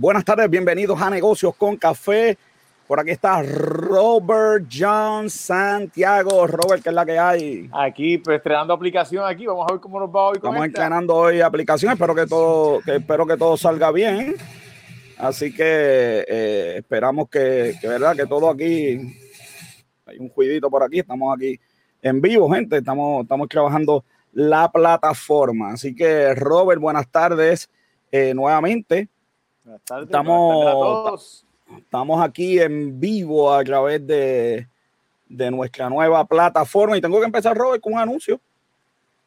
[0.00, 2.38] Buenas tardes, bienvenidos a Negocios con Café.
[2.86, 6.46] Por aquí está Robert John Santiago.
[6.46, 7.68] Robert, ¿qué es la que hay?
[7.70, 9.44] Aquí, pues, estrenando aplicación aquí.
[9.44, 11.92] Vamos a ver cómo nos va hoy con Estamos estrenando hoy aplicación.
[11.92, 14.36] Espero que todo, que, espero que todo salga bien.
[15.18, 18.98] Así que eh, esperamos que, que, verdad, que todo aquí.
[20.06, 21.00] Hay un juidito por aquí.
[21.00, 21.60] Estamos aquí
[22.00, 22.78] en vivo, gente.
[22.78, 25.74] Estamos, estamos trabajando la plataforma.
[25.74, 27.68] Así que, Robert, buenas tardes
[28.10, 29.09] eh, nuevamente.
[29.70, 31.46] Buenas tardes, estamos,
[31.78, 34.66] estamos aquí en vivo a través de,
[35.28, 38.40] de nuestra nueva plataforma y tengo que empezar, Robert, con un anuncio.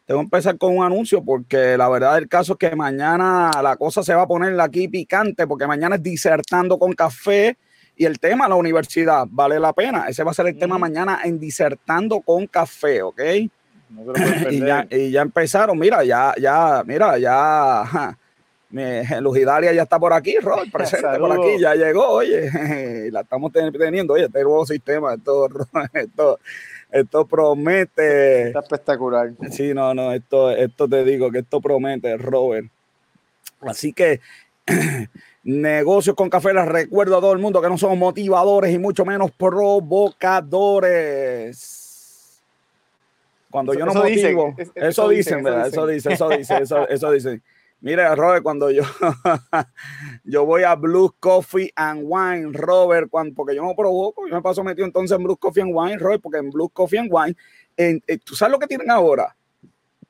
[0.05, 3.77] Tengo que empezar con un anuncio porque la verdad del caso es que mañana la
[3.77, 7.55] cosa se va a poner aquí picante porque mañana es disertando con café
[7.95, 10.09] y el tema la universidad vale la pena.
[10.09, 13.21] Ese va a ser el tema mañana en disertando con café, ¿ok?
[14.51, 18.17] y, ya, y, ya, empezaron, mira, ya, ya, mira, ya,
[19.21, 22.49] Luz Hidalia ya está por aquí, Rod, presente por aquí, ya llegó, oye,
[23.11, 25.47] la estamos teniendo, oye, este nuevo sistema, esto,
[25.93, 26.39] esto,
[26.91, 28.47] esto promete.
[28.47, 29.31] Está espectacular.
[29.51, 32.67] Sí, no, no, esto, esto te digo que esto promete, Robert.
[33.61, 34.19] Así que
[35.43, 39.05] negocios con café, les recuerdo a todo el mundo que no somos motivadores y mucho
[39.05, 41.79] menos provocadores
[43.51, 45.67] cuando yo no motivo, eso, dicen, ¿verdad?
[45.67, 47.43] Eso dicen, eso dicen, eso, eso dicen.
[47.83, 48.83] Mira, Robert, cuando yo,
[50.23, 54.41] yo voy a Blue Coffee and Wine, Robert, cuando, porque yo no provoco, yo me
[54.41, 57.35] paso metido entonces en Blue Coffee and Wine, Robert, porque en Blue Coffee and Wine,
[57.75, 59.35] en, eh, ¿tú sabes lo que tienen ahora?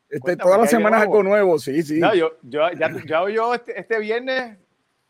[0.07, 1.99] Este, todas las semanas algo nuevo, sí, sí.
[1.99, 4.55] No, yo, yo, ya, ya yo este, este viernes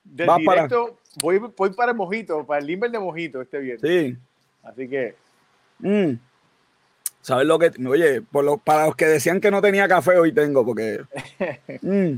[0.06, 3.91] del directo voy, voy para el mojito, para el limber de mojito este viernes.
[3.91, 4.17] Sí.
[4.64, 5.16] Así que.
[5.80, 6.14] Mm.
[7.19, 7.72] ¿Sabes lo que?
[7.86, 11.02] Oye, por lo, para los que decían que no tenía café, hoy tengo, porque.
[11.81, 12.16] Mm,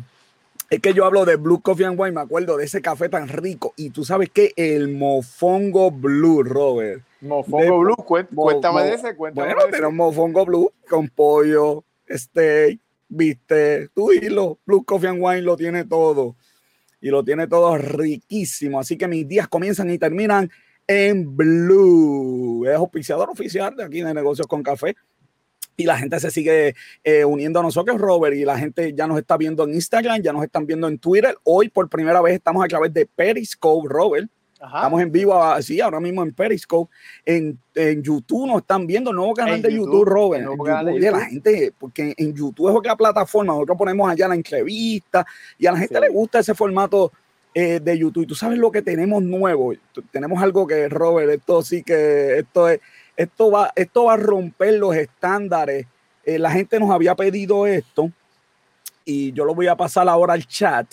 [0.69, 3.27] es que yo hablo de Blue Coffee and Wine, me acuerdo de ese café tan
[3.27, 3.73] rico.
[3.77, 7.03] Y tú sabes que el Mofongo Blue, Robert.
[7.22, 7.95] Mofongo Blue,
[8.34, 14.59] cuéntame de ese, cuéntame Bueno, tenemos Mofongo Blue con pollo, steak, viste, tú y lo,
[14.66, 16.35] Blue Coffee and Wine lo tiene todo.
[17.01, 18.79] Y lo tiene todo riquísimo.
[18.79, 20.50] Así que mis días comienzan y terminan
[20.88, 22.66] en Blue.
[22.68, 24.95] Es auspiciador oficial de aquí de Negocios con Café.
[25.78, 29.19] Y la gente se sigue eh, uniendo a nosotros, Robert, y la gente ya nos
[29.19, 31.38] está viendo en Instagram, ya nos están viendo en Twitter.
[31.44, 34.30] Hoy por primera vez estamos a través de Periscope, Robert.
[34.53, 36.91] Estamos en vivo, así, ahora mismo en Periscope.
[37.25, 40.47] En, en, YouTube nos están viendo, el nuevo canal de YouTube, Robert.
[41.12, 45.25] La gente, porque en YouTube es otra plataforma, nosotros ponemos allá la entrevista
[45.57, 47.12] y a la gente le gusta ese formato
[47.53, 48.28] eh, de YouTube.
[48.28, 49.74] Tú sabes lo que tenemos nuevo.
[50.12, 52.80] Tenemos algo que, Robert, esto sí que, esto es,
[53.17, 55.87] esto va, esto va a romper los estándares.
[56.23, 58.11] Eh, la gente nos había pedido esto
[59.05, 60.87] y yo lo voy a pasar ahora al chat.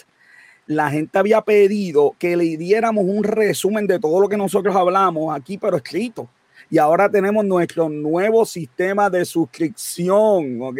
[0.66, 5.34] La gente había pedido que le diéramos un resumen de todo lo que nosotros hablamos
[5.34, 6.28] aquí, pero escrito.
[6.70, 10.78] Y ahora tenemos nuestro nuevo sistema de suscripción, ¿ok?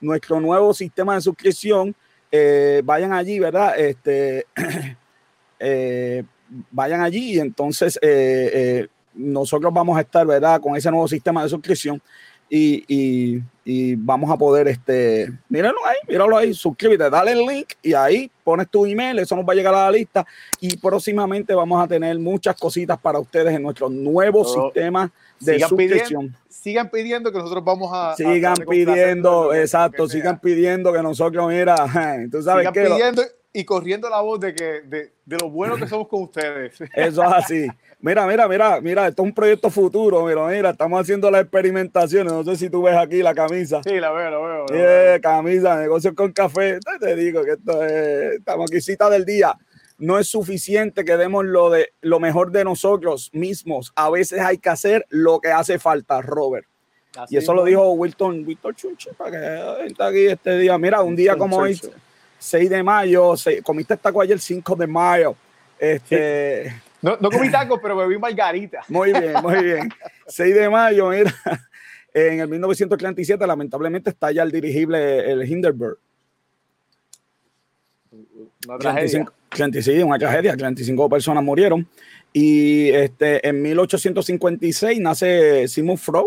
[0.00, 1.94] Nuestro nuevo sistema de suscripción
[2.30, 3.78] eh, vayan allí, ¿verdad?
[3.78, 4.46] Este,
[5.58, 6.22] eh,
[6.70, 10.60] vayan allí y entonces eh, nosotros vamos a estar, ¿verdad?
[10.60, 12.00] Con ese nuevo sistema de suscripción
[12.50, 13.42] y,
[13.96, 18.70] vamos a poder, este, míralo ahí, míralo ahí, suscríbete, dale el link y ahí pones
[18.70, 20.26] tu email, eso nos va a llegar a la lista
[20.58, 26.34] y próximamente vamos a tener muchas cositas para ustedes en nuestro nuevo sistema de suscripción
[26.58, 28.16] sigan pidiendo que nosotros vamos a.
[28.16, 31.76] Sigan pidiendo, exacto, sigan pidiendo que nosotros, mira,
[32.30, 33.22] tú sabes sigan pidiendo
[33.58, 36.80] y corriendo la voz de que de, de, lo bueno que somos con ustedes.
[36.94, 37.66] Eso es así.
[37.98, 42.32] Mira, mira, mira, mira, esto es un proyecto futuro, mira, mira, estamos haciendo las experimentaciones.
[42.32, 43.80] No sé si tú ves aquí la camisa.
[43.82, 45.12] Sí, la veo, la veo.
[45.12, 46.78] La camisa, negocios con café.
[47.00, 49.56] Te digo que esto es, estamos aquí, cita del día
[49.98, 53.90] no es suficiente que demos lo, de, lo mejor de nosotros mismos.
[53.96, 56.68] A veces hay que hacer lo que hace falta, Robert.
[57.28, 60.78] y eso lo dicho Wilton, Wilton Chunche, para que está aquí este día.
[60.78, 61.80] Mira, un día como hoy,
[62.38, 65.36] 6 de mayo, comiste taco ayer 5 de mayo.
[65.78, 68.82] Este, no, no comí taco, pero bebí margarita.
[68.88, 69.88] Muy bien, muy bien.
[70.26, 71.34] 6 de mayo, mira,
[72.12, 75.98] en el 1937 lamentablemente está ya el dirigible, el Hindenburg.
[78.66, 79.26] Una tragedia.
[79.50, 81.86] 35, una tragedia, 35 personas murieron.
[82.32, 86.26] Y este, en 1856 nace Sigmund Freud,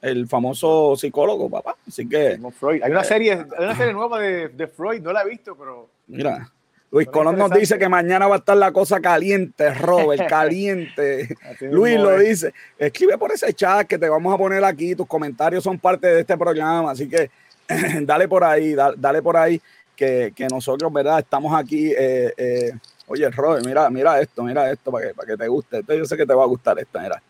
[0.00, 1.76] el famoso psicólogo, papá.
[1.86, 2.38] Así que.
[2.58, 2.82] Freud.
[2.82, 5.88] Hay una serie, hay una serie nueva de, de, Freud, no la he visto, pero.
[6.06, 6.50] Mira.
[6.92, 11.36] Luis Colón nos dice que mañana va a estar la cosa caliente, Robert, caliente.
[11.60, 12.52] Luis lo dice.
[12.76, 14.96] Escribe por ese chat que te vamos a poner aquí.
[14.96, 17.30] Tus comentarios son parte de este programa, así que
[18.02, 19.60] dale por ahí, dale por ahí
[19.94, 21.20] que, nosotros, ¿verdad?
[21.20, 21.92] Estamos aquí.
[21.96, 22.72] Eh, eh,
[23.10, 25.82] Oye, Robert, mira, mira esto, mira esto para que, para que te guste.
[25.88, 27.20] yo sé que te va a gustar esta, mira.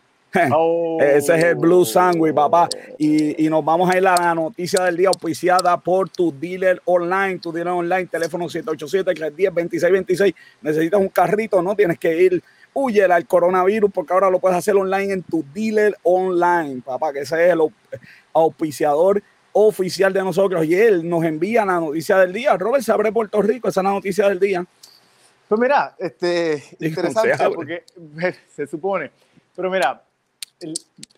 [0.52, 0.98] Oh.
[1.02, 2.68] Ese es el Blue Sandwich, papá.
[2.98, 6.80] Y, y, nos vamos a ir a la noticia del día auspiciada por tu dealer
[6.84, 7.38] online.
[7.38, 10.34] Tu dealer online, teléfono 787-310-2626.
[10.62, 12.42] Necesitas un carrito, no tienes que ir.
[12.72, 17.20] Huye al coronavirus porque ahora lo puedes hacer online en tu dealer online, papá, que
[17.20, 17.60] ese es el
[18.32, 19.20] auspiciador
[19.52, 20.64] oficial de nosotros.
[20.64, 22.56] Y él nos envía la noticia del día.
[22.56, 24.64] Robert se abre Puerto Rico, esa es la noticia del día.
[25.48, 27.82] Pues mira, este, interesante porque
[28.54, 29.10] se supone.
[29.56, 30.00] Pero mira,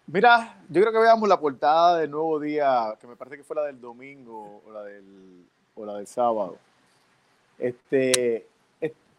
[0.07, 3.57] mira, yo creo que veamos la portada del nuevo día, que me parece que fue
[3.57, 6.57] la del domingo o la del, o la del sábado.
[7.59, 8.47] Este,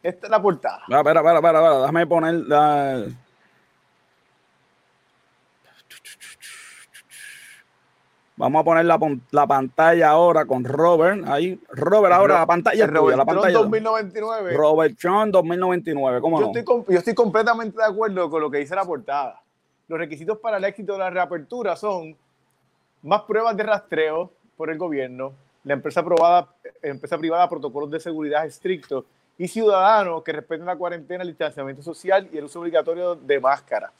[0.03, 0.83] esta es la portada.
[0.91, 3.05] Ah, espera, espera, espera, espera, déjame poner la...
[8.35, 8.99] Vamos a poner la,
[9.31, 11.23] la, pantalla ahora con Robert.
[11.27, 13.59] Ahí, Robert, ahora la pantalla Robert la pantalla.
[13.59, 14.57] 2099.
[14.57, 16.19] Robert John 2099.
[16.19, 16.59] ¿Cómo yo, no?
[16.59, 19.42] estoy, yo estoy completamente de acuerdo con lo que dice la portada.
[19.93, 22.17] Los requisitos para el éxito de la reapertura son
[23.03, 26.51] más pruebas de rastreo por el gobierno, la empresa, aprobada,
[26.81, 29.05] empresa privada protocolos de seguridad estrictos
[29.37, 33.91] y ciudadanos que respeten la cuarentena, el distanciamiento social y el uso obligatorio de máscara.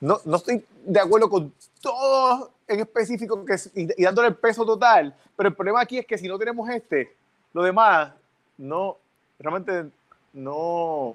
[0.00, 1.52] No, no estoy de acuerdo con
[1.82, 6.16] todo en específico que, y, dándole el peso total, pero el problema aquí es que
[6.16, 7.14] si no tenemos este,
[7.52, 8.10] lo demás,
[8.56, 8.96] no,
[9.38, 9.84] realmente
[10.32, 11.14] no,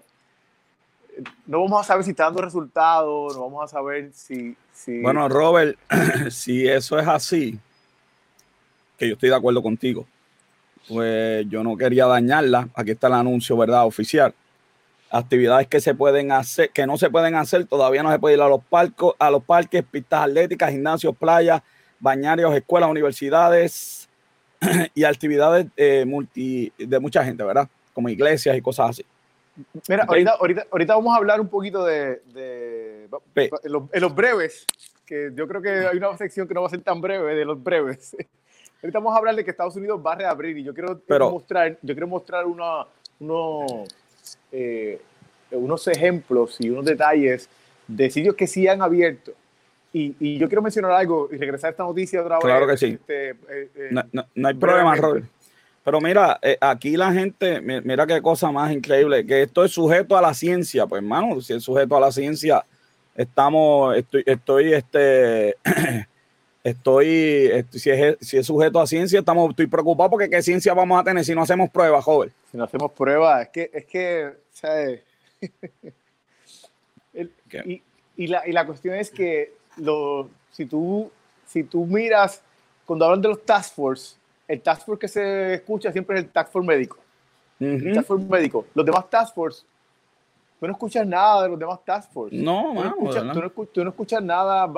[1.46, 4.56] no vamos a saber si está dando resultados, no vamos a saber si...
[5.02, 5.78] Bueno, Robert,
[6.30, 7.58] si eso es así,
[8.98, 10.06] que yo estoy de acuerdo contigo,
[10.88, 12.70] pues yo no quería dañarla.
[12.76, 13.86] Aquí está el anuncio, ¿verdad?
[13.86, 14.34] Oficial.
[15.10, 18.42] Actividades que se pueden hacer, que no se pueden hacer, todavía no se puede ir
[18.42, 21.62] a los parques, a los parques, pistas atléticas, gimnasios, playas,
[22.00, 24.10] bañarios, escuelas, universidades
[24.94, 27.70] y actividades eh, multi, de mucha gente, ¿verdad?
[27.94, 29.06] Como iglesias y cosas así.
[29.88, 34.66] Mira, ahorita, ahorita, ahorita, vamos a hablar un poquito de, de en, los, breves,
[35.06, 37.46] que yo creo que hay una sección que no va a ser tan breve, de
[37.46, 38.16] los breves.
[38.84, 41.78] Ahorita vamos a hablar de que Estados Unidos va a reabrir y yo quiero, mostrar,
[41.82, 42.86] yo quiero mostrar una,
[44.52, 45.02] eh,
[45.52, 47.50] unos ejemplos y unos detalles
[47.88, 49.32] de sitios que sí han abierto.
[49.98, 52.44] Y, yo quiero mencionar algo y regresar a esta noticia otra vez.
[52.44, 52.86] Claro que sí.
[52.88, 55.26] Este, eh, eh, no, hay problema, Robert.
[55.86, 60.22] Pero mira, aquí la gente, mira qué cosa más increíble, que esto es sujeto a
[60.22, 60.88] la ciencia.
[60.88, 62.66] Pues, hermano, si es sujeto a la ciencia,
[63.14, 65.56] estamos, estoy, estoy este,
[66.64, 71.00] estoy, si, es, si es sujeto a ciencia, estamos, estoy preocupado porque qué ciencia vamos
[71.00, 72.34] a tener si no hacemos pruebas, joven.
[72.50, 75.04] Si no hacemos pruebas, es que, es que, ¿sabes?
[77.14, 77.84] y,
[78.18, 81.12] y, la, y, la, cuestión es que lo, si, tú,
[81.46, 82.42] si tú miras,
[82.88, 84.16] cuando hablan de los task force,
[84.48, 86.98] el task force que se escucha siempre es el task force médico.
[87.60, 88.66] El task force médico.
[88.74, 89.66] Los demás task force
[90.60, 92.36] tú no escuchas nada de los demás task force.
[92.36, 93.24] No, tú, no, escuchas,
[93.74, 94.72] tú, no, escuchas, nada,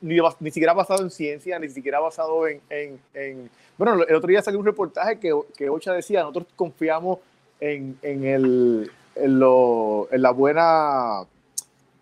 [0.00, 4.28] ni, ni, siquiera basado en ciencia, ni siquiera basado en, en, en, Bueno, el otro
[4.28, 7.18] día salió un reportaje que, que Ocha decía, nosotros confiamos
[7.60, 11.24] en, en, el, en, lo, en la buena...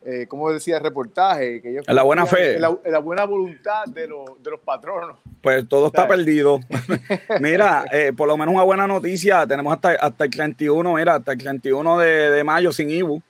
[0.05, 1.63] Eh, ¿cómo decía el reportaje?
[1.63, 2.57] Que en la buena fe.
[2.57, 5.19] En la, buena voluntad de, de, los patronos.
[5.41, 6.59] Pues todo está perdido.
[7.41, 9.47] mira, eh, por lo menos una buena noticia.
[9.47, 13.23] Tenemos hasta, hasta el 31, mira, hasta el 31 de, de mayo sin IBU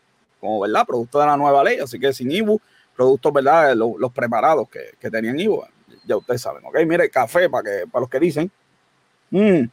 [0.42, 2.60] como verdad, producto de la nueva ley, así que sin IBU,
[2.96, 5.64] productos, verdad, los, preparados que, que, tenían IBU,
[6.04, 8.50] ya ustedes saben, ok, mire, café para, que, para los que dicen.
[9.30, 9.66] Mm.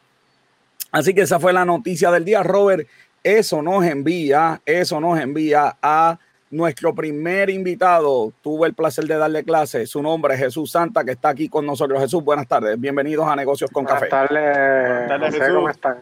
[0.91, 2.88] Así que esa fue la noticia del día, Robert.
[3.24, 8.34] Eso nos envía, eso nos envía a nuestro primer invitado.
[8.41, 9.86] Tuve el placer de darle clase.
[9.86, 12.00] Su nombre es Jesús Santa, que está aquí con nosotros.
[12.00, 12.79] Jesús, buenas tardes.
[12.79, 14.10] Bienvenidos a Negocios con buenas Café.
[14.10, 15.98] Tardes, buenas tardes, ¿Cómo están?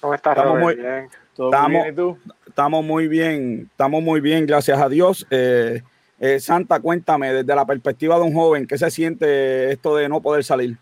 [0.00, 0.62] ¿Cómo estás, Robert?
[0.62, 1.08] Muy, bien.
[1.32, 2.18] estamos, tú?
[2.46, 5.26] Estamos muy bien, estamos muy bien, gracias a Dios.
[5.30, 5.82] Eh,
[6.18, 10.20] eh, Santa, cuéntame, desde la perspectiva de un joven, ¿qué se siente esto de no
[10.20, 10.78] poder salir?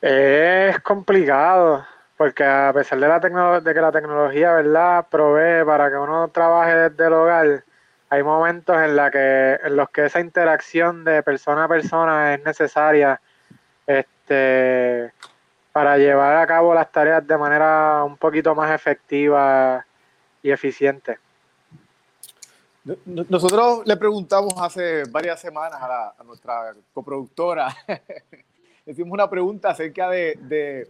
[0.00, 1.84] Es complicado,
[2.16, 6.90] porque a pesar de, la de que la tecnología, ¿verdad?, provee para que uno trabaje
[6.90, 7.64] desde el hogar,
[8.10, 12.44] hay momentos en, la que, en los que esa interacción de persona a persona es
[12.44, 13.20] necesaria
[13.86, 15.12] este,
[15.72, 19.84] para llevar a cabo las tareas de manera un poquito más efectiva
[20.42, 21.18] y eficiente.
[23.06, 30.88] Nosotros le preguntamos hace varias semanas a, nuestra coproductora, le hicimos una pregunta acerca de,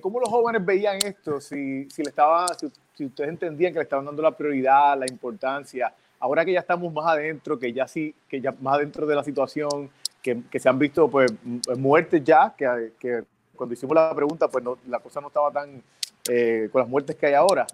[0.00, 2.46] cómo los jóvenes veían esto, si, le estaba,
[2.94, 6.92] si, ustedes entendían que le estaban dando la prioridad, la importancia, ahora que ya estamos
[6.92, 9.90] más adentro, que ya sí, que ya más adentro de la situación,
[10.22, 11.32] que, se han visto pues
[11.76, 13.24] muertes ya, que, que
[13.56, 15.82] cuando hicimos la pregunta, pues la cosa no estaba tan,
[16.28, 17.66] eh, con las muertes que hay ahora.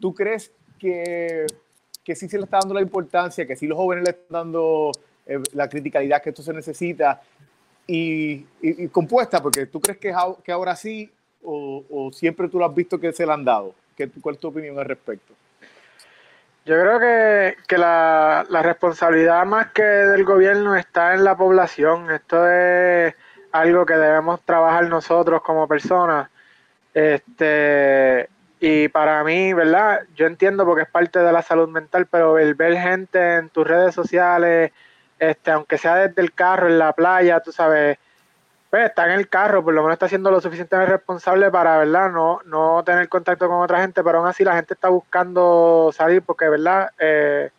[0.00, 1.46] ¿Tú crees que,
[2.02, 4.90] que sí se le está dando la importancia, que sí los jóvenes le están dando
[5.26, 7.22] eh, la criticalidad que esto se necesita
[7.86, 8.44] y,
[8.92, 9.42] compuesta?
[9.42, 11.10] Porque tú crees que, que ahora sí
[11.44, 13.74] o, o, siempre tú lo has visto que se le han dado.
[13.96, 15.34] ¿Qué, ¿Cuál es tu opinión al respecto?
[16.64, 22.10] Yo creo que, que la, la, responsabilidad más que del gobierno está en la población.
[22.10, 23.14] Esto es
[23.52, 26.30] algo que debemos trabajar nosotros como personas.
[26.94, 28.28] Este,
[28.60, 30.04] y para mí, ¿verdad?
[30.16, 33.66] Yo entiendo porque es parte de la salud mental, pero el ver gente en tus
[33.66, 34.72] redes sociales,
[35.18, 37.98] este, aunque sea desde el carro, en la playa, tú sabes,
[38.74, 42.10] pues, está en el carro, por lo menos está siendo lo suficientemente responsable para, ¿verdad?
[42.10, 46.22] No, no tener contacto con otra gente, pero aún así la gente está buscando salir
[46.22, 46.90] porque, ¿verdad?
[46.98, 47.50] Eh,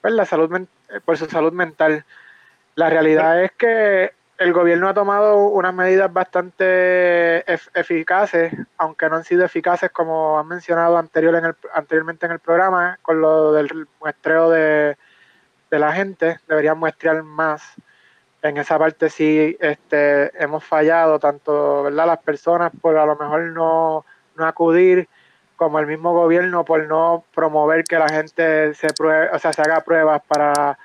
[0.00, 0.50] pues la salud
[0.88, 2.06] eh, por su salud mental.
[2.74, 7.44] La realidad es que el gobierno ha tomado unas medidas bastante
[7.78, 13.52] eficaces, aunque no han sido eficaces como han mencionado anteriormente en el programa, con lo
[13.52, 14.96] del muestreo de
[15.68, 17.76] la gente, deberían muestrear más
[18.42, 22.06] en esa parte sí este, hemos fallado, tanto ¿verdad?
[22.06, 24.04] las personas por a lo mejor no,
[24.36, 25.08] no acudir,
[25.56, 29.60] como el mismo gobierno por no promover que la gente se pruebe, o sea, se
[29.60, 30.78] haga pruebas para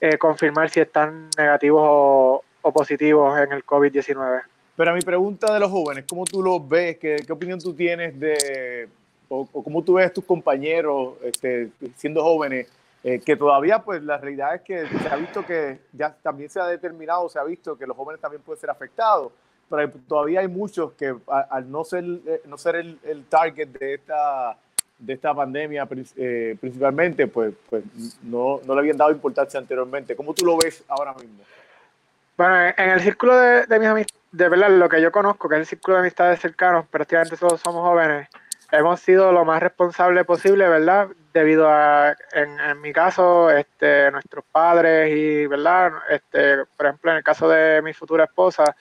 [0.00, 2.42] eh, confirmar si están negativos o,
[2.74, 4.42] positivos en el COVID-19.
[4.74, 6.98] Pero a mi pregunta de los jóvenes, ¿cómo tú los ves?
[6.98, 8.88] ¿Qué, opinión tú tienes de,
[9.28, 12.66] o, o, cómo tú ves tus compañeros este, siendo jóvenes?
[13.04, 16.58] Eh, que todavía, pues la realidad es que se ha visto que ya también se
[16.60, 19.32] ha determinado, se ha visto que los jóvenes también pueden ser afectados,
[19.70, 23.94] pero todavía hay muchos que al no ser, eh, no ser el, el, target de
[23.94, 24.56] esta,
[24.98, 25.86] de esta pandemia
[26.16, 27.84] eh, principalmente, pues, pues
[28.22, 30.16] no, no, le habían dado importancia anteriormente.
[30.16, 31.44] ¿Cómo tú lo ves ahora mismo?
[32.36, 35.54] Bueno, en el círculo de, de mis amistades, de verdad, lo que yo conozco, que
[35.54, 38.28] es el círculo de amistades cercanos, prácticamente todos somos jóvenes,
[38.70, 41.08] hemos sido lo más responsable posible, ¿verdad?
[41.32, 45.92] Debido a, en, mi caso, este, nuestros padres y, ¿verdad?
[46.10, 48.76] Este, por ejemplo, en el caso de mi futura esposa,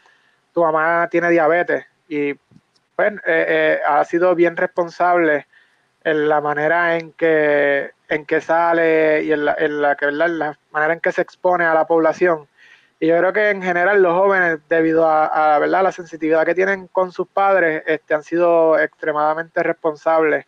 [0.54, 2.34] tu mamá tiene diabetes y,
[2.96, 5.48] pues, eh, eh, ha sido bien responsable
[6.04, 10.28] en la manera en que, en que sale y en la, en la que, ¿verdad?
[10.28, 12.48] En la manera en que se expone a la población
[13.06, 15.84] y yo creo que en general los jóvenes, debido a, ¿verdad?
[15.84, 20.48] la sensitividad que tienen con sus padres, este, han sido extremadamente responsables,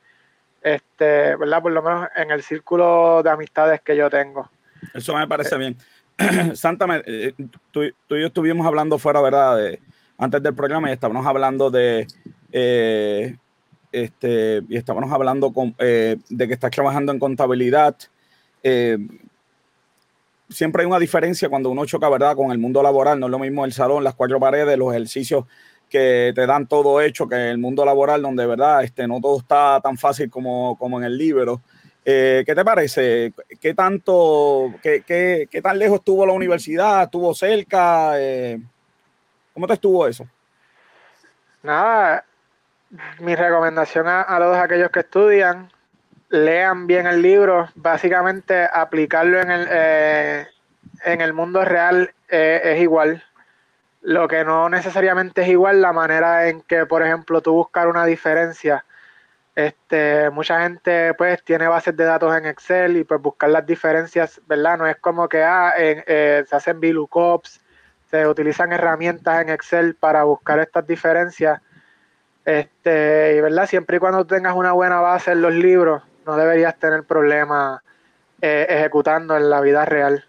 [0.64, 1.62] este, ¿verdad?
[1.62, 4.50] Por lo menos en el círculo de amistades que yo tengo.
[4.92, 5.78] Eso me parece bien.
[6.56, 7.36] Santa, eh,
[7.70, 9.58] tú, y yo estuvimos hablando fuera, ¿verdad?
[9.58, 9.80] De,
[10.18, 12.08] antes del programa y estábamos hablando de...
[12.52, 13.38] Eh,
[13.92, 17.96] este, y estábamos hablando con, eh, de que estás trabajando en contabilidad
[20.50, 23.20] siempre hay una diferencia cuando uno choca, ¿verdad?, con el mundo laboral.
[23.20, 25.46] No es lo mismo el salón, las cuatro paredes, los ejercicios
[25.90, 29.80] que te dan todo hecho que el mundo laboral, donde, ¿verdad?, este, no todo está
[29.82, 31.62] tan fácil como, como en el libro.
[32.04, 33.34] Eh, ¿Qué te parece?
[33.60, 37.04] ¿Qué tanto, qué, qué, qué, tan lejos estuvo la universidad?
[37.04, 38.14] ¿Estuvo cerca?
[38.20, 38.60] Eh,
[39.54, 40.26] ¿Cómo te estuvo eso?
[41.64, 42.24] Nada,
[43.20, 45.70] mi recomendación a, a todos aquellos que estudian,
[46.30, 50.48] lean bien el libro, básicamente aplicarlo en el, eh,
[51.06, 53.24] en el mundo real eh, es igual.
[54.02, 58.06] Lo que no necesariamente es igual la manera en que, por ejemplo, tú buscar una
[58.06, 58.86] diferencia.
[59.56, 64.40] Este, mucha gente pues tiene bases de datos en Excel y pues buscar las diferencias,
[64.48, 64.78] ¿verdad?
[64.78, 67.60] No es como que ah, eh, se hacen VLOOKUPs,
[68.12, 71.60] se utilizan herramientas en Excel para buscar estas diferencias.
[72.46, 76.78] Este, y verdad, siempre y cuando tengas una buena base en los libros, no deberías
[76.78, 77.82] tener problemas
[78.42, 80.26] eh, ejecutando en la vida real.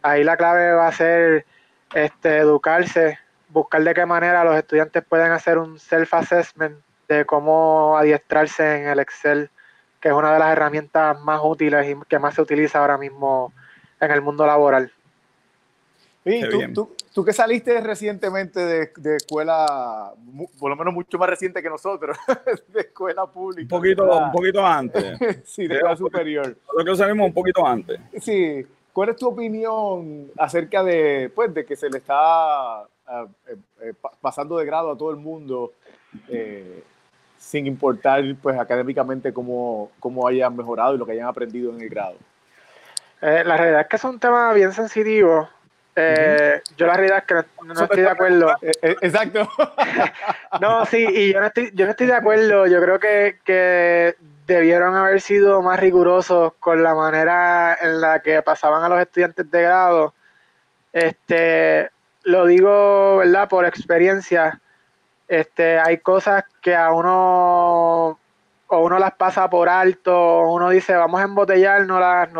[0.00, 1.44] Ahí la clave va a ser
[1.92, 6.76] este, educarse, buscar de qué manera los estudiantes pueden hacer un self-assessment
[7.08, 9.50] de cómo adiestrarse en el Excel,
[10.00, 13.52] que es una de las herramientas más útiles y que más se utiliza ahora mismo
[13.98, 14.92] en el mundo laboral.
[16.24, 20.14] Y tú, tú, que saliste recientemente de, escuela,
[20.58, 22.16] por lo menos mucho más reciente que nosotros,
[22.68, 23.74] de escuela pública.
[23.74, 25.18] Un poquito, un poquito antes.
[25.44, 26.56] sí, de escuela superior.
[26.76, 28.00] Lo que sabemos un poquito antes.
[28.20, 28.66] Sí.
[28.92, 34.56] ¿Cuál es tu opinión acerca de, pues, de que se le está eh, eh, pasando
[34.58, 35.72] de grado a todo el mundo
[36.28, 36.82] eh,
[37.38, 41.88] sin importar pues, académicamente cómo, cómo hayan mejorado y lo que hayan aprendido en el
[41.88, 42.16] grado?
[43.20, 45.46] la realidad es que es un tema bien sensitivo
[46.00, 48.50] eh, yo la realidad es que no, estoy de acuerdo.
[48.62, 49.48] Eh, eh, exacto.
[50.60, 52.66] no, sí, y yo no estoy, yo no estoy de acuerdo.
[52.66, 54.16] Yo creo que, que
[54.46, 59.50] debieron haber sido más rigurosos con la manera en la que pasaban a los estudiantes
[59.50, 60.14] de grado.
[60.92, 61.90] Este,
[62.24, 63.48] lo digo, ¿verdad?
[63.48, 64.60] Por experiencia.
[65.28, 68.18] este, hay cosas que a uno
[68.72, 72.32] o uno las pasa por alto, o uno dice vamos a embotellar, no las,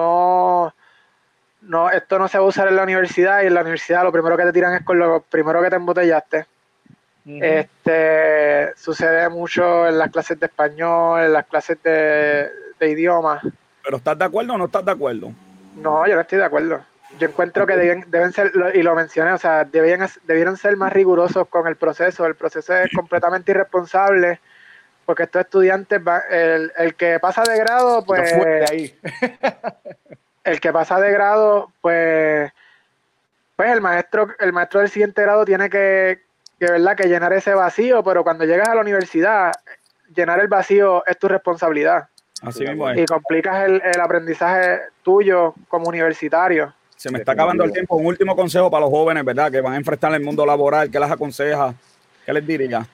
[1.71, 4.11] no, esto no se va a usar en la universidad y en la universidad lo
[4.11, 6.47] primero que te tiran es con lo primero que te embotellaste.
[7.25, 12.49] Este sucede mucho en las clases de español, en las clases de,
[12.81, 13.41] de idioma.
[13.85, 15.33] ¿Pero estás de acuerdo o no estás de acuerdo?
[15.77, 16.81] No, yo no estoy de acuerdo.
[17.21, 20.93] Yo encuentro que deben, deben ser, y lo mencioné, o sea, debían, debieron ser más
[20.93, 22.27] rigurosos con el proceso.
[22.27, 24.41] El proceso es completamente irresponsable
[25.07, 28.33] porque estos estudiantes, el, el que pasa de grado, pues...
[28.69, 28.99] Ahí.
[30.51, 32.51] el que pasa de grado, pues...
[33.57, 36.21] Pues el maestro, el maestro del siguiente grado tiene que,
[36.59, 36.97] que, ¿verdad?
[36.97, 39.53] que llenar ese vacío, pero cuando llegas a la universidad,
[40.15, 42.09] llenar el vacío es tu responsabilidad.
[42.41, 46.73] Así mismo Y complicas el, el aprendizaje tuyo como universitario.
[46.97, 47.97] Se me está acabando el tiempo.
[47.97, 49.51] Un último consejo para los jóvenes, ¿verdad?
[49.51, 50.91] Que van a enfrentar el mundo laboral.
[50.91, 51.75] ¿Qué les aconseja?
[52.25, 52.87] ¿Qué les diría?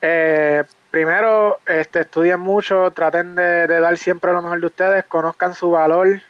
[0.00, 5.70] Eh, primero, este, estudien mucho, traten de, dar siempre lo mejor de ustedes, conozcan su
[5.70, 6.20] valor,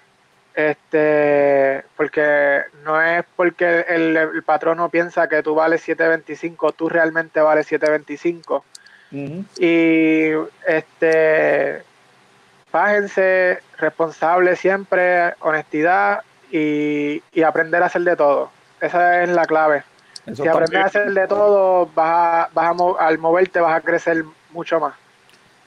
[0.55, 7.41] este, porque no es porque el, el patrono piensa que tú vales 7.25, tú realmente
[7.41, 8.63] vales 7.25.
[9.59, 10.31] Y
[10.67, 11.83] este,
[12.71, 18.51] pájense, responsables siempre, honestidad y, aprender a hacer de todo.
[18.81, 19.85] Esa es la clave.
[20.35, 24.95] si aprendes a hacer de todo, vas, vas al moverte vas a crecer mucho más.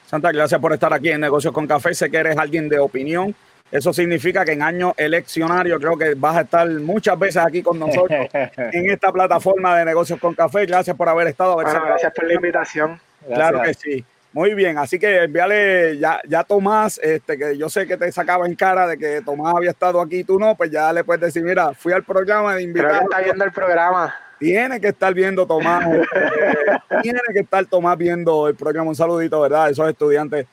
[0.06, 1.94] Santa, gracias por estar aquí en Negocios con Café.
[1.94, 3.36] Sé que eres alguien de opinión.
[3.72, 7.78] Eso significa que en año eleccionario creo que vas a estar muchas veces aquí con
[7.78, 10.66] nosotros en esta plataforma de Negocios con Café.
[10.66, 11.58] Gracias por haber estado.
[11.58, 13.00] gracias por la invitación.
[13.28, 14.06] Claro que sí.
[14.34, 18.46] Muy bien, así que envíale ya, ya Tomás, este, que yo sé que te sacaba
[18.46, 21.44] en cara de que Tomás había estado aquí, tú no, pues ya le puedes decir,
[21.44, 23.02] mira, fui al programa de invitado.
[23.02, 24.14] Está viendo el programa.
[24.38, 25.88] Tiene que estar viendo Tomás,
[27.02, 28.90] tiene que estar Tomás viendo el programa.
[28.90, 29.72] Un saludito, ¿verdad?
[29.72, 30.46] Esos estudiantes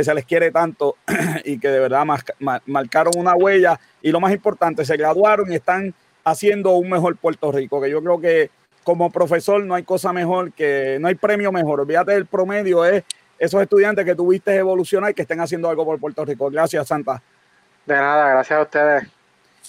[0.00, 0.96] que se les quiere tanto
[1.44, 2.06] y que de verdad
[2.64, 7.52] marcaron una huella y lo más importante, se graduaron y están haciendo un mejor Puerto
[7.52, 8.50] Rico, que yo creo que
[8.82, 13.04] como profesor no hay cosa mejor que, no hay premio mejor, olvídate del promedio, es
[13.38, 16.50] esos estudiantes que tuviste evolucionar y que estén haciendo algo por Puerto Rico.
[16.50, 17.22] Gracias, Santa.
[17.84, 19.08] De nada, gracias a ustedes.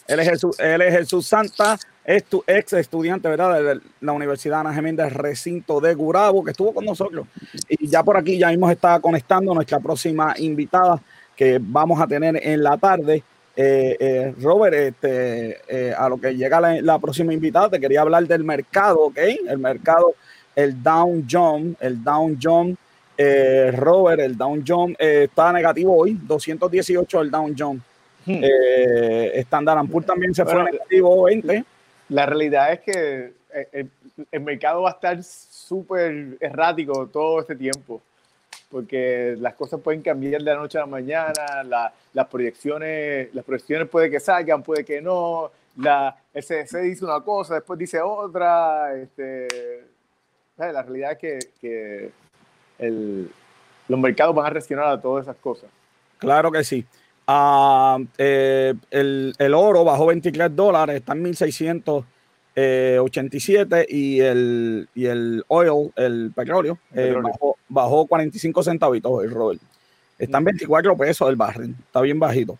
[0.07, 1.77] Él es Jesús, él es Jesús Santa,
[2.15, 3.61] es tu ex estudiante, ¿verdad?
[3.61, 7.27] De la Universidad Ana del recinto de Gurabo, que estuvo con nosotros.
[7.69, 11.01] Y ya por aquí ya mismo está conectando nuestra próxima invitada
[11.35, 13.23] que vamos a tener en la tarde.
[13.55, 18.01] Eh, eh, Robert, este, eh, a lo que llega la, la, próxima invitada, te quería
[18.01, 19.17] hablar del mercado, ¿ok?
[19.47, 20.13] El mercado,
[20.55, 22.77] el Down Jones, el Down Jones
[23.17, 27.81] eh, Robert, el Down Jones eh, está negativo hoy, 218 el Down Jones.
[28.25, 28.43] Hmm.
[29.35, 31.65] Standard Poor's también se fue negativo 20.
[32.11, 33.87] La realidad es que eh,
[34.31, 38.01] el, mercado va a estar súper errático todo este tiempo,
[38.69, 41.63] porque las cosas pueden cambiar de la noche a la mañana,
[42.13, 47.21] las proyecciones, las proyecciones puede que salgan, puede que no, la, el CDC dice una
[47.21, 49.47] cosa, después dice otra, este,
[50.57, 52.11] la realidad es que
[53.87, 55.69] los mercados van a reaccionar a todas esas cosas.
[56.17, 56.85] Claro que sí.
[58.17, 66.31] Eh, el, oro bajó 23 dólares, está en 1687 y el, y el oil, el
[66.35, 67.15] petróleo, eh,
[67.69, 69.61] bajó, 45 centavitos el Robert.
[70.17, 72.57] Está en 24 pesos el barril, está bien bajito.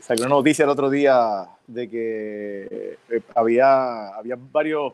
[0.00, 4.92] salió una noticia el otro día de que eh, había, había varios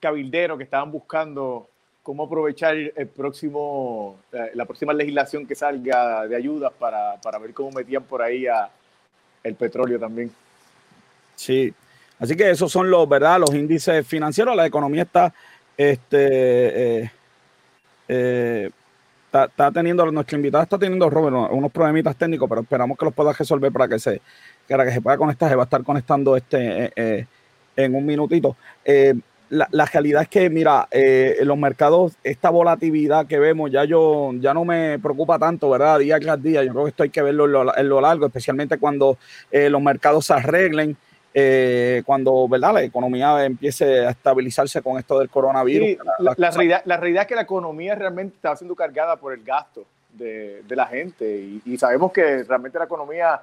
[0.00, 1.68] cabilderos que estaban buscando
[2.02, 7.54] cómo aprovechar el próximo, eh, la próxima legislación que salga de ayudas para, para ver
[7.54, 8.68] cómo metían por ahí a
[9.42, 10.30] el petróleo también.
[11.36, 11.72] Sí,
[12.18, 13.40] así que esos son los, ¿verdad?
[13.40, 15.32] Los índices financieros, la economía está,
[15.76, 17.10] este, eh,
[18.08, 18.70] eh,
[19.26, 23.32] está, teniendo, nuestra invitada está teniendo, Robert, unos problemitas técnicos, pero esperamos que los pueda
[23.32, 24.20] resolver para que se,
[24.68, 27.26] para que se pueda conectar, se va a estar conectando este
[27.74, 28.54] en un minutito
[29.52, 34.54] la, realidad es que, mira, eh, los mercados, esta volatilidad que vemos, ya yo ya
[34.54, 35.98] no me preocupa tanto, ¿verdad?
[35.98, 37.44] Día tras día, yo creo que esto hay que verlo
[37.76, 39.18] en lo, largo, especialmente cuando
[39.50, 40.96] eh, los mercados se arreglen,
[41.34, 42.72] eh, cuando, ¿verdad?
[42.74, 45.98] La economía empiece a estabilizarse con esto del coronavirus.
[46.18, 49.84] la, realidad, la realidad es que la economía realmente está siendo cargada por el gasto
[50.14, 53.40] de, la gente y, sabemos que realmente la economía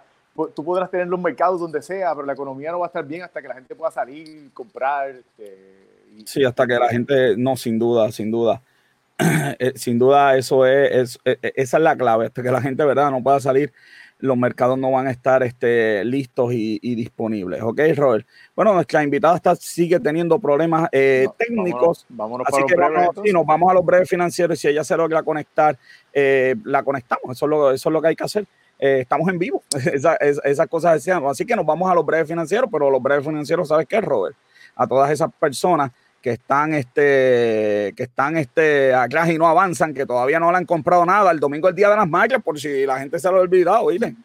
[0.56, 3.24] tú podrás tener los mercados donde sea, pero la economía no va a estar bien
[3.24, 5.89] hasta que la gente pueda salir, comprar, este,
[6.26, 8.62] Sí, hasta que la gente, no, sin duda, sin duda.
[9.60, 13.12] Eh, sin duda, eso es, es, esa es la clave, hasta que la gente, ¿verdad?,
[13.12, 13.74] no pueda salir
[14.20, 17.62] los mercados no van a estar este, listos y, disponibles.
[17.62, 18.28] ¿Ok, Robert?
[18.56, 22.06] Bueno, nuestra invitada está, sigue teniendo problemas eh, técnicos.
[22.10, 25.24] Vámonos, así que vamos, nos vamos a los breves financieros y si ella se logra
[25.24, 25.78] conectar,
[26.14, 27.32] eh, la conectamos.
[27.32, 28.46] Eso es, lo, eso es lo que hay que hacer.
[28.78, 29.64] Eh, estamos en vivo.
[29.94, 31.32] Esa, esas cosas decíamos.
[31.32, 34.36] Así que nos vamos a los breves financieros, pero los breves financieros, ¿sabes qué, Robert?
[34.80, 40.06] A todas esas personas que están este que están este atrás y no avanzan, que
[40.06, 41.32] todavía no le han comprado nada.
[41.32, 43.42] El domingo es el día de las madres, por si la gente se lo ha
[43.42, 44.16] olvidado, ¿oíste?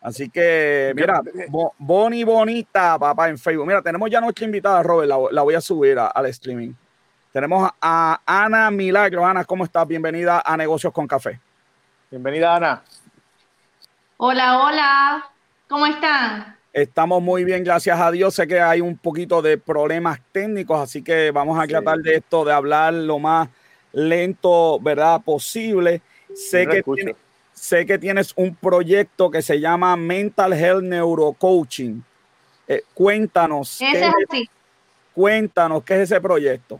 [0.00, 1.20] Así que, mira,
[1.78, 3.66] Boni Bonita, papá, en Facebook.
[3.66, 6.72] Mira, tenemos ya nuestra invitada, Robert, la, voy a subir al streaming.
[7.32, 9.26] Tenemos a Ana Milagro.
[9.26, 9.86] Ana, ¿cómo estás?
[9.86, 11.40] Bienvenida a Negocios con Café.
[12.10, 12.82] Bienvenida, Ana.
[14.16, 15.30] Hola, hola.
[15.68, 16.57] ¿Cómo están?
[16.72, 18.34] Estamos muy bien, gracias a Dios.
[18.34, 22.44] Sé que hay un poquito de problemas técnicos, así que vamos a tratar de esto,
[22.44, 23.48] de hablar lo más
[23.92, 25.20] lento, ¿verdad?
[25.22, 26.02] Posible.
[26.34, 26.84] Sé que,
[27.52, 32.04] sé que tienes un proyecto que se llama Mental Health Neurocoaching.
[32.68, 33.80] Eh, cuéntanos.
[33.80, 34.48] Ese es así.
[35.14, 36.78] Cuéntanos, ¿qué es ese proyecto?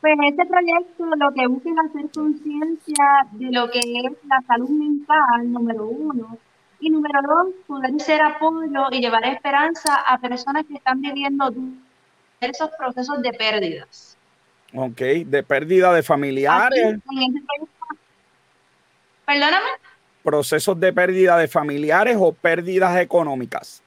[0.00, 4.68] Pues este proyecto lo que busca es hacer conciencia de lo que es la salud
[4.68, 6.38] mental, número uno,
[6.84, 11.52] y número dos, poder ser apoyo y llevar esperanza a personas que están viviendo
[12.40, 14.16] esos procesos de pérdidas.
[14.74, 16.98] Ok, de pérdida de familiares.
[19.24, 19.66] Perdóname.
[20.22, 23.82] Procesos de pérdida de familiares o pérdidas económicas.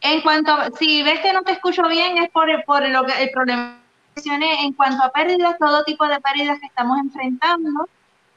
[0.00, 3.30] En cuanto, si ves que no te escucho bien, es por, por lo que el
[3.30, 3.78] problema
[4.26, 7.88] en cuanto a pérdidas, todo tipo de pérdidas que estamos enfrentando.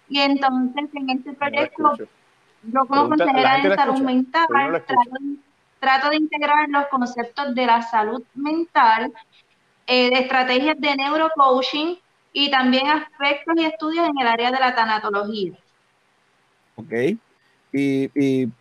[0.10, 1.94] Y entonces en este proyecto
[2.64, 4.48] yo como consejera de salud mental
[5.82, 9.12] trato, de integrar los conceptos de la salud mental,
[9.88, 11.98] eh, de estrategias de neurocoaching
[12.34, 15.54] y también aspectos y estudios en el área de la tanatología.
[16.76, 16.94] Ok.
[17.74, 18.52] Y, y,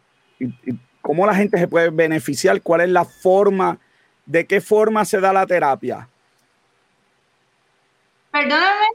[1.02, 2.62] cómo la gente se puede beneficiar?
[2.62, 3.78] ¿Cuál es la forma?
[4.24, 6.08] ¿De qué forma se da la terapia?
[8.30, 8.86] Perdóname.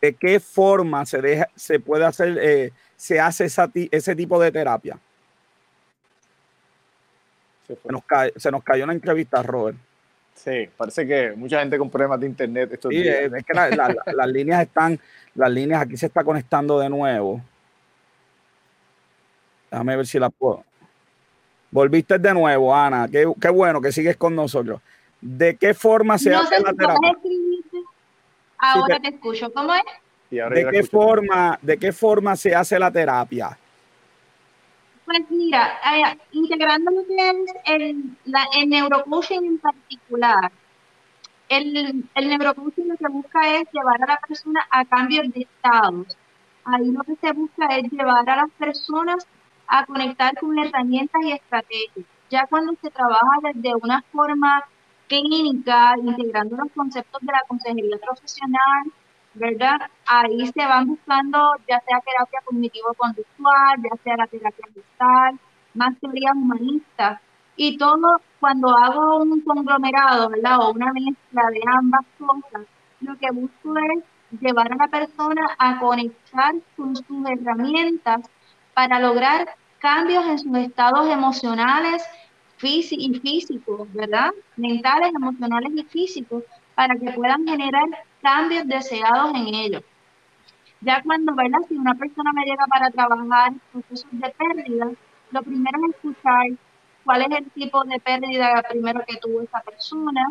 [0.00, 3.46] ¿De qué forma se, deja, se puede hacer eh, se hace
[3.92, 4.98] ese tipo de terapia?
[8.36, 9.78] Se, nos cayó una entrevista, Robert.
[10.34, 14.62] Sí, parece que mucha gente con problemas de internet estos sí, Es que las líneas
[14.62, 14.98] están,
[15.34, 17.40] las líneas aquí se está conectando de nuevo.
[19.70, 20.64] Déjame ver si la puedo.
[21.70, 23.08] Volviste de nuevo, Ana.
[23.08, 24.80] Qué, bueno que sigues con nosotros.
[25.20, 27.16] ¿De qué forma se hace la terapia?
[28.58, 29.52] Ahora te escucho.
[29.52, 29.82] ¿Cómo es?
[30.30, 33.56] ¿De qué, forma, ¿De qué forma se hace la terapia?
[35.06, 40.52] Pues mira, eh, integrando lo que es el, la, el neurocoaching en particular,
[41.48, 46.16] el, el neurocoaching lo que busca es llevar a la persona a cambios de estados.
[46.64, 49.26] Ahí lo que se busca es llevar a las personas
[49.66, 52.06] a conectar con herramientas y estrategias.
[52.28, 54.64] Ya cuando se trabaja desde una forma
[55.06, 58.92] clínica, integrando los conceptos de la consejería profesional,
[59.34, 59.78] ¿verdad?
[60.06, 65.38] Ahí se van buscando ya sea terapia cognitivo-conductual, ya sea la terapia mental,
[65.74, 67.20] más teorías humanistas.
[67.56, 70.60] Y todo cuando hago un conglomerado, ¿verdad?
[70.60, 72.66] O una mezcla de ambas cosas,
[73.00, 78.20] lo que busco es llevar a la persona a conectar con sus herramientas
[78.74, 82.04] para lograr cambios en sus estados emocionales
[82.62, 84.30] y físicos, ¿verdad?
[84.56, 86.42] Mentales, emocionales y físicos,
[86.74, 87.86] para que puedan generar
[88.22, 89.82] cambios deseados en ellos.
[90.80, 91.58] Ya cuando, ¿verdad?
[91.68, 94.90] Si una persona me llega para trabajar procesos de pérdida,
[95.30, 96.46] lo primero es escuchar
[97.04, 100.22] cuál es el tipo de pérdida primero que tuvo esa persona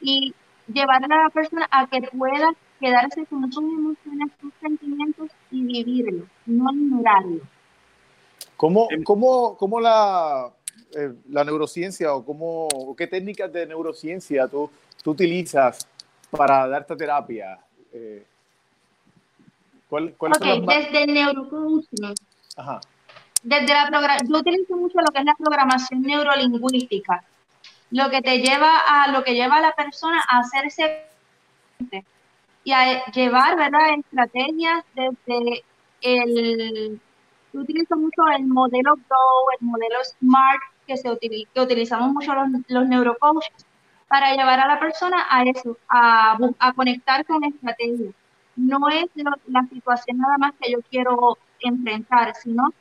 [0.00, 0.34] y
[0.72, 6.26] llevar a la persona a que pueda quedarse con sus emociones, sus sentimientos y vivirlo,
[6.46, 7.40] no ignorarlo.
[8.56, 10.50] ¿Cómo, cómo, cómo la,
[10.94, 14.70] eh, la neurociencia o, cómo, qué técnicas de neurociencia tú,
[15.02, 15.88] tú utilizas
[16.36, 17.58] para darte terapia?
[17.92, 18.24] Eh,
[19.88, 22.14] ¿cuál, cuál desde el neurocoaching.
[22.56, 22.80] Ajá.
[23.42, 27.24] Desde la yo utilizo mucho lo que es la programación neurolingüística,
[27.90, 31.06] lo que te lleva a lo que lleva a la persona a hacerse
[32.64, 33.98] y a llevar, ¿verdad?
[33.98, 35.64] Estrategias desde
[36.00, 37.00] el
[37.52, 42.48] yo utilizo mucho el modelo Go, el modelo Smart que se que utilizamos mucho los,
[42.68, 43.66] los neurocoaches
[44.12, 46.36] para llevar a la persona a eso, a,
[46.76, 48.10] conectar con estrategia.
[48.56, 49.06] No es
[49.46, 52.74] la situación nada más que yo quiero enfrentar, sino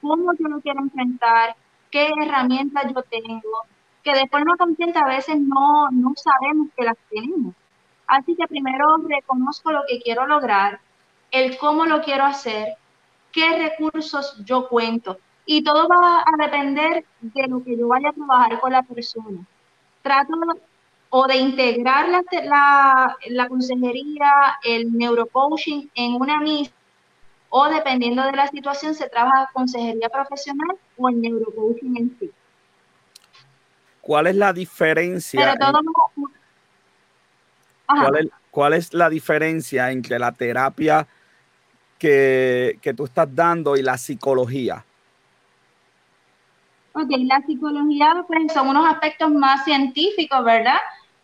[0.00, 1.54] cómo yo lo quiero enfrentar,
[1.88, 3.62] qué herramientas yo tengo,
[4.02, 7.54] que de forma consciente a veces no, no sabemos que las tenemos.
[8.08, 10.80] Así que primero reconozco lo que quiero lograr,
[11.30, 12.74] el cómo lo quiero hacer,
[13.30, 15.16] qué recursos yo cuento.
[15.44, 19.46] Y todo va a depender de lo que yo vaya a trabajar con la persona.
[20.06, 20.34] Trato
[21.10, 24.30] o de integrar la, la, la consejería,
[24.62, 26.76] el neurocoaching en una misma,
[27.48, 32.30] o dependiendo de la situación, se trabaja consejería profesional o el neurocoaching en sí.
[34.00, 35.56] ¿Cuál es la diferencia?
[38.52, 41.08] ¿Cuál, es, la diferencia entre la terapia
[41.98, 44.85] que, que, tú estás dando y la psicología?
[46.98, 50.78] Ok, la psicología pues, son unos aspectos más científicos, ¿verdad?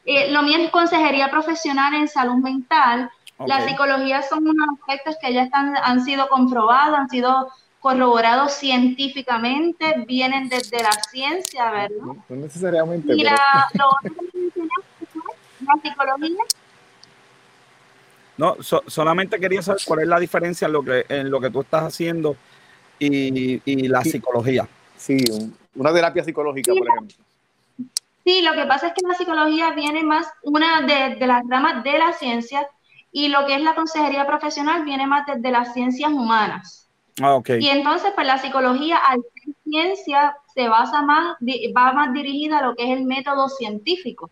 [0.04, 3.10] Eh, lo mío es consejería profesional en salud mental.
[3.46, 7.48] La psicología son unos aspectos que ya están, han sido comprobados, han sido
[7.80, 11.96] corroborados científicamente, vienen desde la ciencia, ¿verdad?
[12.28, 13.14] No, necesariamente.
[13.14, 13.36] Mira,
[13.72, 14.12] lo otro
[14.54, 14.60] que
[15.64, 16.44] la psicología.
[18.36, 21.62] No, solamente quería saber cuál es la diferencia en lo que, en lo que tú
[21.62, 22.36] estás haciendo
[22.98, 24.68] y, y la psicología.
[24.96, 25.16] Sí,
[25.74, 27.16] una terapia psicológica, por ejemplo.
[28.24, 31.82] Sí, lo que pasa es que la psicología viene más una de, de las ramas
[31.82, 32.66] de la ciencia
[33.10, 36.88] y lo que es la consejería profesional viene más desde las ciencias humanas.
[37.20, 37.60] Ah, okay.
[37.60, 41.36] Y entonces, pues la psicología al ser ciencia se basa más,
[41.76, 44.30] va más dirigida a lo que es el método científico.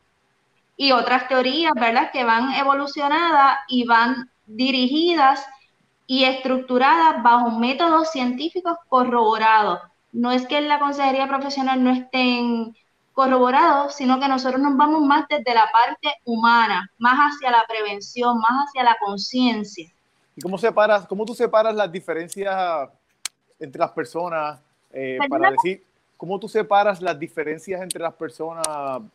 [0.76, 5.44] Y otras teorías, ¿verdad?, que van evolucionadas y van dirigidas
[6.06, 9.80] y estructuradas bajo métodos científicos corroborados.
[10.12, 12.74] No es que en la consejería profesional no estén
[13.12, 18.38] corroborados, sino que nosotros nos vamos más desde la parte humana, más hacia la prevención,
[18.38, 19.88] más hacia la conciencia.
[20.36, 22.88] ¿Y cómo, separas, cómo tú separas las diferencias
[23.58, 24.58] entre las personas
[24.92, 25.82] eh, para decir,
[26.16, 28.66] cómo tú separas las diferencias entre las personas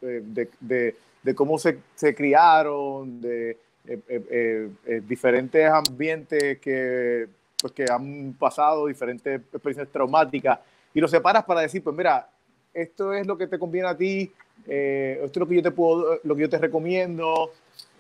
[0.02, 4.70] eh, de, de, cómo se, se, criaron, de eh,
[5.08, 7.28] diferentes ambientes que,
[7.60, 10.60] pues, que han pasado, diferentes experiencias traumáticas,
[10.96, 12.28] y lo separas para decir, pues mira,
[12.74, 14.32] esto es lo que te conviene a ti,
[14.66, 17.52] eh, esto es lo que yo te puedo, lo que yo te recomiendo,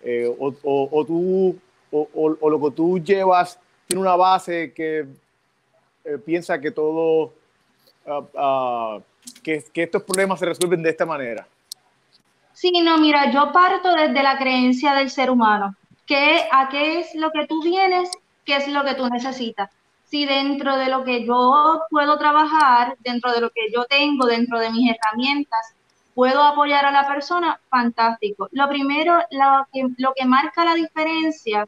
[0.01, 0.51] eh, o,
[1.05, 1.59] tú,
[1.91, 5.05] o, lo que tú llevas tiene una base que
[6.05, 7.33] eh, piensa que todo,
[8.07, 8.99] ah,
[9.43, 11.45] que, que estos problemas se resuelven de esta manera.
[12.53, 17.13] Sí, no, mira, yo parto desde la creencia del ser humano, que a qué es
[17.15, 18.09] lo que tú vienes,
[18.45, 19.69] qué es lo que tú necesitas
[20.05, 24.59] si dentro de lo que yo puedo trabajar, dentro de lo que yo tengo, dentro
[24.59, 25.75] de mis herramientas,
[26.13, 28.47] puedo apoyar a la persona, fantástico.
[28.51, 31.67] Lo primero, lo que, marca la diferencia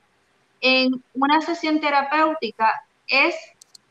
[0.61, 2.71] en una sesión terapéutica
[3.07, 3.35] es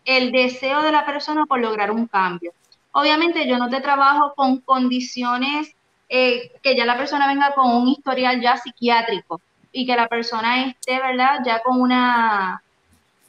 [0.05, 2.53] el deseo de la persona por lograr un cambio.
[2.93, 5.75] Obviamente yo no te trabajo con condiciones
[6.09, 9.41] eh, que ya la persona venga con un historial ya psiquiátrico
[9.73, 11.41] y que la persona esté, ¿verdad?
[11.45, 12.63] Ya con una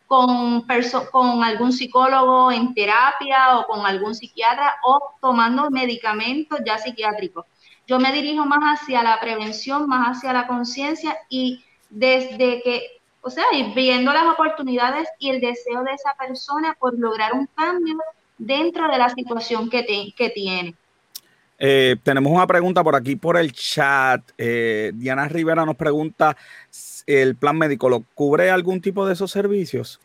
[0.08, 0.66] con,
[1.12, 7.46] con algún psicólogo en terapia o con algún psiquiatra o tomando medicamentos ya psiquiátricos.
[7.86, 13.30] Yo me dirijo más hacia la prevención, más hacia la conciencia y desde que, o
[13.30, 17.98] sea, viendo las oportunidades y el deseo de esa persona por lograr un cambio
[18.38, 20.76] dentro de la situación que, que tiene.
[21.60, 24.22] Eh, tenemos una pregunta por aquí por el chat.
[24.38, 26.38] Eh, Diana Rivera nos pregunta,
[27.06, 30.00] ¿el plan médico lo cubre algún tipo de esos servicios?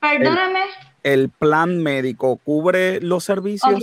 [0.00, 0.60] Perdóname.
[1.02, 3.82] ¿El, plan médico cubre los servicios?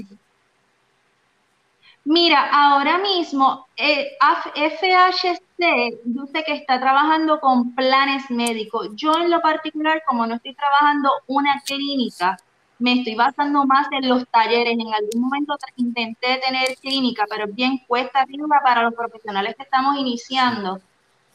[2.05, 8.89] Mira, ahora mismo eh, FHC dice que está trabajando con planes médicos.
[8.95, 12.38] Yo en lo particular, como no estoy trabajando una clínica,
[12.79, 14.73] me estoy basando más en los talleres.
[14.73, 19.97] En algún momento intenté tener clínica, pero bien cuesta arriba para los profesionales que estamos
[19.97, 20.79] iniciando.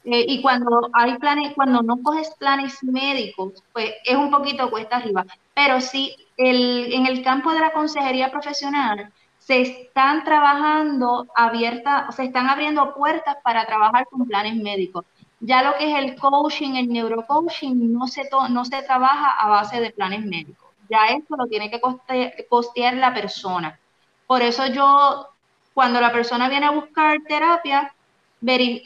[0.04, 4.96] Eh, y cuando hay planes, cuando no coges planes médicos, pues es un poquito cuesta
[4.96, 5.24] arriba.
[5.54, 12.24] Pero sí, el, en el campo de la consejería profesional se están trabajando abierta, se
[12.24, 15.04] están abriendo puertas para trabajar con planes médicos.
[15.40, 19.80] Ya lo que es el coaching, el neurocoaching, no se, no se trabaja a base
[19.80, 21.80] de planes médicos ya esto lo tiene que
[22.48, 23.78] costear la persona.
[24.26, 25.28] Por eso yo,
[25.74, 27.94] cuando la persona viene a buscar terapia,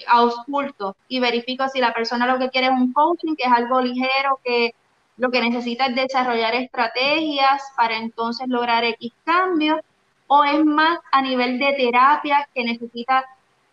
[0.07, 3.81] ausculto y verifico si la persona lo que quiere es un coaching, que es algo
[3.81, 4.75] ligero, que
[5.17, 9.81] lo que necesita es desarrollar estrategias para entonces lograr X cambios,
[10.29, 13.25] o es más a nivel de terapia que necesita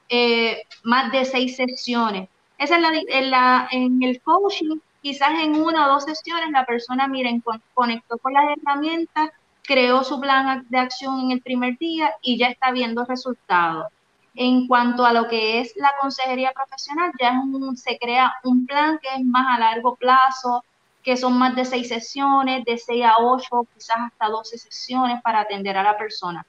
[0.10, 2.30] eh, más de seis sesiones.
[2.58, 6.65] Esa es la, en, la, en el coaching quizás en una o dos sesiones la
[6.65, 7.44] persona, miren,
[7.76, 9.30] conectó con las herramientas,
[9.62, 13.86] creó su plan de acción en el primer día y ya está viendo resultados.
[14.34, 17.39] En cuanto a lo que es la consejería profesional, ya
[17.76, 20.63] se crea un plan que es más a largo plazo,
[21.04, 25.41] que son más de seis sesiones, de seis a ocho, quizás hasta doce sesiones para
[25.41, 26.44] atender a la persona.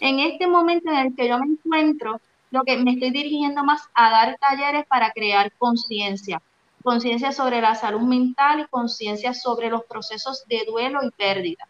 [0.00, 3.82] En este momento en el que yo me encuentro, lo que me estoy dirigiendo más
[3.92, 6.40] a dar talleres para crear conciencia,
[6.88, 11.64] conciencia sobre la salud mental y conciencia sobre los procesos de duelo y pérdida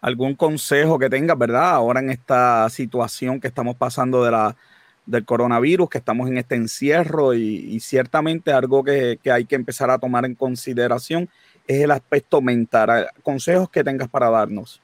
[0.00, 1.70] algún consejo que tengas, ¿verdad?
[1.70, 4.54] Ahora en esta situación que estamos pasando de la,
[5.04, 9.90] del coronavirus, que estamos en este encierro y, ciertamente algo que, que, hay que empezar
[9.90, 11.28] a tomar en consideración
[11.66, 13.08] es el aspecto mental.
[13.24, 14.80] Consejos que tengas para darnos.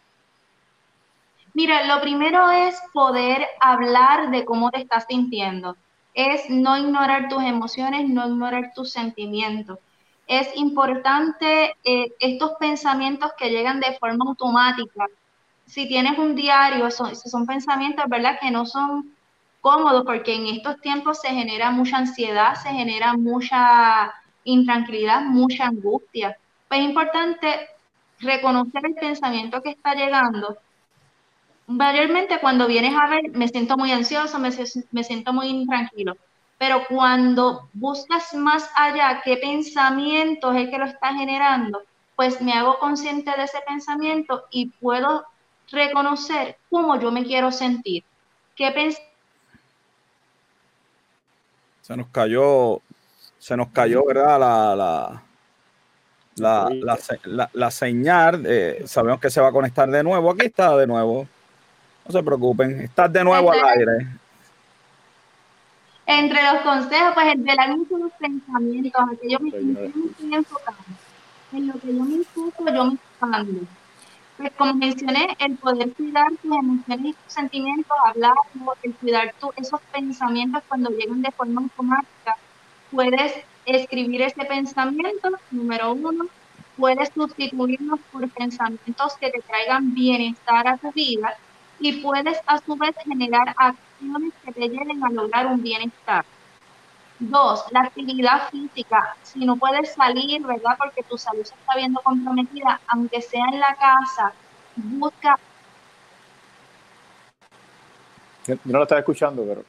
[1.55, 5.77] Mira, lo primero es poder hablar de cómo te estás sintiendo.
[6.15, 9.79] Es no ignorar tus emociones, no ignorar tus sentimientos
[10.27, 15.07] es importante eh, estos pensamientos que llegan de forma automática.
[15.67, 19.15] Si tienes un diario, son, pensamientos, ¿verdad?, que no son
[19.61, 24.13] cómodos porque en estos tiempos se genera mucha ansiedad, se genera mucha
[24.45, 26.37] intranquilidad, mucha angustia.
[26.69, 27.69] Pues es importante
[28.19, 30.57] reconocer el pensamiento que está llegando.
[31.73, 34.51] Mayormente cuando vienes a ver, me siento muy ansioso, me,
[34.91, 36.17] me siento muy intranquilo
[36.63, 41.83] pero cuando buscas más allá qué pensamiento es el que lo está generando,
[42.15, 45.25] pues me hago consciente de ese pensamiento y puedo
[45.73, 48.05] reconocer cómo yo me quiero sentir.
[48.55, 48.97] ¿Qué pens
[51.81, 52.81] se nos cayó,
[53.41, 54.39] se nos cayó, ¿verdad?
[54.39, 55.23] La,
[56.37, 58.45] la, la, señal.
[58.47, 60.31] Eh, sabemos que se va a conectar de nuevo.
[60.31, 61.27] Aquí está de nuevo.
[62.05, 64.07] No se preocupen, estás de nuevo al aire.
[66.07, 70.83] Entre los consejos, pues el de la los pensamientos, que yo me estoy enfocando.
[71.53, 73.61] En lo que yo me enfoco, yo me expando.
[74.37, 78.35] Pues como mencioné, el poder cuidar tus emociones y tus sentimientos, hablar,
[78.83, 82.37] el cuidar tu, esos pensamientos cuando llegan de forma automática.
[82.91, 83.35] Puedes
[83.65, 86.27] escribir ese pensamiento, número uno,
[86.77, 91.37] puedes sustituirlos por pensamientos que te traigan bienestar a tu vida
[91.83, 96.25] y puedes a su vez generar acciones que te lleven a lograr un bienestar.
[97.19, 99.17] Dos, la actividad física.
[99.25, 100.77] Si no puedes salir, ¿verdad?
[100.79, 104.33] Porque tu salud se está viendo comprometida, aunque sea en la casa,
[104.77, 105.39] busca.
[108.47, 109.65] Yo no lo estaba escuchando, pero.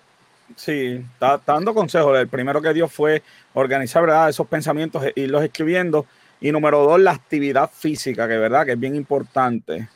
[0.56, 2.15] Sí, está, dando consejos.
[2.17, 3.23] El primero que dio fue
[3.56, 4.30] organizar ¿verdad?
[4.30, 6.06] esos pensamientos, e irlos escribiendo.
[6.41, 9.88] Y número dos, la actividad física, que verdad que es bien importante.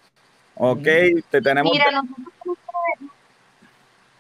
[0.60, 0.84] Ok,
[1.30, 1.72] te tenemos.
[1.72, 1.92] Mira,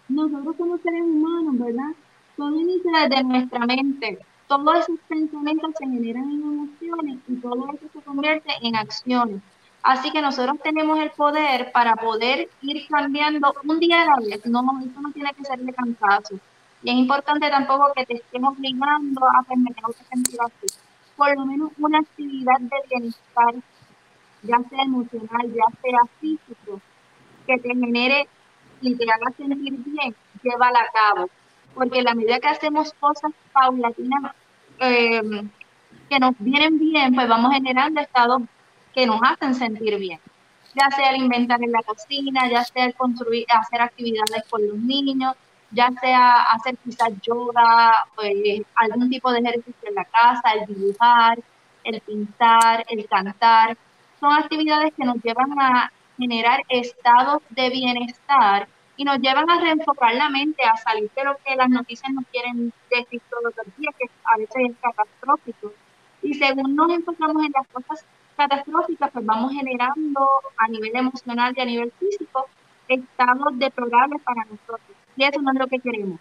[0.09, 1.91] nosotros somos, seres, humanos, ¿verdad?
[2.35, 4.19] Todo inicia desde nuestra mente.
[4.47, 9.41] Todos esos pensamientos se generan en emociones y todo eso se convierte en acciones.
[9.81, 14.45] Así que nosotros tenemos el poder para poder ir cambiando un día a la vez.
[14.45, 16.35] No, eso no tiene que ser de cansazo.
[16.83, 20.67] Y es importante tampoco que te estemos obligando a hacer que sentir así.
[21.15, 23.55] Por lo menos una actividad de bienestar
[24.47, 26.81] ya sea emocional, ya sea físico,
[27.45, 28.27] que te genere
[28.81, 31.29] y te haga sentir bien, llévala a cabo.
[31.73, 34.33] Porque la medida que hacemos cosas paulatinas
[34.79, 35.49] em,
[36.09, 38.41] que nos vienen bien, pues vamos generando estados
[38.93, 40.19] que nos hacen sentir bien.
[40.73, 45.35] Ya sea el inventar en la cocina, ya sea construir, hacer actividades con los niños,
[45.71, 51.39] ya sea hacer quizás yoga, pues, algún tipo de ejercicio en la casa, el dibujar,
[51.83, 53.77] el pintar, el cantar
[54.19, 60.15] son actividades que nos llevan a generar estados de bienestar y nos llevan a reenfocar
[60.15, 63.93] la mente, a salir de lo que las noticias nos quieren decir todos los días,
[63.97, 65.71] que a veces es catastrófico.
[66.23, 70.27] Y según nos enfocamos en las cosas catastróficas, pues vamos generando
[70.57, 72.47] a nivel emocional y a nivel físico
[72.87, 74.97] estados deplorables para nosotros.
[75.15, 76.19] Y eso no es lo que queremos.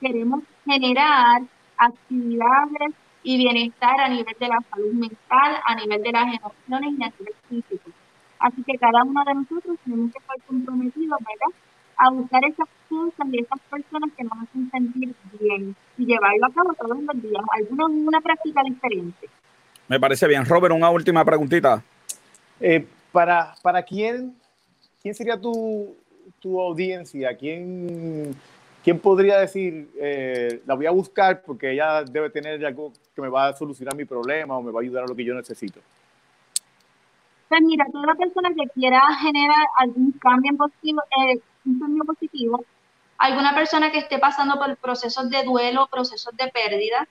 [0.00, 1.42] Queremos generar
[1.78, 7.02] actividades y bienestar a nivel de la salud mental, a nivel de las emociones y
[7.02, 7.90] a nivel físico.
[8.38, 11.58] Así que cada uno de nosotros tenemos que estar comprometidos, ¿verdad?
[11.96, 16.52] A buscar esas cosas y esas personas que nos hacen sentir bien y llevarlo a
[16.52, 19.28] cabo todos los días, alguna una práctica diferente.
[19.88, 20.44] Me parece bien.
[20.44, 21.82] Robert, una última preguntita.
[22.60, 24.36] Eh, para, ¿Para quién,
[25.02, 25.96] quién sería tu,
[26.40, 27.36] tu audiencia?
[27.36, 28.36] ¿Quién
[28.82, 33.28] ¿quién podría decir, eh, la voy a buscar porque ella debe tener algo que me
[33.28, 35.80] va a solucionar mi problema o me va a ayudar a lo que yo necesito?
[37.48, 42.64] Pues mira, toda persona que quiera generar algún cambio positivo, eh, un cambio positivo,
[43.18, 47.08] alguna persona que esté pasando por procesos de duelo, procesos de pérdida,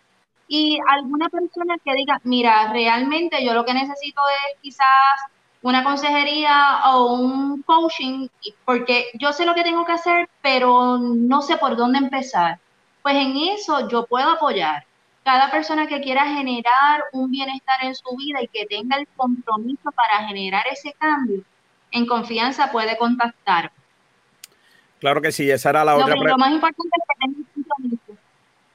[0.48, 4.86] y alguna persona que diga, mira, realmente yo lo que necesito es quizás
[5.68, 8.30] una consejería o un coaching,
[8.64, 12.58] porque yo sé lo que tengo que hacer, pero no sé por dónde empezar.
[13.02, 14.86] Pues en eso yo puedo apoyar.
[15.26, 19.92] Cada persona que quiera generar un bienestar en su vida y que tenga el compromiso
[19.92, 21.44] para generar ese cambio,
[21.92, 23.74] en confianza puede contactar.
[25.02, 26.32] Claro que sí, esa era la otra pregunta.
[26.32, 28.22] Lo más importante es que tenga compromiso.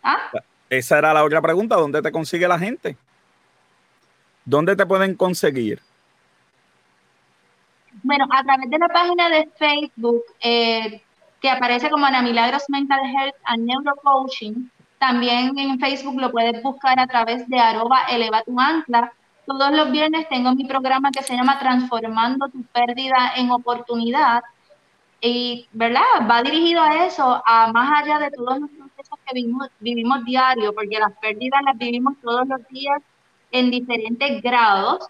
[0.02, 0.30] ¿Ah?
[0.68, 2.98] Esa era la otra pregunta, ¿dónde te consigue la gente?
[4.44, 5.80] ¿Dónde te pueden conseguir?
[8.02, 11.02] Bueno, a través de la página de Facebook, eh,
[11.40, 14.70] que aparece como Ana Milagros Mental Health and Neurocoaching.
[14.98, 19.12] También en Facebook lo puedes buscar a través de arroba eleva tu ancla.
[19.46, 24.42] Todos los viernes tengo mi programa que se llama Transformando tu pérdida en oportunidad.
[25.20, 26.02] Y, ¿verdad?
[26.28, 30.72] Va dirigido a eso, a más allá de todos los procesos que vivimos, vivimos diario,
[30.74, 33.00] porque las pérdidas las vivimos todos los días
[33.52, 35.08] en diferentes grados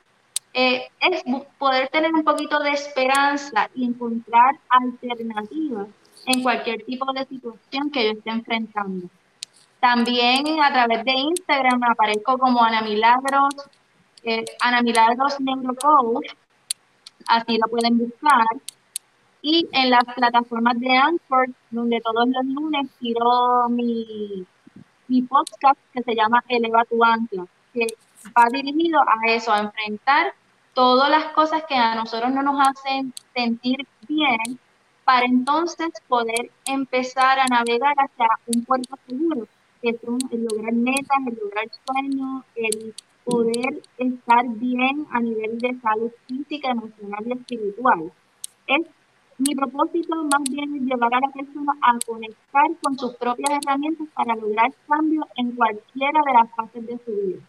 [0.54, 1.22] eh, es
[1.58, 5.88] poder tener un poquito de esperanza y encontrar alternativas
[6.26, 9.08] en cualquier tipo de situación que yo esté enfrentando.
[9.80, 13.54] También a través de Instagram aparezco como Ana Milagros,
[14.22, 16.26] eh, Ana Milagros Neurocoach,
[17.26, 18.46] así lo pueden buscar.
[19.40, 24.46] Y en las plataformas de Anchor, donde todos los lunes tiro mi,
[25.08, 27.86] mi podcast que se llama Eleva tu Ancla, que
[28.38, 30.34] va dirigido a eso, a enfrentar
[30.74, 34.58] todas las cosas que a nosotros no nos hacen sentir bien,
[35.04, 39.46] para entonces poder empezar a navegar hacia un puerto seguro,
[39.80, 39.96] que es
[40.30, 42.94] el lograr metas, el lograr sueños, el
[43.24, 48.12] poder estar bien a nivel de salud física, emocional y espiritual.
[48.66, 48.86] Es
[49.38, 54.06] mi propósito más bien es llevar a la persona a conectar con sus propias herramientas
[54.14, 57.42] para lograr cambios en cualquiera de las fases de su vida.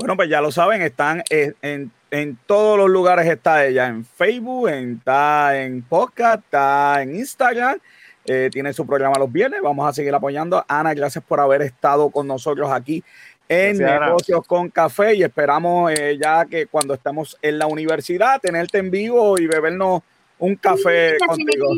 [0.00, 5.60] Bueno, pues ya lo saben, están en, todos los lugares está ella, en Facebook, está
[5.60, 7.78] en podcast, está en Instagram,
[8.24, 10.64] eh, tiene su programa los viernes, vamos a seguir apoyando.
[10.66, 13.04] Ana, gracias por haber estado con nosotros aquí
[13.46, 18.78] en Negocios con Café y esperamos eh, ya que cuando estemos en la universidad tenerte
[18.78, 20.00] en vivo y bebernos
[20.38, 21.74] un café contigo.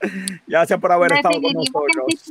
[0.46, 2.30] Gracias por haber estado con nosotros.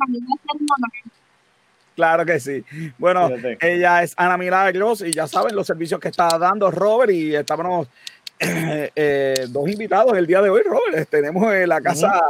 [1.96, 2.64] Claro que sí.
[2.98, 3.30] Bueno,
[3.60, 7.88] ella es Ana Milagros y ya saben los servicios que está dando Robert y estamos
[8.40, 11.10] eh, dos invitados el día de hoy, Robert.
[11.10, 12.22] Tenemos eh, la casa,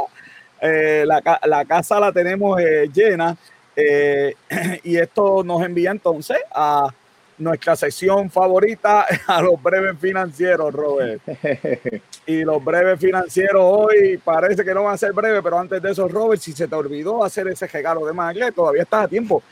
[0.60, 2.60] eh, la, casa la tenemos
[2.92, 3.36] llena
[4.84, 6.92] y esto nos envía entonces a
[7.38, 11.22] nuestra sección favorita, a los breves financieros, Robert.
[12.24, 15.90] Y los breves financieros hoy parece que no van a ser breves, pero antes de
[15.90, 19.42] eso, Robert, si se te olvidó hacer ese regalo de Magle, todavía estás a tiempo.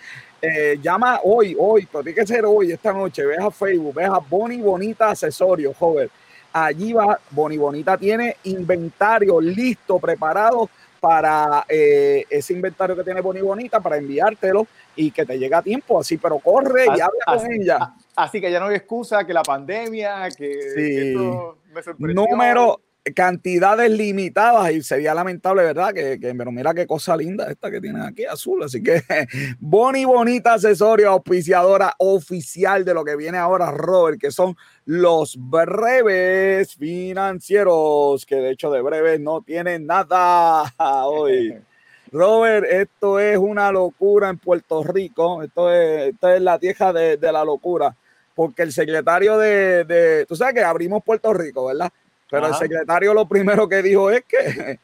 [0.40, 3.26] Eh, llama hoy, hoy, pero tiene que ser hoy, esta noche.
[3.26, 6.12] Ve a Facebook, ve a Boni Bonita Accesorios, Robert.
[6.52, 10.70] Allí va, Boni Bonita tiene inventario listo, preparado
[11.00, 14.66] para eh, ese inventario que tiene Boni Bonita para enviártelo
[15.00, 17.94] y que te llegue a tiempo así, pero corre y habla con ella.
[18.14, 21.14] Así que ya no hay excusa que la pandemia, que,
[21.74, 22.26] me sorprendió.
[22.28, 22.80] Número,
[23.14, 25.94] cantidades limitadas y sería lamentable, ¿verdad?
[25.94, 28.62] Que, pero mira qué cosa linda esta que tienen aquí, azul.
[28.62, 29.02] Así que
[29.58, 36.74] Boni Bonita Accesorio, auspiciadora oficial de lo que viene ahora, Robert, que son los breves
[36.76, 40.70] financieros, que de hecho de breves no tienen nada
[41.06, 41.56] hoy.
[42.12, 47.32] Robert, esto es una locura en Puerto Rico, esto es, esto es la tierra de,
[47.32, 47.94] la locura,
[48.34, 51.92] porque el secretario de, de, tú sabes que abrimos Puerto Rico, ¿verdad?
[52.30, 54.78] Pero el secretario lo primero que dijo es que,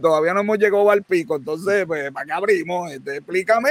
[0.00, 1.36] todavía no hemos llegado al pico.
[1.36, 2.92] Entonces, pues, ¿para qué abrimos?
[2.92, 3.70] Este, explícame.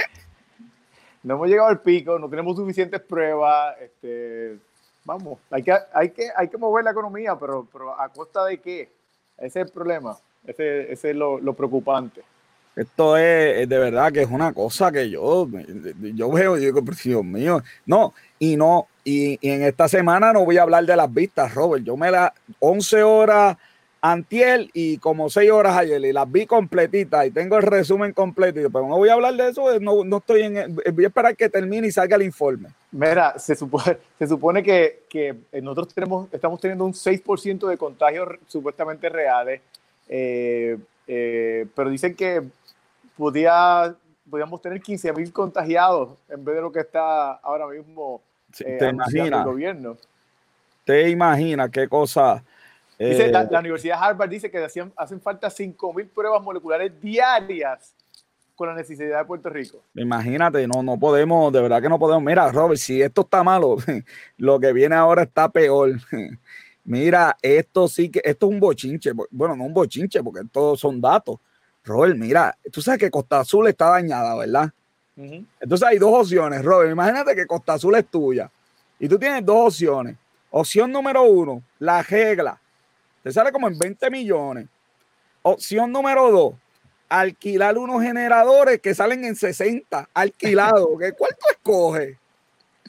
[1.24, 3.76] No hemos llegado al pico, no tenemos suficientes pruebas.
[3.80, 4.58] Este,
[5.06, 8.58] vamos, hay que, hay, que, hay que mover la economía, pero, pero ¿a costa de
[8.60, 8.90] qué?
[9.38, 10.18] Ese es el problema.
[10.46, 12.24] Ese, ese es lo, lo preocupante.
[12.76, 15.48] Esto es, de verdad que es una cosa que yo,
[16.16, 20.58] yo veo y digo, Dios mío, no, y no, y, en esta semana no voy
[20.58, 21.84] a hablar de las vistas, Robert.
[21.84, 23.58] Yo me las 11 horas
[24.00, 28.60] antiel y como 6 horas ayer y las vi completitas y tengo el resumen completo,
[28.72, 31.50] pero no voy a hablar de eso, no, no estoy en, voy a esperar que
[31.50, 32.70] termine y salga el informe.
[32.92, 38.30] Mira, se supone, se supone que, que nosotros tenemos, estamos teniendo un 6% de contagios
[38.48, 39.62] supuestamente reales,
[40.08, 42.42] eh, eh, pero dicen que
[43.18, 43.96] podía,
[44.30, 48.22] podíamos tener 15 mil contagiados en vez de lo que está ahora mismo
[48.60, 49.40] eh, ¿Te imaginas?
[49.40, 49.98] El gobierno.
[50.84, 52.44] ¿Te imaginas qué cosa?
[52.98, 56.92] Dice, la, eh, Universidad de Harvard dice que hacen, hacen falta 5 mil pruebas moleculares
[57.02, 57.96] diarias
[58.56, 59.80] con la necesidad de Puerto Rico.
[59.96, 62.24] Imagínate, no, no podemos, de verdad que no podemos.
[62.24, 63.78] Mira, Robert, si esto está malo,
[64.38, 65.94] lo que viene ahora está peor.
[66.84, 69.12] Mira, esto sí que, esto es un bochinche.
[69.32, 71.40] Bueno, no un bochinche, porque todos son datos.
[71.84, 74.72] Robert, mira, tú sabes que Costa Azul está dañada, ¿verdad?
[75.16, 76.92] Entonces hay dos opciones, Robert.
[76.92, 78.50] Imagínate que Costa Azul es tuya
[79.00, 80.16] y tú tienes dos opciones.
[80.50, 82.60] Opción número uno, la regla.
[83.24, 84.68] Te sale como en 20 millones.
[85.44, 86.54] Opción número dos,
[87.10, 90.88] alquilar unos generadores que salen en 60, alquilados.
[91.18, 92.18] ¿Cuál tú escoges?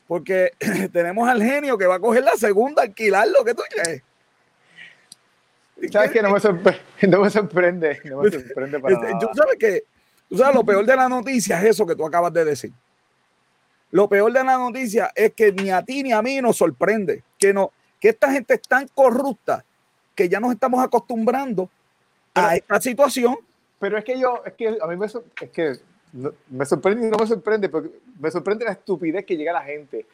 [0.07, 0.53] Porque
[0.93, 4.03] tenemos al genio que va a coger la segunda, alquilar lo que tú quieres.
[5.91, 8.01] ¿Sabes que no me, sorprende, no me sorprende?
[8.05, 9.85] No me sorprende para este, Tú sabes que,
[10.29, 12.73] tú sabes, lo peor de la noticia es eso que tú acabas de decir.
[13.91, 17.25] Lo peor de la noticia es que ni a ti ni a mí nos sorprende
[17.39, 19.65] que, no, que esta gente es tan corrupta
[20.15, 21.69] que ya nos estamos acostumbrando
[22.35, 23.37] a esta situación.
[23.79, 25.77] Pero es que yo, es que a mí me, es que
[26.49, 29.65] me sorprende y no me sorprende, pero me sorprende la estupidez que llega a la
[29.65, 30.07] gente.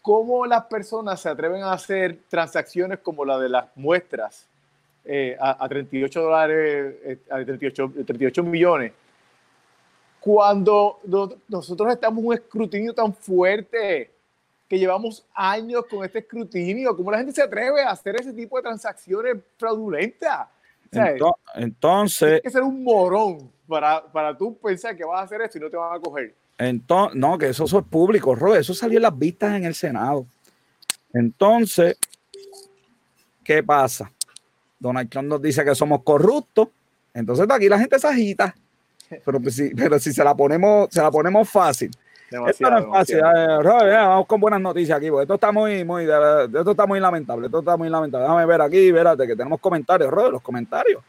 [0.00, 4.46] ¿Cómo las personas se atreven a hacer transacciones como la de las muestras
[5.06, 8.92] eh, a, 38 dólares, eh, a 38, 38 millones?
[10.20, 11.00] Cuando
[11.48, 14.10] nosotros estamos en un escrutinio tan fuerte,
[14.68, 18.56] que llevamos años con este escrutinio, ¿cómo la gente se atreve a hacer ese tipo
[18.56, 20.48] de transacciones fraudulentas?
[21.54, 22.18] entonces.
[22.18, 25.60] Tienes que ser un morón para, para tú pensar que vas a hacer esto y
[25.60, 26.34] no te van a coger.
[26.58, 28.62] Entonces, no, que eso, es público, Robert.
[28.62, 30.26] Eso salió en las vistas en el Senado.
[31.12, 31.96] Entonces,
[33.44, 34.10] ¿qué pasa?
[34.86, 36.68] Donald Trump nos dice que somos corruptos.
[37.12, 38.54] Entonces, aquí la gente se agita.
[39.24, 41.90] Pero, pues, si, pero si se la ponemos, se la ponemos fácil.
[42.48, 43.20] esto no es fácil.
[43.20, 45.06] Robert, vamos con buenas noticias aquí.
[45.06, 47.46] Esto está muy, muy, esto está muy lamentable.
[47.46, 48.24] Esto está muy lamentable.
[48.24, 51.04] Déjame ver aquí, espérate, que tenemos comentarios, Robert, los comentarios.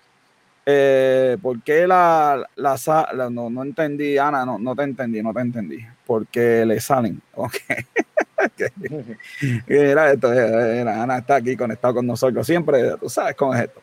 [0.69, 5.39] Eh, ¿Por qué la, la, no, no, entendí, Ana, no, no te entendí, no te
[5.39, 5.77] entendí.
[6.05, 7.21] Porque le salen.
[7.35, 7.55] Ok.
[9.67, 13.81] Mira esto, Ana está aquí conectado con nosotros siempre, tú sabes cómo es esto.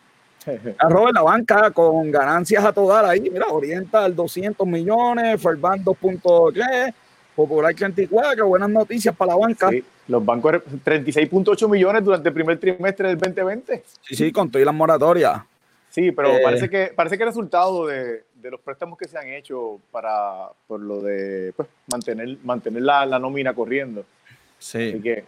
[0.78, 6.94] Arroba la banca con ganancias a toda ahí, mira, Oriental 200 millones, Ferban 2.3,
[7.34, 9.70] Popular 34, buenas noticias para la banca.
[10.06, 10.52] los bancos
[10.84, 13.82] 36.8 millones durante el primer trimestre del 2020.
[14.02, 15.40] Sí, sí, con todas las moratorias.
[15.94, 19.16] Sí, pero eh, parece que parece que el resultado de, de, los préstamos que se
[19.16, 24.04] han hecho para por lo de pues, mantener mantener la, la nómina corriendo.
[24.58, 25.00] Sí.
[25.00, 25.24] que,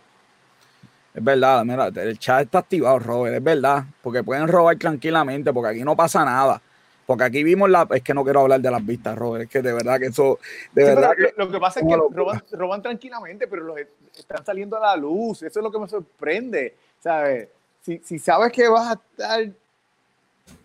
[1.15, 5.71] es verdad, mira, el chat está activado, Robert, es verdad, porque pueden robar tranquilamente, porque
[5.71, 6.61] aquí no pasa nada.
[7.07, 7.87] Porque aquí vimos la.
[7.95, 9.45] Es que no quiero hablar de las vistas, Robert.
[9.45, 10.41] Es que de verdad que eso.
[10.73, 13.79] De verdad que, lo que pasa es que roban, roban, tranquilamente, pero los
[14.19, 15.45] están saliendo a la luz.
[15.45, 16.75] Eso es lo que me sorprende.
[16.99, 17.51] ¿Sabes?
[17.83, 19.49] Si, si sabes que vas a estar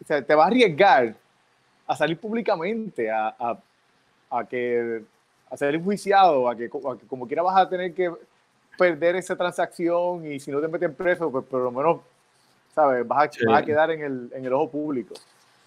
[0.02, 1.14] o sea, te vas a arriesgar
[1.88, 3.58] a salir públicamente, a, a,
[4.30, 5.04] a que
[5.50, 8.12] a ser enjuiciado, a que, como quiera vas a tener que
[8.78, 12.00] perder esa transacción y si no te meten preso, pues por lo menos,
[12.74, 13.06] ¿sabes?
[13.06, 15.14] Vas a, quedar en el, en el, ojo público.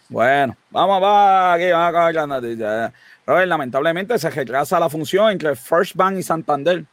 [0.09, 2.93] Bueno, vamos, va, aquí vamos a la noticia.
[3.27, 6.85] lamentablemente se retrasa la función entre First Bank y Santander.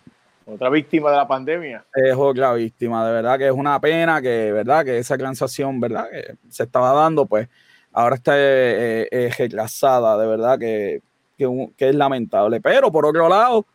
[0.53, 1.85] Otra víctima de la pandemia.
[1.93, 6.09] Es otra víctima, de verdad que es una pena que, verdad, que esa transacción, verdad,
[6.11, 7.47] que se estaba dando, pues
[7.93, 11.01] ahora está eh, eh, retrasada, de verdad que,
[11.37, 12.59] que, es lamentable.
[12.59, 13.65] Pero por otro lado,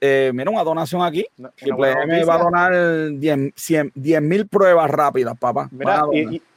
[0.00, 1.26] eh, mira una donación aquí.
[1.36, 2.72] me va a donar
[3.12, 5.68] 10 mil pruebas rápidas, papá.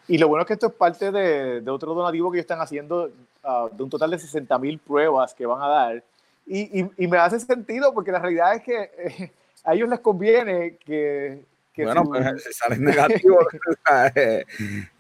[0.08, 2.62] y, lo bueno es que esto es parte de, de otro donativo que ellos están
[2.62, 3.10] haciendo
[3.44, 6.04] ah, de un total de 60 mil pruebas que van a dar.
[6.48, 9.32] Y, y, y, me hace sentido porque la realidad es que
[9.66, 11.44] a ellos les conviene que...
[11.78, 13.46] bueno, pues si salen negativos,
[13.86, 14.46] ¿sabes?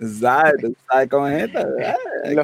[0.09, 1.59] ¿sabes cómo es esto?
[2.24, 2.36] Hay,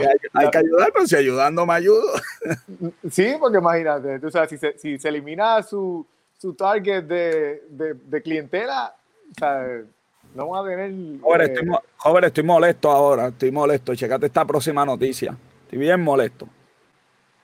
[0.51, 2.13] que, ayudar, pero si ayudando me ayudo.
[3.09, 6.05] sí, porque imagínate, tú sabes, si se, si se elimina su,
[6.37, 8.95] su target de, de, de clientela,
[9.37, 9.85] ¿sabes?
[10.33, 11.21] no van a tener...
[11.21, 13.95] Joder, eh, estoy, joven, estoy molesto ahora, estoy molesto.
[13.95, 15.35] Checate esta próxima noticia.
[15.63, 16.47] Estoy bien molesto.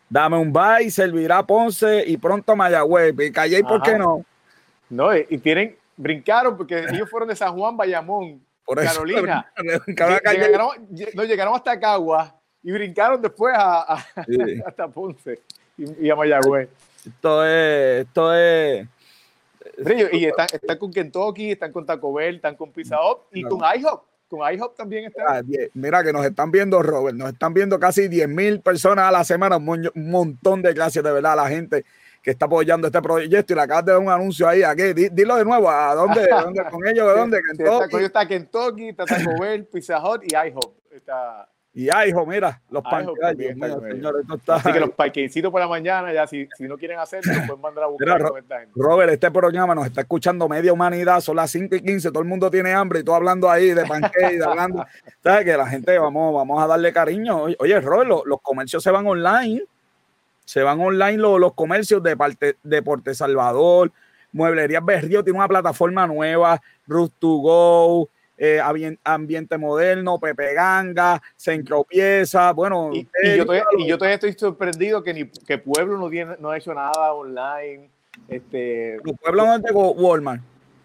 [0.09, 3.13] Dame un bye, servirá Ponce y pronto Mayagüez.
[3.34, 4.23] Callé, ¿por qué no?
[4.89, 9.51] No, y tienen, brincaron porque ellos fueron de San Juan, Bayamón, Carolina.
[9.88, 10.69] llegaron,
[11.13, 13.93] no, llegaron hasta Cagua y brincaron después a,
[14.65, 15.39] hasta Ponce
[15.77, 16.69] y, a Mayagüez.
[17.05, 18.88] Esto es, esto es.
[20.11, 23.59] y están, están, con Kentucky, están con Taco Bell, están con Pizza Hut y con
[23.59, 24.03] IHOP.
[24.27, 25.25] Con IHOP también están.
[25.29, 25.41] Ah,
[25.73, 29.23] mira que nos están viendo, Robert, nos están viendo casi 10 mil personas a la
[29.23, 31.85] semana, un montón de gracias de verdad a la gente
[32.22, 34.63] que está apoyando este proyecto y le acabas de dar un anuncio ahí.
[34.63, 34.93] ¿A qué?
[34.93, 36.28] Dilo de nuevo, ¿a dónde?
[36.72, 37.39] ¿Con ellos de dónde?
[37.57, 38.03] Kentucky.
[38.03, 40.76] está Kentucky, está Taco Bell, Pizza Hut y IHOP.
[40.91, 43.55] Está, Y hijo, mira, los panqueques.
[44.36, 47.61] está- Así que los parquecitos por la mañana, ya si, si no quieren hacerlo, pueden
[47.61, 48.32] mandar a buscar Mira.
[48.76, 52.28] Robert, este programa nos está escuchando media humanidad, son las 5 y 15, todo el
[52.28, 54.84] mundo tiene hambre y tú hablando ahí de de hablando.
[55.24, 55.45] ¿Sabes?
[55.45, 57.43] Que la gente, vamos, vamos a darle cariño.
[57.43, 59.63] Oye, Oye, Robert, los, los comercios se van online.
[60.48, 63.91] Se van online los, los comercios de parte, Deporte Salvador,
[64.32, 71.22] Mueblerías Berrío tiene una plataforma nueva, Root to Go, eh, Ambien- Ambiente Moderno, Pepe Ganga,
[71.36, 72.91] Centro Pieza, bueno.
[72.93, 76.50] Y, yo todavía, y yo todavía estoy sorprendido que, ni, que Pueblo no, tiene, no
[76.52, 77.89] ha hecho nada online.
[78.30, 80.41] Este, Los pueblos no es de Walmart.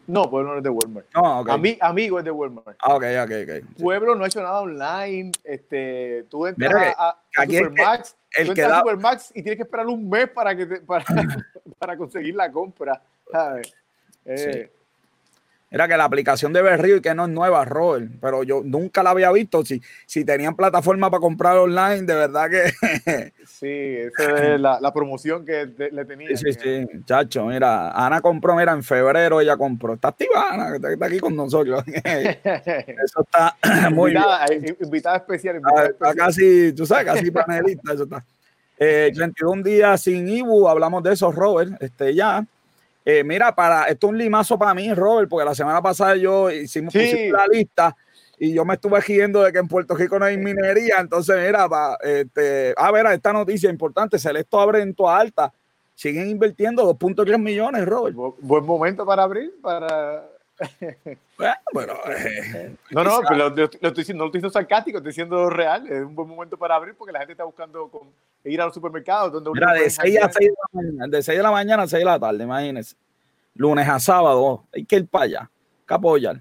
[0.09, 1.07] no, Pueblo no es de Walmart.
[1.15, 1.49] No, ok.
[1.51, 2.77] Ami- amigo es de Walmart.
[2.81, 3.79] Ah, ok, ok, ok.
[3.81, 5.31] Pueblo no ha hecho nada online.
[5.45, 9.43] Este, tú entras Mira que a, a que Supermax, el tú que da- Supermax y
[9.43, 11.05] tienes que esperar un mes para, que te- para,
[11.78, 13.03] para conseguir la compra.
[13.30, 13.74] ¿sabes?
[14.24, 14.70] Eh,
[15.73, 19.03] Era que la aplicación de Berrío y que no es nueva, Robert, pero yo nunca
[19.03, 19.64] la había visto.
[19.64, 23.33] Si, si tenían plataforma para comprar online, de verdad que.
[23.47, 26.37] Sí, esa es la, la promoción que te- le tenía.
[26.37, 29.95] sí, sí, sí, chacho, mira, Ana compró, mira, en febrero ella compró.
[29.95, 31.83] Está activa, Ana, que está, aquí con nosotros.
[32.45, 33.57] Eso está
[33.91, 34.23] muy bien.
[34.23, 35.57] invitada, eh, invitada especial.
[35.57, 36.16] Invitada Está especial.
[36.27, 38.25] casi, tú sabes, casi panelista, eso está.
[38.79, 42.45] Eh, 31 días sin Ibu, hablamos de eso, Robert, este ya.
[43.05, 46.50] Eh, mira, para, esto es un limazo para mí, Robert, porque la semana pasada yo
[46.50, 47.30] hicimos Sí.
[47.30, 47.96] la lista
[48.38, 51.68] y yo me estuve riendo de que en Puerto Rico no hay minería, entonces mira,
[51.68, 55.53] pa, este, a ver, esta noticia importante, Celeste abre en toda alta,
[55.94, 58.14] siguen invirtiendo 2.3 millones, Robert.
[58.16, 60.28] Bu- Buen momento para abrir, para...
[61.37, 64.99] Bueno, pero, eh, No, no, pero lo, lo estoy diciendo, no lo estoy diciendo sarcástico,
[64.99, 65.87] estoy diciendo real.
[65.87, 68.09] Es un buen momento para abrir porque la gente está buscando con-
[68.45, 69.33] ir a los supermercados.
[69.33, 70.33] Donde uno Mira, de puede 6 a janguear.
[70.33, 72.97] 6 de la mañana, de 6 de la mañana a 6 de la tarde, imagínense.
[73.55, 75.51] Lunes a sábado, hay que ir para allá,
[75.87, 76.41] que apoyar.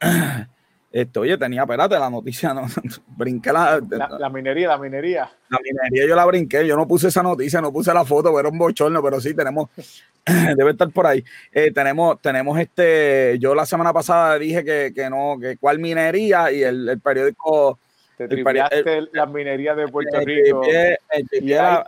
[0.98, 2.62] Esto, oye, tenía, espérate, la noticia, no,
[3.18, 5.30] brinqué la, La, la minería, la minería.
[5.50, 8.38] la minería, yo la brinqué, yo no puse esa noticia, no puse la foto, pero
[8.40, 9.68] era un bochorno, pero sí, tenemos,
[10.56, 11.22] debe estar por ahí.
[11.52, 16.50] Eh, tenemos, tenemos este, yo la semana pasada dije que, que no, que cuál minería
[16.50, 17.78] y el, el periódico
[18.16, 20.62] Te triviaste las minerías de Puerto Rico.
[21.32, 21.78] Y hay,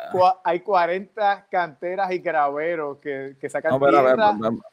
[0.45, 4.11] hay 40 canteras y graveros que, que sacan no, espera, tierra.
[4.33, 4.69] espera, espera.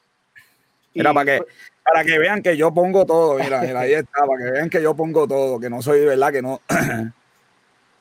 [0.93, 1.41] y- Mira, para que,
[1.85, 4.81] para que vean que yo pongo todo, mira, mira, ahí está, para que vean que
[4.81, 6.31] yo pongo todo, que no soy, ¿verdad?
[6.33, 6.61] Que no.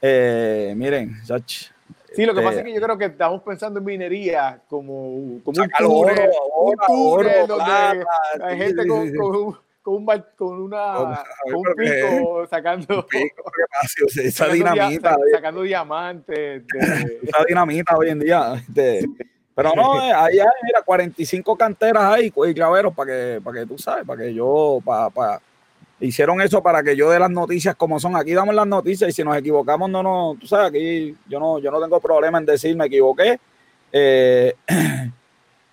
[0.06, 1.68] Eh, miren, chach,
[2.14, 5.40] Sí, lo que este, pasa es que yo creo que estamos pensando en minería como,
[5.42, 6.12] como un túnel, oro,
[6.56, 8.06] un oro, túnel oro, donde plata,
[8.42, 11.14] hay gente sí, con, sí, con un, con, un bar- con una, Con-
[11.44, 13.94] con un pico sacando, Pico, ¿qué pasa?
[14.04, 16.66] O sea, esa sacando, dia- dinamita, oye, sacando diamantes.
[16.66, 18.54] de- esa dinamita hoy en día.
[18.68, 19.06] este,
[19.54, 23.66] pero no, eh, ahí hay, mira, 45 canteras ahí y graveros para que, para que
[23.66, 25.40] tú sabes, para que yo, para, para,
[26.00, 28.16] hicieron eso para que yo dé las noticias como son.
[28.16, 31.58] Aquí damos las noticias y si nos equivocamos, no, no, tú sabes, aquí yo no,
[31.58, 33.38] yo no tengo problema en decir me equivoqué.
[33.92, 34.54] Eh,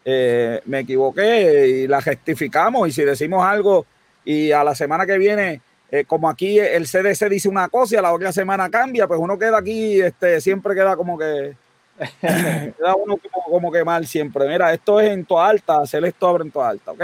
[0.05, 3.85] eh, me equivoqué y la rectificamos y si decimos algo
[4.23, 7.97] y a la semana que viene, eh, como aquí el CDC dice una cosa y
[7.97, 11.55] a la otra semana cambia, pues uno queda aquí, este, siempre queda como que
[12.21, 14.47] queda uno como, como que mal siempre.
[14.47, 17.03] Mira, esto es en toda alta, hacer esto abre en toda alta, ¿ok?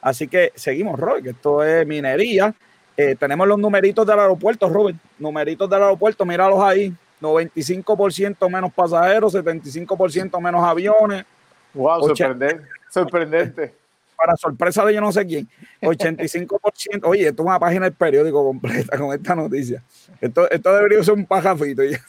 [0.00, 2.54] Así que seguimos, Robert, que esto es minería.
[2.96, 4.96] Eh, tenemos los numeritos del aeropuerto, Robert.
[5.18, 6.92] Numeritos del aeropuerto, míralos ahí.
[7.20, 11.24] 95% menos pasajeros, 75% menos aviones.
[11.72, 12.68] wow, Ocha- sorprendente.
[12.90, 13.74] sorprendente.
[14.16, 15.48] Para sorpresa de yo no sé quién.
[15.82, 17.00] 85%.
[17.04, 19.82] Oye, esto es una página del periódico completa con esta noticia.
[20.20, 21.82] Esto, esto debería ser un pajafito.
[21.82, 22.00] Oye,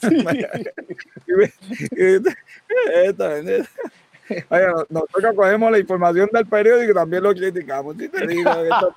[4.66, 7.96] no- nosotros cogemos la información del periódico y también lo criticamos.
[7.98, 8.50] ¿sí te digo?
[8.64, 8.94] Esto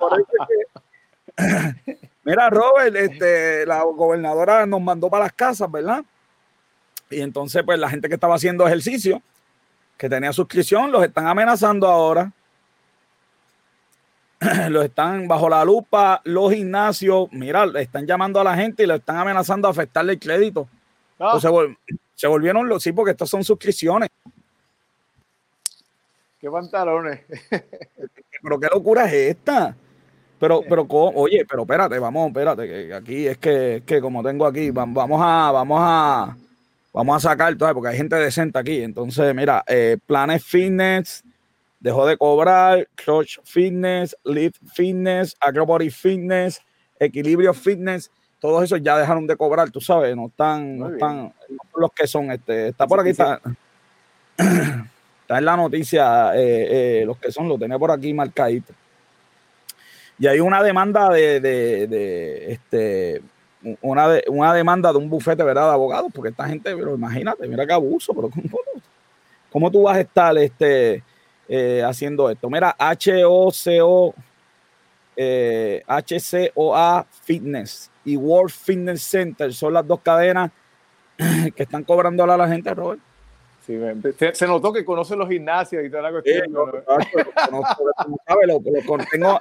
[1.36, 1.36] que-
[2.24, 6.04] Mira, Robert, este, la gobernadora nos mandó para las casas, ¿verdad?
[7.08, 9.22] Y entonces, pues la gente que estaba haciendo ejercicio,
[9.96, 12.30] que tenía suscripción, los están amenazando ahora.
[14.70, 18.86] los están bajo la lupa, los gimnasios, mira, le están llamando a la gente y
[18.86, 20.66] le están amenazando a afectarle el crédito.
[21.18, 21.76] Ah, Entonces, vol-
[22.14, 24.08] se volvieron los, sí, porque estas son suscripciones.
[26.40, 27.20] qué pantalones.
[28.42, 29.76] Pero qué locura es esta.
[30.38, 34.46] Pero, pero, oye, pero espérate, vamos, espérate, que aquí es que, es que como tengo
[34.46, 36.34] aquí, va- vamos a, vamos a,
[36.94, 38.82] vamos a sacar, porque hay gente decente aquí.
[38.82, 41.22] Entonces, mira, eh, Planet Fitness
[41.80, 46.60] dejó de cobrar, Crush Fitness, Lift Fitness, Acrobatic Fitness,
[46.98, 51.32] Equilibrio Fitness, todos esos ya dejaron de cobrar, tú sabes, no están, no están,
[51.76, 53.40] los que son, este, está por aquí, está,
[54.36, 58.72] está en la noticia, eh, eh, los que son, lo tenía por aquí marcadito.
[60.18, 63.22] Y hay una demanda de, de, de, este,
[63.80, 65.68] una, de, una demanda de un bufete, ¿verdad?
[65.68, 68.58] De abogados, porque esta gente, pero imagínate, mira qué abuso, pero ¿cómo,
[69.50, 71.02] cómo tú vas a estar este,
[71.52, 72.48] eh, haciendo esto?
[72.48, 74.14] Mira, HOCO,
[75.16, 80.52] eh, HCOA Fitness y World Fitness Center son las dos cadenas
[81.56, 83.00] que están cobrando a la gente, Robert.
[83.66, 83.78] Sí,
[84.32, 86.52] se, notó que conoce los gimnasios y toda la cuestión.
[89.18, 89.40] no,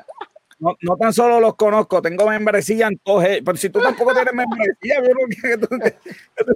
[0.82, 4.97] no, tan solo los conozco, tengo membresía en todos Pero si tú tampoco tienes membresía,
[4.97, 6.53] yo que, tú, que, tú,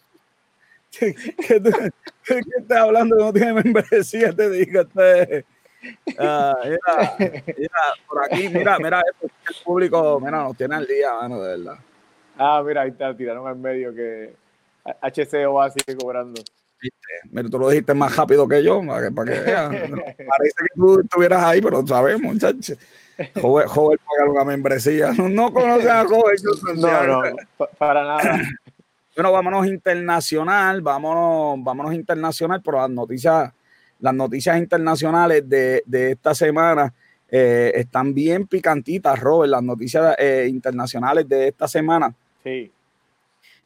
[1.00, 4.82] que, estás hablando no tienes membresía, te digo.
[4.82, 5.46] Este,
[6.20, 7.16] uh, mira,
[7.58, 9.32] mira, por aquí, mira, mira, el
[9.64, 11.80] público, mira, nos tiene al día, mano, de verdad.
[12.38, 14.36] Ah, mira, ahí está, tiraron al medio que
[15.02, 16.42] HCO sigue cobrando.
[17.32, 19.40] Mira, tú lo dijiste más rápido que yo, para que, para que
[20.28, 22.78] Parece que tú estuvieras ahí, pero sabemos, muchachos.
[23.40, 25.14] Joven, joven pagar una membresía.
[25.14, 26.36] No, no conocen a Joven.
[26.78, 27.38] No, no,
[27.78, 28.42] para nada.
[29.16, 33.52] Bueno, vámonos internacional, vámonos, vámonos internacional, pero las noticias,
[34.00, 36.92] las noticias internacionales de, de esta semana
[37.30, 39.52] eh, están bien picantitas, Robert.
[39.52, 42.14] Las noticias eh, internacionales de esta semana.
[42.44, 42.72] Sí.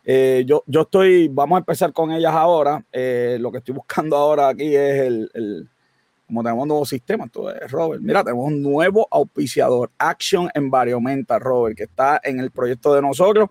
[0.05, 2.83] Eh, yo, yo estoy, vamos a empezar con ellas ahora.
[2.93, 5.69] lo que estoy buscando ahora aquí es el, el
[6.27, 11.77] como tenemos un nuevo sistema, entonces, Robert, mira, tenemos un nuevo auspiciador, Action Environmental, Robert,
[11.77, 13.49] que está en el proyecto de nosotros.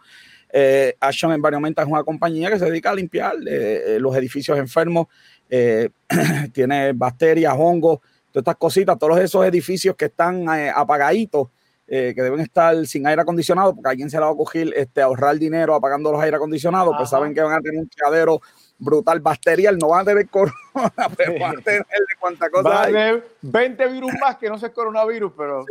[0.51, 4.59] Eh, Action Environmental es una compañía que se dedica a limpiar eh, eh, los edificios
[4.59, 5.07] enfermos,
[6.53, 11.49] tiene bacterias, hongos, todas estas cositas, todos esos edificios que están apagaditos,
[11.87, 15.01] que deben estar sin aire acondicionado, porque a alguien se le va a coger este,
[15.03, 18.41] ahorrar dinero apagando los aire acondicionados, pues saben que van a tener un criadero
[18.79, 20.55] brutal bacterial, no van a tener corona,
[21.17, 22.69] pero van a tener de cuánta cosa.
[22.69, 25.65] Van a tener 20 virus más que no sé coronavirus, pero.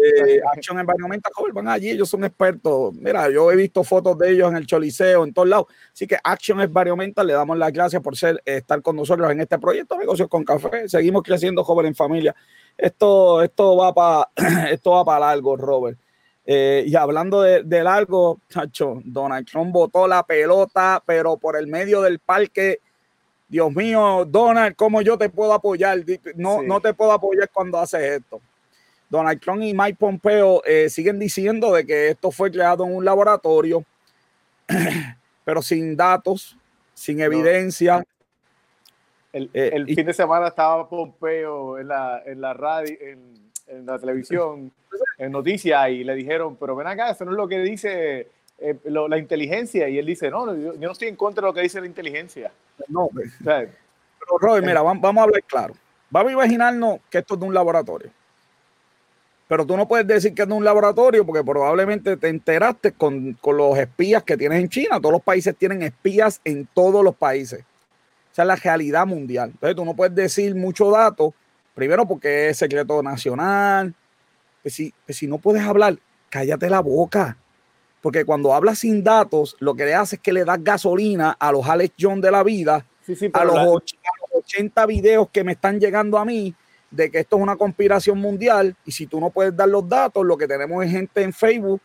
[0.54, 2.94] Action Environmental van allí, ellos son expertos.
[2.96, 5.68] Mira, yo he visto fotos de ellos en el Choliseo, en todos lados.
[5.94, 9.60] Así que Action Environmental, le damos las gracias por ser, estar con nosotros en este
[9.60, 10.90] proyecto Negocios con Café.
[10.90, 12.36] Seguimos creciendo joven en familia.
[12.78, 14.30] Esto, esto va para
[14.72, 16.00] esto va para largo, Robert.
[16.48, 21.66] Eh, y hablando de, de largo, chacho, Donald Trump botó la pelota, pero por el
[21.66, 22.82] medio del parque
[23.48, 26.00] Dios mío, Donald, ¿cómo yo te puedo apoyar?
[26.36, 28.42] No, no te puedo apoyar cuando haces esto.
[29.10, 33.06] Donald Trump y Mike Pompeo eh, siguen diciendo de que esto fue creado en un
[33.06, 33.84] laboratorio,
[35.46, 36.58] pero sin datos,
[36.94, 38.04] sin evidencia.
[39.32, 44.00] El, eh, fin de semana estaba Pompeo en la, en la radio, en, en la
[44.00, 44.72] televisión,
[45.20, 48.28] en noticias, y le dijeron, pero ven acá, eso no es lo que dice
[48.60, 49.90] eh, la inteligencia.
[49.90, 52.52] Y él dice, no, yo, no estoy en contra de lo que dice la inteligencia.
[52.88, 53.34] No, pues,
[54.26, 55.76] pero Robert, mira, vamos, a hablar claro.
[56.10, 58.10] Vamos a imaginarnos que esto es de un laboratorio.
[59.48, 63.34] Pero tú no puedes decir que es de un laboratorio porque probablemente te enteraste con,
[63.34, 65.00] con los espías que tienes en China.
[65.00, 67.64] Todos los países tienen espías en todos los países.
[68.34, 69.52] Esa es la realidad mundial.
[69.54, 71.34] Entonces tú no puedes decir mucho dato,
[71.76, 73.94] primero porque es secreto nacional.
[74.64, 76.00] Que si, que si no puedes hablar,
[76.30, 77.38] cállate la boca.
[78.06, 81.52] Porque cuando hablas sin datos, lo que le hace es que le das gasolina a
[81.52, 82.86] los Alex John de la vida,
[83.34, 83.82] a, los
[84.32, 86.54] 80 videos que me están llegando a mí
[86.92, 88.76] de que esto es una conspiración mundial.
[88.86, 91.82] Y si tú no puedes dar los datos, lo que tenemos es gente en Facebook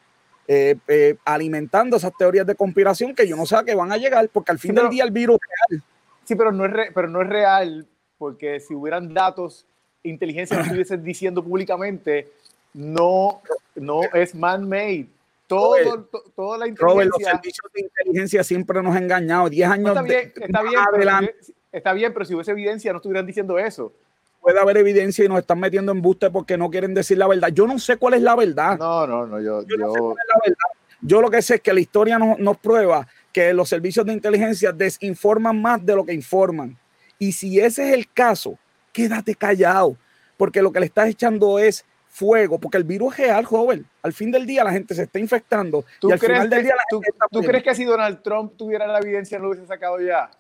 [0.47, 3.97] eh, eh, alimentando esas teorías de conspiración que yo no sé a qué van a
[3.97, 5.83] llegar, porque al fin del día el virus es real.
[6.25, 9.66] Sí, pero no es, pero no es real, porque si hubieran datos,
[10.03, 12.31] inteligencia estuviese diciendo públicamente,
[12.75, 13.41] no,
[13.75, 15.09] no es man-made
[15.51, 17.05] todo, toda la inteligencia.
[17.07, 19.51] los servicios de inteligencia siempre nos han engañado.
[19.51, 21.11] 10 años está bien, está, bien pero,
[21.72, 23.92] está bien, pero si hubiese evidencia, no estuvieran diciendo eso.
[24.40, 27.48] Puede haber evidencia y nos están metiendo en buste porque no quieren decir la verdad.
[27.48, 28.78] Yo no sé cuál es la verdad.
[28.78, 29.40] No, no, no.
[29.40, 30.80] Yo, yo, no sé cuál es la verdad.
[31.03, 34.12] yo lo que sé es que la historia nos, nos prueba que los servicios de
[34.12, 36.78] inteligencia desinforman más de lo que informan.
[37.18, 38.57] Y si ese es el caso,
[38.92, 39.96] quédate callado,
[40.36, 43.86] porque lo que le estás echando es fuego, porque el virus es real, joven.
[44.02, 45.84] Al fin del día la gente se está infectando.
[46.00, 47.00] ¿Tú, y al crees, final del día tú,
[47.30, 50.30] ¿tú crees que si Donald Trump tuviera la evidencia no lo hubiese sacado ya?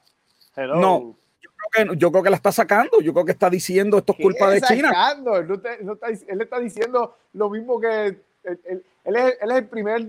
[0.56, 3.00] No, yo creo, que, yo creo que la está sacando.
[3.00, 4.92] Yo creo que está diciendo esto es culpa de China.
[5.12, 5.48] Él,
[5.82, 10.06] no está, él está diciendo lo mismo que él, él, es, él es el primer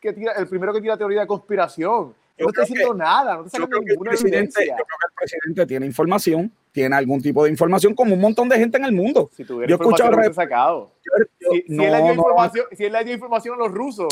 [0.00, 3.58] que tira, el primero que tira teoría de conspiración no está diciendo nada, no está
[3.58, 4.64] sacando ninguna evidencia.
[4.64, 8.50] Yo creo que el presidente tiene información, tiene algún tipo de información, como un montón
[8.50, 9.30] de gente en el mundo.
[9.34, 10.90] Si tuviera yo información, escuchado, sacado.
[11.50, 14.08] si, no, él le dio información, si él le dio información a los rusos,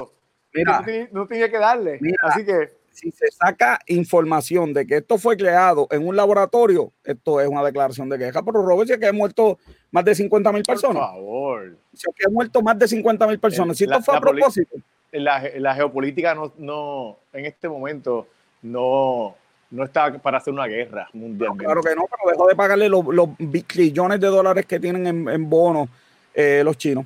[0.55, 1.99] mira, no, tenía, no, tenía, que darle.
[2.01, 6.91] Mira, Así que si se saca información de que esto fue creado en un laboratorio,
[7.05, 8.43] esto es una declaración de queja.
[8.43, 9.59] Pero Robert dice que ha muerto
[9.91, 11.03] más de 50 mil personas.
[11.03, 11.77] Por favor.
[11.93, 13.77] Dice que ha muerto más de 50 mil personas.
[13.77, 14.77] Si esto fue a propósito
[15.21, 18.27] la, la geopolítica no, no, en este momento
[18.63, 19.37] no,
[19.75, 21.53] no está para hacer una guerra mundial.
[21.57, 23.31] claro que no, pero dejó de pagarle los, los
[23.67, 25.89] trillones de dólares que tienen en, en bonos
[26.33, 27.05] eh, los chinos.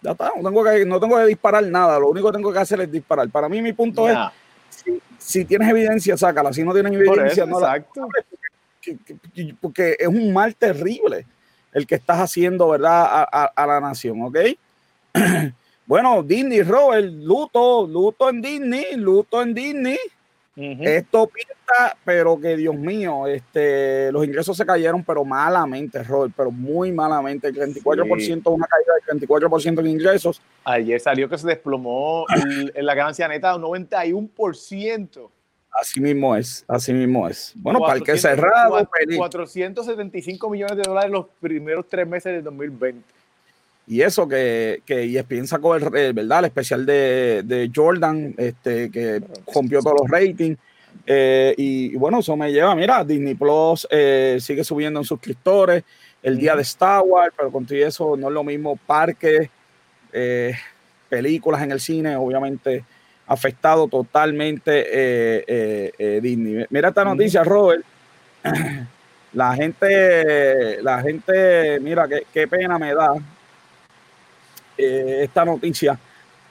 [0.00, 2.58] Ya está, no tengo, que, no tengo que disparar nada, lo único que tengo que
[2.58, 3.28] hacer es disparar.
[3.28, 4.18] Para mí mi punto es,
[5.18, 8.00] si, tienes evidencia, sácala, si no tienes evidencia, no exacto.
[8.00, 9.56] la...
[9.60, 11.24] Porque, es un mal terrible
[11.72, 13.28] el que estás haciendo, ¿verdad?
[13.30, 14.38] A, a la nación, ¿ok?
[15.86, 19.98] bueno, Disney, Robert, luto, luto en Disney, luto en Disney.
[20.54, 26.50] Esto pinta, pero que Dios mío, este, los ingresos se cayeron, pero malamente, Robert, pero
[26.50, 27.48] muy malamente.
[27.48, 30.42] El 34%, una caída del 34% en ingresos.
[30.64, 32.26] Ayer salió que se desplomó
[32.74, 35.30] en la ganancia neta un 91%.
[35.72, 37.52] Así mismo es, así mismo es.
[37.56, 38.86] Bueno, para el que cerrado.
[39.16, 43.02] 475 millones de dólares los primeros tres meses del 2020.
[43.86, 46.40] Y eso que, que ESPN sacó el, eh, ¿verdad?
[46.40, 49.20] el especial de, de, Jordan, este, que
[49.52, 50.58] rompió todos los ratings.
[51.06, 55.82] Eh, y, bueno, eso me lleva, mira, Disney Plus eh, sigue subiendo en suscriptores,
[56.22, 59.50] el día de Star Wars, pero con todo eso no es lo mismo parques,
[61.08, 62.84] películas en el cine, obviamente
[63.26, 65.42] afectado totalmente
[66.22, 66.66] Disney.
[66.70, 67.84] Mira esta noticia, Robert.
[69.32, 73.14] La gente, la gente, mira, qué, qué pena me da
[74.76, 75.98] eh, esta noticia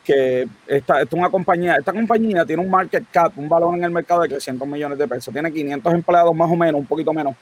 [0.03, 4.21] que esta, una compañía, esta compañía tiene un market cap, un valor en el mercado
[4.21, 7.35] de 300 millones de pesos, tiene 500 empleados más o menos, un poquito menos,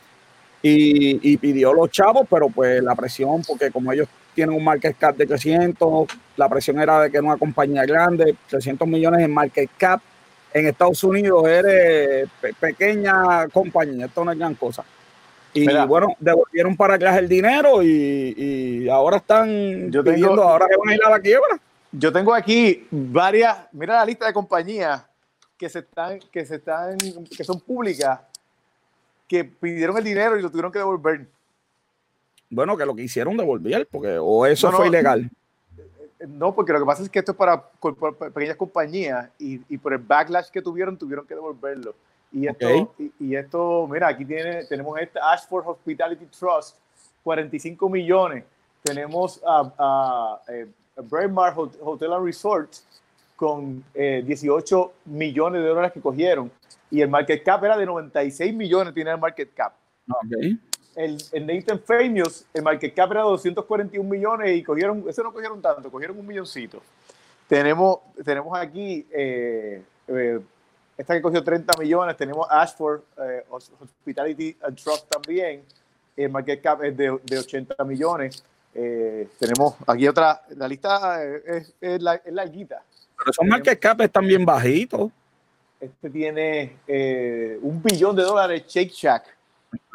[0.61, 5.15] y, pidió los chavos, pero pues la presión, porque como ellos tienen un market cap
[5.15, 9.69] de 300, la presión era de que era una compañía grande, 300 millones en market
[9.77, 10.01] cap,
[10.53, 12.27] en Estados Unidos eres
[12.59, 14.83] pequeña compañía, esto no es gran cosa.
[15.53, 20.89] Y bueno, devolvieron para atrás el dinero y, ahora están yo pidiendo, ahora que van
[20.89, 21.59] a ir a la quiebra.
[21.91, 25.03] Yo tengo aquí varias, mira la lista de compañías
[25.57, 26.97] que se están, que se están,
[27.35, 28.19] que son públicas,
[29.27, 31.27] que pidieron el dinero y lo tuvieron que devolver.
[32.49, 35.29] Bueno, que lo que hicieron devolver, porque o eso fue ilegal.
[36.27, 37.63] No, porque lo que pasa es que esto es para,
[38.33, 41.95] pequeñas compañías y, y por el backlash que tuvieron, tuvieron que devolverlo.
[42.31, 46.77] Y esto, y, esto, mira, aquí tiene, tenemos este Ashford Hospitality Trust,
[47.23, 48.43] 45 millones.
[48.83, 50.67] Tenemos a, a, eh,
[51.09, 52.71] Braemar Hotel and Resort
[53.35, 56.51] con 18 eh, millones de dólares que cogieron.
[56.91, 59.73] Y el market cap era de 96 millones, tiene el market cap.
[60.95, 65.31] El, el, Nathan Famous, el market cap era de 241 millones y cogieron, ese no
[65.31, 66.81] cogieron tanto, cogieron un milloncito.
[67.47, 69.81] Tenemos, tenemos aquí eh,
[70.99, 75.63] esta que cogió 30 millones, tenemos Ashford eh, Hospitality and Trust también,
[76.17, 78.43] el market cap es de, de 80 millones.
[78.75, 82.83] Eh, tenemos aquí otra, la lista es, es, la, es larguita.
[83.17, 85.09] Pero esos market cap están bien bajitos.
[85.79, 89.37] Este tiene eh, un billón de dólares Shake Shack.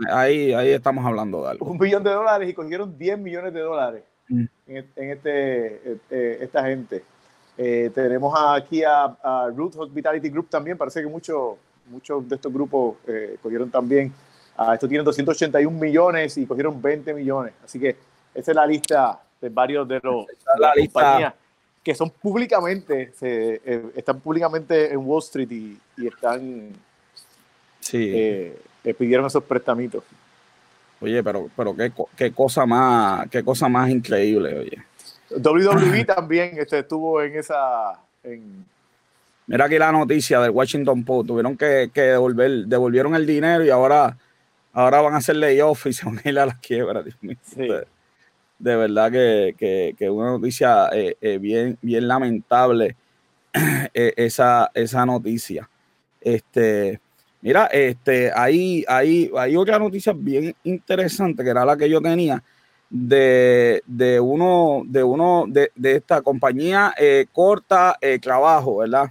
[0.09, 1.67] Ahí, ahí estamos hablando de algo.
[1.67, 4.45] Un billón de dólares y cogieron 10 millones de dólares mm.
[4.69, 5.99] en, en, este,
[6.43, 7.05] esta gente.
[7.57, 10.77] Eh, tenemos aquí a, a, Root Hospitality Group también.
[10.77, 14.13] Parece que muchos muchos de estos grupos eh, cogieron también.
[14.57, 17.53] Uh, esto tiene 281 millones y cogieron 20 millones.
[17.65, 17.97] Así que
[18.35, 20.27] esa es la lista de varios de los
[20.59, 21.35] la compañías
[21.85, 26.73] que son públicamente, se, eh, están públicamente en Wall Street y, y están
[27.79, 28.11] sí.
[28.15, 28.59] Eh,
[28.99, 30.03] pidieron esos prestamitos.
[31.01, 34.79] Oye, pero, pero qué, qué, cosa más, qué cosa más increíble, oye.
[35.31, 37.99] WWE también este, estuvo en esa.
[39.47, 41.29] Mira aquí la noticia del Washington Post.
[41.29, 44.17] Tuvieron que, devolver, devolvieron el dinero y ahora,
[44.73, 47.03] ahora van a hacer layoff y se van a ir a la quiebra.
[48.59, 52.97] De, verdad que, que, una noticia eh, eh, bien, bien lamentable
[53.53, 55.69] eh, esa, esa noticia.
[56.21, 56.99] Este,
[57.43, 62.43] mira, este, ahí, ahí, hay otra noticia bien interesante que era la que yo tenía
[62.97, 69.11] de, de uno, de, uno de, de esta compañía eh, corta el trabajo, ¿verdad?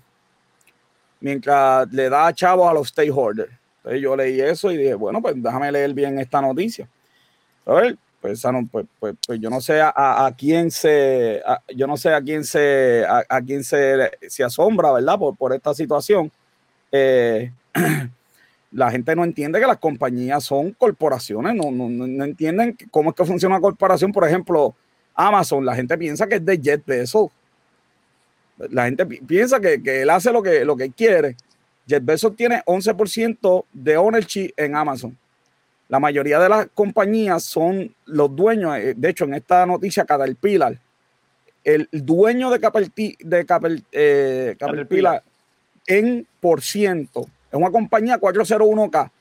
[1.19, 3.51] Mientras le da chavos a los stakeholders.
[3.77, 6.88] Entonces yo leí eso y dije, bueno, pues déjame leer bien esta noticia.
[7.65, 11.43] A ver, pues, pues, pues, pues yo no sé a, a quién se,
[11.75, 15.19] yo no sé a quién se, a, quién se, se asombra, ¿verdad?
[15.19, 16.31] Por, por esta situación.
[16.89, 17.51] Eh,
[18.74, 23.15] la gente no entiende que las compañías son corporaciones, no, no, no, entienden cómo es
[23.15, 24.11] que funciona una corporación.
[24.11, 24.76] Por ejemplo,
[25.13, 27.30] Amazon, la gente piensa que es de Jet Bezos.
[28.57, 31.36] La gente piensa que, que, él hace lo que, lo que quiere.
[31.86, 35.17] Jet Bezos tiene 11% de ownership en Amazon.
[35.89, 38.78] La mayoría de las compañías son los dueños.
[38.78, 40.78] Eh, de hecho, en esta noticia, Caterpillar
[41.63, 45.24] el dueño de, Caperti, de Caper, eh, Caterpillar
[45.88, 49.12] en por ciento, es una compañía 401k,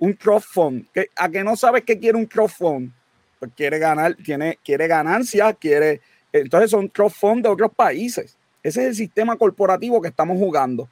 [0.00, 2.90] un crowdfund, que a que no sabes qué quiere un crowdfund,
[3.38, 6.00] pues quiere ganar, tiene, quiere ganancias, quiere,
[6.32, 8.36] entonces son crowdfund de otros países.
[8.60, 10.88] Ese es el sistema corporativo que estamos jugando.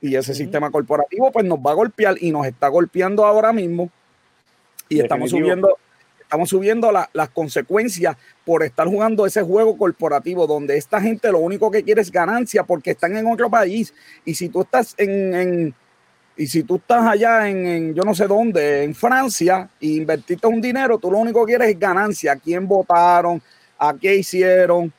[0.00, 3.88] Y ese sistema corporativo pues nos va a golpear y nos está golpeando ahora mismo.
[4.88, 5.78] Y estamos subiendo,
[6.20, 11.70] estamos subiendo las consecuencias por estar jugando ese juego corporativo donde esta gente lo único
[11.70, 13.94] que quiere es ganancia porque están en otro país.
[14.24, 15.72] Y si tú estás en,
[16.36, 20.60] y si tú estás allá en, yo no sé dónde, en Francia, e invertiste un
[20.60, 22.32] dinero, tú lo único que quieres es ganancia.
[22.32, 23.42] ¿A quién votaron?
[23.78, 24.92] ¿A qué hicieron?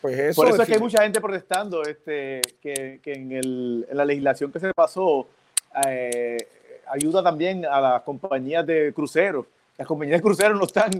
[0.00, 3.86] Pues eso Por eso es que hay mucha gente protestando este, que, que en, el,
[3.90, 5.28] en, la legislación que se pasó
[5.88, 6.36] eh,
[6.86, 9.46] ayuda también a las compañías de cruceros.
[9.76, 10.90] Las compañías de cruceros no, están,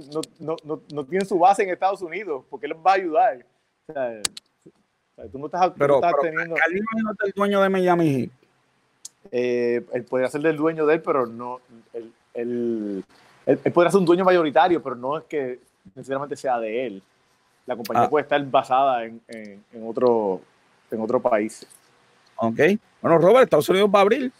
[0.40, 3.46] no, no, no, tienen su base en Estados Unidos, porque les va a ayudar.
[3.86, 4.20] O sea,
[5.30, 6.56] tú no estás, pero, no estás pero teniendo...
[6.56, 8.37] no es el dueño de Miami Heat.
[9.30, 11.60] Eh, él podría ser del dueño de él, pero no.
[11.92, 13.04] Él, él,
[13.46, 15.60] él, él podría ser un dueño mayoritario, pero no es que
[15.94, 17.02] necesariamente sea de él
[17.68, 18.10] la compañía ah.
[18.10, 20.40] puede estar basada en, en, otro,
[20.90, 21.66] en otro país.
[22.36, 22.58] Ok.
[23.02, 24.32] Bueno, Robert, Estados Unidos va a abrir.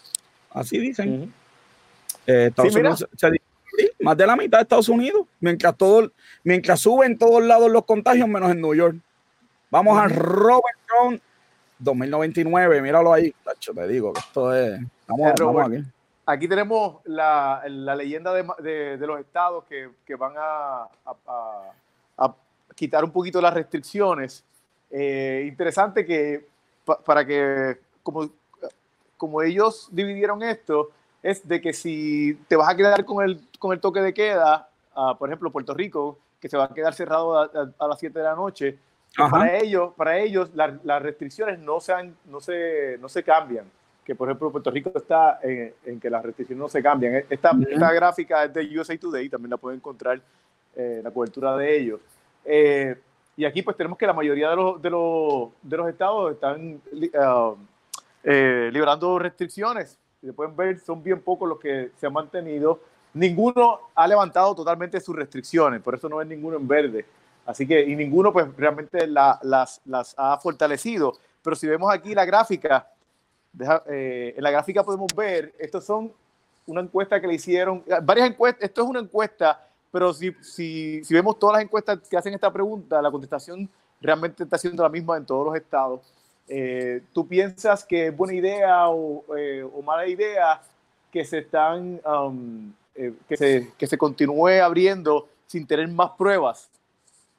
[0.50, 1.32] Así dicen.
[2.26, 3.06] Eh, Estados Unidos
[4.00, 6.10] más de la mitad de Estados Unidos, mientras, todo,
[6.42, 8.96] mientras suben en todos lados los contagios, menos en New York.
[9.70, 11.20] Vamos a Robert Brown
[11.78, 13.34] 2099, míralo ahí.
[13.44, 14.80] Tacho, te digo que esto es.
[15.06, 15.84] Vamos, vamos aquí.
[16.26, 21.72] Aquí tenemos la, la leyenda de, de, de, los estados que, que van a, a,
[22.18, 22.34] a,
[22.74, 24.44] quitar un poquito las restricciones.
[24.90, 26.46] Eh, interesante que
[27.06, 28.28] para que, como,
[29.16, 30.90] como ellos dividieron esto,
[31.22, 34.68] es de que si te vas a quedar con el, con el toque de queda,
[35.18, 38.34] por ejemplo, Puerto Rico, que se va a quedar cerrado a, las 7 de la
[38.34, 38.78] noche,
[39.30, 43.64] para ellos, para ellos las restricciones no, sean, no, se, no se cambian.
[44.04, 47.24] Que por ejemplo Puerto Rico está en, que las restricciones no se cambian.
[47.28, 50.20] Esta, esta, gráfica es de USA Today, también la pueden encontrar
[50.74, 52.00] en la cobertura de ellos.
[52.44, 52.96] Eh,
[53.36, 56.80] y aquí pues tenemos que la mayoría de los, de los, de los estados están
[56.92, 57.56] uh,
[58.24, 59.96] eh, liberando restricciones.
[60.20, 62.80] Si pueden ver, son bien pocos los que se han mantenido.
[63.14, 67.06] Ninguno ha levantado totalmente sus restricciones, por eso no ven ninguno en verde.
[67.49, 71.14] Así que, y ninguno pues realmente la, las, las ha fortalecido.
[71.42, 72.90] Pero si vemos aquí la gráfica,
[73.88, 76.12] eh, en la gráfica podemos ver, estos son
[76.66, 81.14] una encuesta que le hicieron, varias encuestas, esto es una encuesta pero si, si, si,
[81.14, 83.68] vemos todas las encuestas que hacen esta pregunta, la contestación
[84.01, 86.01] realmente está siendo la misma en todos los estados.
[86.46, 90.61] Eh, ¿Tú piensas que es buena idea o, eh, o mala idea
[91.11, 96.68] que se están um, eh, que, se, que se continúe abriendo sin tener más pruebas?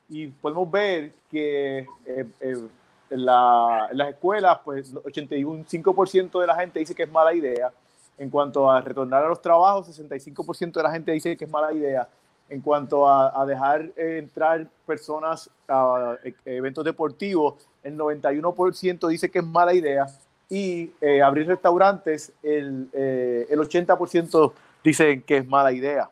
[0.09, 6.95] Y podemos ver que en, la, en, las escuelas, pues 85% de la gente dice
[6.95, 7.71] que es mala idea.
[8.17, 11.71] En cuanto a retornar a los trabajos, 65% de la gente dice que es mala
[11.71, 12.07] idea
[12.49, 19.73] en cuanto a, dejar entrar personas a, eventos deportivos, el 91% dice que es mala
[19.73, 20.07] idea
[20.49, 24.51] y eh, abrir restaurantes, el, eh, el 80%
[24.83, 26.09] dicen que es mala idea.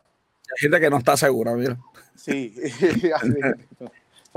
[0.56, 1.78] Hay gente que no está segura, mira.
[2.16, 2.56] Sí,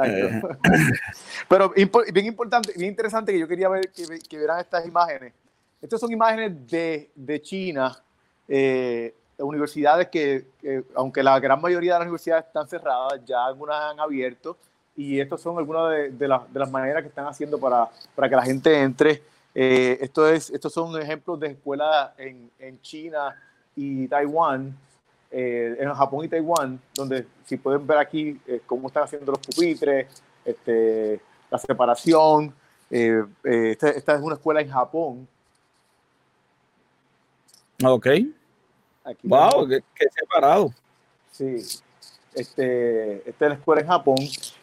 [0.04, 0.42] eh.
[1.48, 5.32] Pero bien importante, bien interesante que yo quería ver que, que verán estas imágenes.
[5.80, 7.96] Estas son imágenes de, de China.
[8.48, 10.44] Eh, universidades que,
[10.94, 14.56] aunque la gran mayoría de las universidades están cerradas, ya algunas han abierto
[14.96, 18.36] y estas son algunas de, de, de las maneras que están haciendo para, para que
[18.36, 19.22] la gente entre.
[19.54, 23.34] Eh, esto es, estos son ejemplos de escuelas en, en China
[23.74, 24.76] y Taiwán,
[25.30, 29.40] eh, en Japón y Taiwán, donde si pueden ver aquí eh, cómo están haciendo los
[29.40, 31.20] pupitres, este,
[31.50, 32.54] la separación.
[32.90, 35.28] Esta, esta, es una escuela en Japón.
[37.84, 38.06] Ok
[39.22, 40.72] wow, qué, separado.
[41.30, 41.56] Sí,
[42.34, 44.18] este, esta es la escuela en Japón.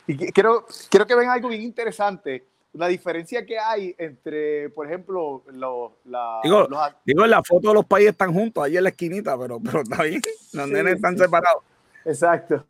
[0.06, 2.46] Y quiero, quiero que vean algo bien interesante.
[2.78, 6.68] La diferencia que hay entre, por ejemplo, los, la, digo,
[7.04, 9.82] digo, en la foto de los países están juntos, ahí en la esquinita, pero, pero
[9.82, 10.22] está bien,
[10.54, 11.64] los nenes están separados.
[12.06, 12.64] Exacto,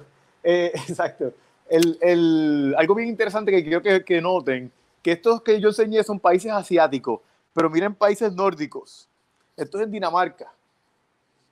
[0.44, 1.34] eh, exacto.
[1.70, 4.72] El, el, algo bien interesante que quiero que, que noten,
[5.04, 7.20] que estos que yo enseñé son países asiáticos,
[7.54, 9.10] pero miren países nórdicos.
[9.58, 10.52] Esto es en Dinamarca.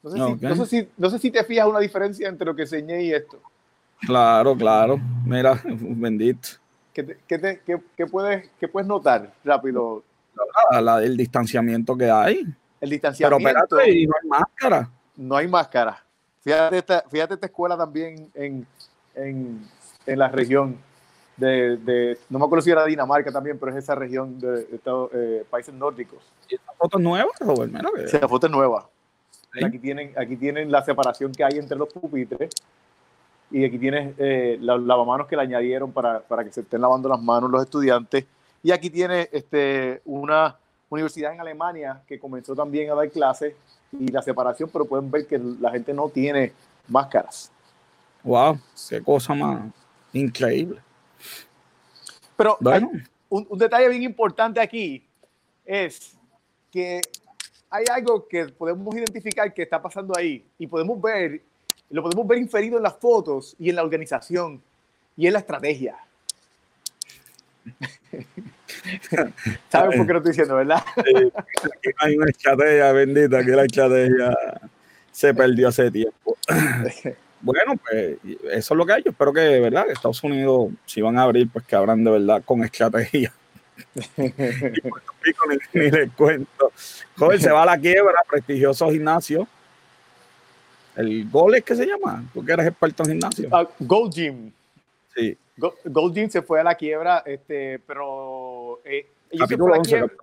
[0.03, 0.17] No sé,
[0.67, 3.41] si, no, sé si, te fijas una diferencia entre lo que enseñé y esto.
[4.01, 4.99] Claro, claro.
[5.25, 6.49] Mira, bendito.
[6.95, 10.01] ¿Qué, qué, qué, puedes, ¿Qué puedes notar rápido?
[10.81, 12.45] La, el distanciamiento que hay.
[12.79, 13.37] El distanciamiento.
[13.45, 14.89] Pero espérate, no hay máscara.
[15.17, 16.03] No hay máscara.
[16.41, 18.65] Fíjate esta, fíjate esta escuela también en,
[19.13, 19.61] en,
[20.05, 20.77] en la región.
[21.37, 24.75] de, de, no me acuerdo si era Dinamarca también, pero es esa región de, de
[24.77, 26.19] Estados- eh, países nórdicos.
[26.47, 27.71] ¿Y esta foto es nueva, Robert?
[27.73, 28.87] Mira que- Sí, la foto es nueva.
[29.53, 29.65] Sí.
[29.65, 32.51] Aquí, tienen, aquí tienen la separación que hay entre los pupitres
[33.55, 37.07] y aquí tienes eh, los lavamanos que le añadieron para, para que se estén lavando
[37.07, 38.25] las manos los estudiantes.
[38.61, 40.57] Y aquí tiene este, una
[40.89, 43.55] universidad en Alemania que comenzó también a dar clases
[43.97, 46.51] y la separación, pero pueden ver que la gente no tiene
[46.89, 47.49] máscaras.
[48.23, 49.71] Wow, qué cosa más
[50.11, 50.81] increíble.
[52.35, 52.91] Pero Bueno,
[53.29, 55.01] un, un detalle bien importante aquí
[55.63, 56.17] es
[56.69, 56.99] que
[57.69, 61.41] hay algo que podemos identificar que está pasando ahí y podemos ver,
[61.89, 64.61] lo podemos ver inferido en las fotos y en la organización
[65.17, 65.97] y en la estrategia.
[69.69, 70.83] ¿Sabes por qué lo estoy diciendo, verdad?
[70.97, 74.37] aquí hay una estrategia bendita, que la estrategia
[75.11, 76.37] se perdió hace tiempo.
[77.41, 78.17] Bueno, pues
[78.51, 79.03] eso es lo que hay.
[79.03, 79.85] Yo espero que, ¿verdad?
[79.85, 83.31] Que Estados Unidos, si van a abrir, pues que abran de verdad con estrategia.
[83.95, 86.71] y Puerto Rico ni, ni les cuento.
[87.15, 89.47] Joder, se va a la quiebra, prestigioso gimnasio.
[90.95, 92.23] El gol es que se llama.
[92.33, 93.49] Tú que eres experto en gimnasio.
[93.51, 94.51] Ah, Gold Gym.
[95.15, 95.37] Sí.
[95.57, 99.71] Go- Gold Gym se fue a la quiebra, este, pero eh, ellos se fue a
[99.71, 100.13] la 11, quiebra.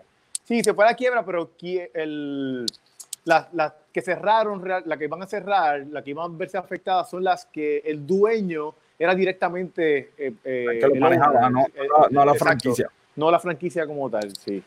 [0.45, 1.51] Sí, se fue a la quiebra, pero
[1.95, 2.67] el,
[3.25, 6.59] las las que cerraron, real- las que van a cerrar, las que iban a verse
[6.59, 11.51] afectadas son las que el dueño era directamente eh, eh, El que lo el manejaba,
[11.51, 12.91] no, eh, no, no la exacto, franquicia.
[13.17, 14.63] No la franquicia como tal, sí.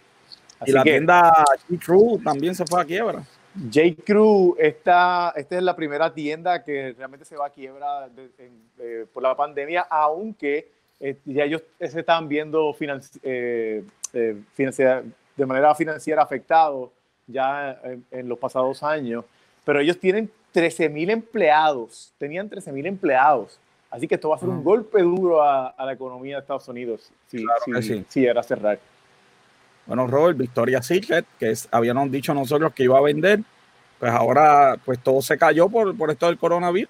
[0.59, 1.31] Así Y la que tienda
[1.69, 3.23] G-Crew también se fue a quiebra.
[3.73, 3.95] J.
[4.05, 8.61] Crew, esta, esta es la primera tienda que realmente se va a quiebra de- en-
[8.79, 13.83] eh, por la pandemia, aunque eh, ya ellos se están viendo financi- eh,
[14.53, 15.03] financiera-
[15.35, 16.89] de manera financiera afectados
[17.27, 19.25] ya en, en los pasados años,
[19.65, 24.39] pero ellos tienen 13 mil empleados, tenían 13 mil empleados, así que esto va a
[24.39, 28.05] ser un golpe duro a, a la economía de Estados Unidos si, Claro si, sí.
[28.07, 28.79] si era cerrar.
[29.85, 33.41] Bueno, Robert, Victoria Secret, que es- habíamos dicho nosotros que iba a vender,
[33.99, 36.89] pues ahora pues todo se cayó por, por esto del coronavirus.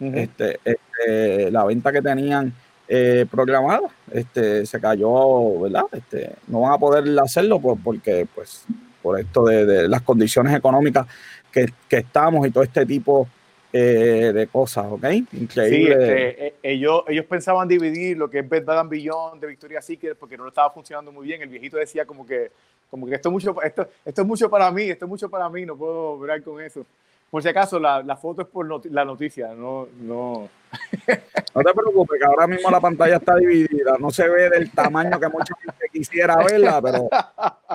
[0.00, 2.52] Este, este, la venta que tenían
[2.88, 5.84] eh, programada, este, se cayó, ¿verdad?
[5.92, 8.64] Este, no van a poder hacerlo por- porque, pues,
[9.02, 11.06] por esto de, de las condiciones económicas
[11.52, 13.28] que, que estamos y todo este tipo
[13.76, 15.04] eh, de cosas, ¿ok?
[15.04, 15.94] Sí, Increíble.
[15.94, 20.16] este, eh, ellos, ellos pensaban dividir lo que es Bed Bath Beyond de Victoria's Secret
[20.16, 21.42] porque no lo estaba funcionando muy bien.
[21.42, 22.52] El viejito decía como que,
[22.88, 25.48] como que esto, es mucho, esto, esto es mucho para mí, esto es mucho para
[25.48, 26.86] mí, no puedo ver con eso.
[27.30, 30.48] Por si acaso, la, la foto es por la noticia, no, no.
[31.54, 33.96] No te preocupes, que ahora mismo la pantalla está dividida.
[33.98, 37.08] No se ve del tamaño que mucha gente quisiera verla, pero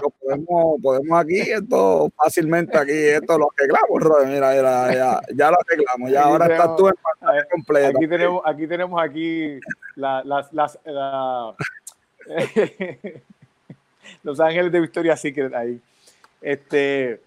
[0.02, 4.28] lo podemos, podemos aquí, esto fácilmente aquí, esto lo arreglamos, Robert.
[4.30, 6.10] Mira, mira, ya, ya lo arreglamos.
[6.10, 7.88] Ya Aquí ahora estás tú en pantalla completa.
[7.89, 9.60] Aquí tenemos, aquí tenemos aquí
[9.95, 11.54] la- las, las, la-
[14.24, 15.80] Los Ángeles de Victoria's Secret ahí.
[16.41, 17.22] Este,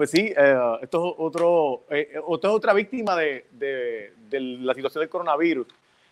[0.00, 4.72] pues sí, eh, esto es otro, eh, esto es otra víctima de, de- de la
[4.72, 5.66] situación del coronavirus.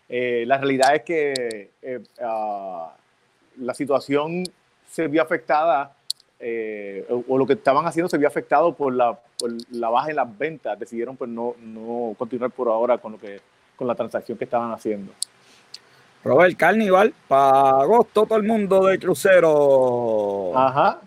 [0.07, 2.93] Eh, la realidad es que eh, ah,
[3.57, 4.43] la situación
[4.87, 5.91] se vio afectada,
[6.39, 10.11] eh, o, o lo que estaban haciendo se vio afectado por la, por la baja
[10.11, 10.77] en las ventas.
[10.77, 13.41] Decidieron pues no, no continuar por ahora con, lo que,
[13.75, 15.11] con la transacción que estaban haciendo.
[16.23, 20.55] Robert, Carnival, para agosto todo el mundo de crucero.
[20.55, 20.99] Ajá.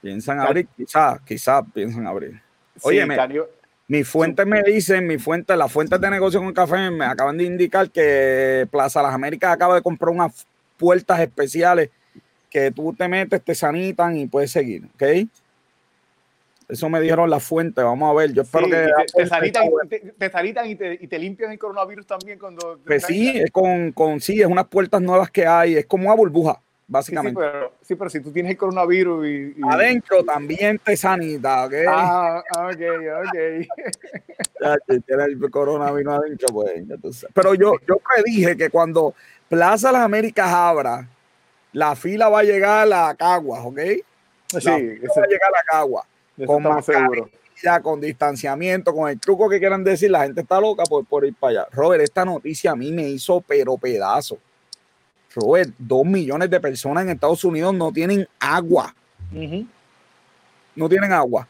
[0.00, 2.32] Piensan abrir, quizás, quizás piensan abrir.
[2.76, 3.16] Sí, Óyeme.
[3.16, 3.48] Canio-
[3.88, 7.44] Mis fuentes me dicen, mis fuentes, las fuentes de negocio con café me acaban de
[7.44, 11.90] indicar que Plaza Las Américas acaba de comprar unas puertas especiales
[12.50, 15.28] que tú te metes, te sanitan y puedes seguir, ¿ok?
[16.68, 18.76] Eso me dijeron las fuentes, vamos a ver, yo espero sí, que...
[18.76, 22.80] te, te sanitan, te, te sanitan y, te, y te limpian el coronavirus también cuando...
[22.84, 26.16] Pues sí, es con, con, sí, es unas puertas nuevas que hay, es como una
[26.16, 27.40] burbuja, Sí, sí, básicamente.
[27.40, 29.30] pero, sí, pero si tú tienes el coronavirus y...
[29.30, 31.72] y- Adentro también te sanita, ¿ok?
[31.88, 32.80] Ah, ok,
[33.26, 33.36] ok.
[34.60, 37.26] Ya, si tiene el coronavirus adentro, pues.
[37.34, 39.14] Pero yo, yo predije que cuando
[39.50, 41.06] Plaza Las Américas abra,
[41.72, 43.76] la fila va a llegar a la Caguas, ¿ok?
[43.76, 46.04] La Sí, fila va a llegar a la Caguas.
[46.46, 47.30] con.
[47.62, 51.24] Ya con distanciamiento, con el truco que quieran decir, la gente está loca por, por
[51.24, 51.68] ir para allá.
[51.72, 54.38] Robert, esta noticia a mí me hizo pero pedazo.
[55.36, 58.94] Robert, dos millones de personas en Estados Unidos no tienen agua.
[60.74, 61.46] No tienen agua.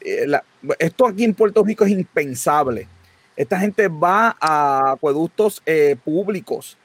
[0.00, 0.42] Eh, la-
[0.78, 2.88] esto aquí en Puerto Rico es impensable.
[3.36, 6.76] Esta gente va a acueductos eh, públicos.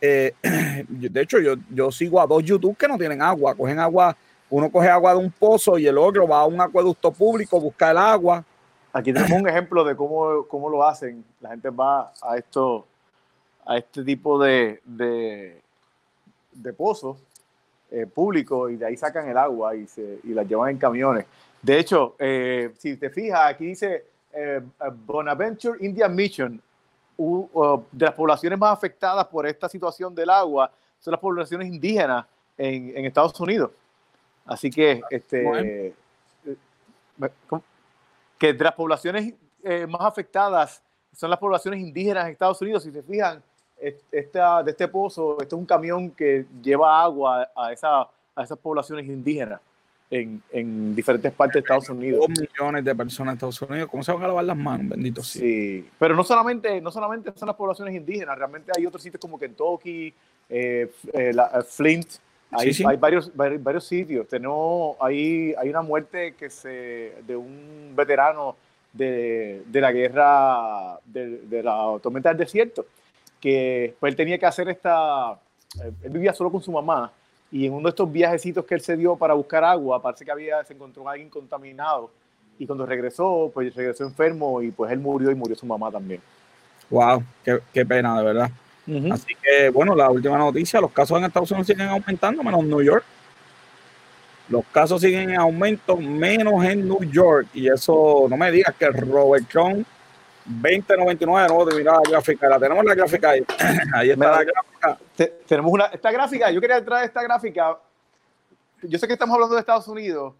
[0.00, 0.34] Eh,
[0.88, 3.54] de hecho, yo, yo sigo a dos YouTube que no tienen agua.
[3.54, 4.16] Cogen agua,
[4.50, 7.90] uno coge agua de un pozo y el otro va a un acueducto público, busca
[7.90, 8.44] el agua.
[8.92, 11.24] Aquí tenemos un ejemplo de cómo, cómo lo hacen.
[11.40, 12.86] La gente va a esto,
[13.66, 15.60] a este tipo de, de,
[16.52, 17.16] de pozos
[17.90, 21.26] eh, públicos y de ahí sacan el agua y, se, y la llevan en camiones.
[21.62, 24.60] De hecho, eh, si te fijas, aquí dice eh,
[25.06, 26.60] Bonaventure Indian Mission,
[27.16, 32.26] de las poblaciones más afectadas por esta situación del agua son las poblaciones indígenas
[32.58, 33.70] en, en Estados Unidos.
[34.44, 35.94] Así que, este,
[38.36, 39.32] que de las poblaciones
[39.88, 40.82] más afectadas
[41.14, 42.82] son las poblaciones indígenas en Estados Unidos.
[42.82, 43.40] Si se fijan,
[44.10, 48.58] esta, de este pozo, este es un camión que lleva agua a, esa, a esas
[48.58, 49.60] poblaciones indígenas
[50.10, 52.26] en, en, diferentes partes de Estados Unidos.
[52.26, 53.88] Dos millones de personas en Estados Unidos.
[53.90, 54.88] ¿Cómo se van a lavar las manos?
[54.90, 55.38] Bendito sí.
[55.38, 55.90] sí.
[55.98, 60.14] Pero no solamente, no solamente son las poblaciones indígenas, realmente hay otros sitios como Kentucky,
[60.48, 62.06] eh, eh, la, Flint.
[62.50, 64.28] Hay, hay varios, varios sitios.
[64.28, 68.54] Tenemos, hay, hay una muerte que se, de un veterano
[68.92, 72.86] de, de la guerra de, de la tormenta del desierto
[73.44, 75.38] que pues, él tenía que hacer esta,
[76.02, 77.12] él vivía solo con su mamá
[77.52, 80.30] y en uno de estos viajecitos que él se dio para buscar agua, parece que
[80.30, 82.10] había, se encontró alguien contaminado
[82.58, 86.22] y cuando regresó, pues regresó enfermo y pues él murió y murió su mamá también.
[86.88, 88.50] Wow, qué, qué pena, de verdad.
[89.12, 92.70] Así que, bueno, la última noticia, los casos en Estados Unidos siguen aumentando, menos en
[92.70, 93.04] New York.
[94.48, 97.48] Los casos siguen en aumento, menos en New York.
[97.52, 99.84] Y eso, no me digas que Robert John
[100.44, 103.44] 2099 no de la gráfica, la tenemos la gráfica ahí.
[103.94, 104.98] ahí está la gráfica.
[105.46, 107.78] tenemos una, esta gráfica, yo quería traer esta gráfica.
[108.82, 110.34] Yo sé que estamos hablando de Estados Unidos,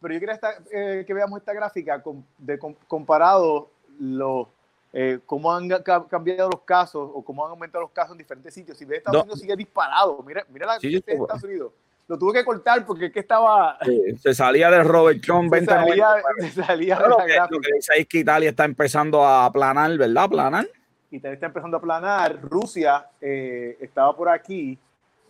[0.00, 0.40] pero yo quería
[0.72, 2.02] eh, que veamos esta gráfica
[2.38, 2.58] de,
[2.88, 4.48] comparado los,
[4.92, 5.68] eh, cómo han
[6.08, 8.78] cambiado los casos o cómo han aumentado los casos en diferentes sitios.
[8.78, 11.72] Si ves Estados Unidos sigue disparado, mira, mira la sí, de Estados Unidos
[12.06, 13.78] lo tuve que cortar porque es que estaba.
[14.20, 16.08] se salía de Robert John 20 salía,
[16.54, 20.24] salía de la Lo que dice es que Italia está empezando a aplanar, ¿verdad?
[20.24, 20.68] Aplanar.
[21.10, 22.40] Italia está empezando a aplanar.
[22.42, 24.78] Rusia eh, estaba por aquí.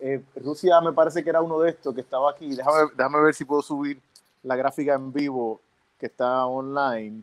[0.00, 2.54] Eh, Rusia me parece que era uno de estos que estaba aquí.
[2.54, 4.00] Déjame, déjame ver si puedo subir
[4.42, 5.60] la gráfica en vivo
[5.98, 7.22] que está online.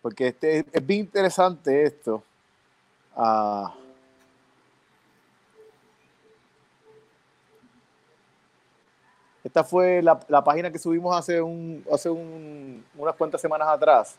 [0.00, 2.22] Porque este, es bien interesante esto.
[3.16, 3.74] Ah.
[9.44, 14.16] Esta fue la, la página que subimos hace, un, hace un, unas cuantas semanas atrás,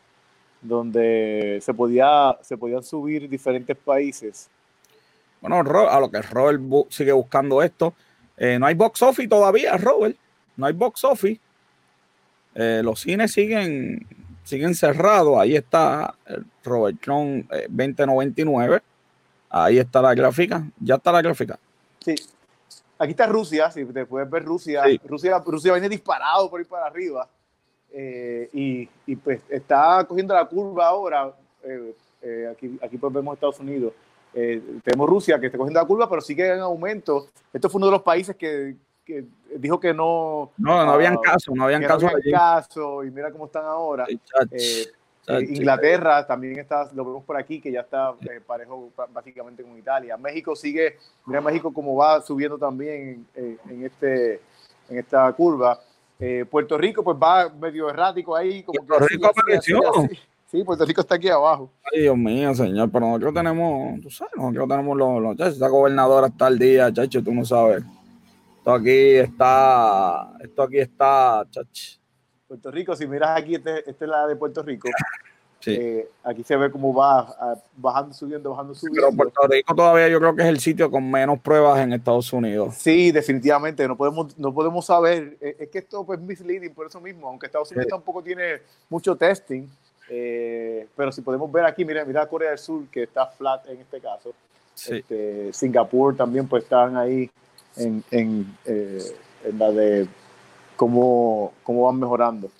[0.62, 4.48] donde se, podía, se podían subir diferentes países.
[5.40, 7.92] Bueno, a lo que Robert sigue buscando esto.
[8.36, 10.16] Eh, no hay box office todavía, Robert.
[10.56, 11.40] No hay box office.
[12.54, 14.06] Eh, los cines siguen,
[14.44, 15.38] siguen cerrados.
[15.38, 16.14] Ahí está
[16.64, 18.76] Robert John 2099.
[18.76, 18.80] Eh,
[19.50, 20.64] Ahí está la gráfica.
[20.80, 21.58] Ya está la gráfica.
[22.00, 22.14] Sí,
[22.98, 24.84] Aquí está Rusia, si te puedes ver Rusia.
[25.04, 27.28] Rusia, Rusia viene disparado por ir para arriba.
[27.92, 31.32] Eh, y, y, pues está cogiendo la curva ahora.
[31.62, 33.92] Eh, eh, aquí, aquí pues vemos Estados Unidos.
[34.32, 37.28] tenemos Rusia que está cogiendo la curva, pero sigue en aumento.
[37.52, 39.24] Esto fue uno de los países que, que
[39.56, 40.50] dijo que no.
[40.58, 42.06] No, no habían caso, no habían caso.
[42.06, 44.04] No caso, y mira cómo están ahora.
[44.50, 44.86] Eh,
[45.28, 50.16] Inglaterra también está, lo vemos por aquí, que ya está eh, parejo básicamente con Italia.
[50.16, 50.96] México sigue,
[51.26, 54.40] mira México como va subiendo también en, este,
[54.88, 55.80] en esta curva.
[56.18, 58.62] Eh, Puerto Rico pues va medio errático ahí.
[58.62, 59.80] Como Puerto Rico apareció.
[60.46, 61.70] Sí, Puerto Rico está aquí abajo.
[61.92, 66.28] Ay, Dios mío, señor, pero nosotros tenemos, tú sabes, nosotros tenemos los, los esta gobernadora
[66.28, 67.82] hasta el día, chacho, tú no sabes.
[68.58, 72.05] Esto aquí está, esto aquí está, chacho
[72.48, 74.88] Puerto Rico, si miras aquí, esta este es la de Puerto Rico.
[75.68, 79.08] Eh, aquí se ve cómo va bajando, subiendo, bajando, subiendo.
[79.08, 82.32] Pero Puerto Rico todavía yo creo que es el sitio con menos pruebas en Estados
[82.32, 82.76] Unidos.
[82.76, 83.88] Sí, definitivamente.
[83.88, 85.36] No podemos, no podemos saber.
[85.40, 87.28] Eh, es que esto pues, es misleading por eso mismo.
[87.28, 89.66] Aunque Estados Unidos tampoco tiene mucho testing.
[90.08, 93.80] Eh, pero si podemos ver aquí, mira, mira Corea del Sur, que está flat en
[93.80, 94.32] este caso.
[94.88, 97.28] Este, Singapur también pues están ahí
[97.76, 100.06] en, en, en la de
[100.76, 102.50] cómo, cómo van mejorando.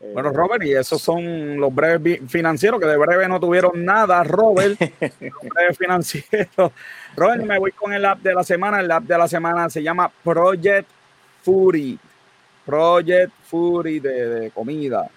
[0.00, 4.22] Eh, bueno, Robert, y esos son los breves financieros, que de breve no tuvieron nada,
[4.24, 4.78] Robert.
[5.00, 6.72] los breves financieros.
[7.16, 8.80] Robert, me voy con el app de la semana.
[8.80, 10.88] El app de la semana se llama Project
[11.42, 11.98] Fury.
[12.66, 15.08] Project Fury de, de comida.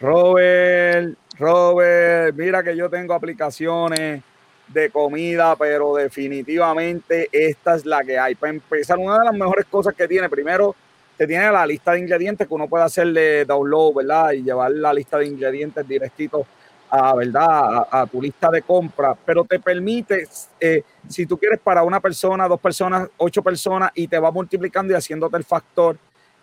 [0.00, 4.22] Robert, Robert, mira que yo tengo aplicaciones
[4.68, 8.34] de comida, pero definitivamente esta es la que hay.
[8.34, 10.74] Para empezar, una de las mejores cosas que tiene, primero,
[11.16, 14.32] te tiene la lista de ingredientes que uno puede hacerle download, ¿verdad?
[14.32, 16.46] Y llevar la lista de ingredientes directito
[16.90, 17.86] a, ¿verdad?
[17.90, 20.26] A, tu lista de compra, pero te permite,
[20.60, 24.92] eh, si tú quieres para una persona, dos personas, ocho personas, y te va multiplicando
[24.92, 25.96] y haciéndote el factor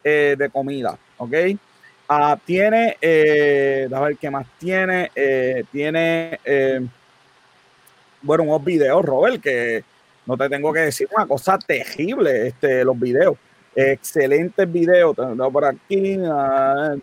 [0.03, 1.33] eh, de comida, ¿ok?
[2.09, 5.11] Ah, tiene, eh, a ver qué más tiene,
[5.71, 6.39] tiene
[8.21, 9.83] bueno, unos videos, Robert, que
[10.25, 13.37] no te tengo que decir una cosa terrible, este, los videos.
[13.75, 16.17] Excelentes videos, tengo por aquí.
[16.25, 16.95] ah,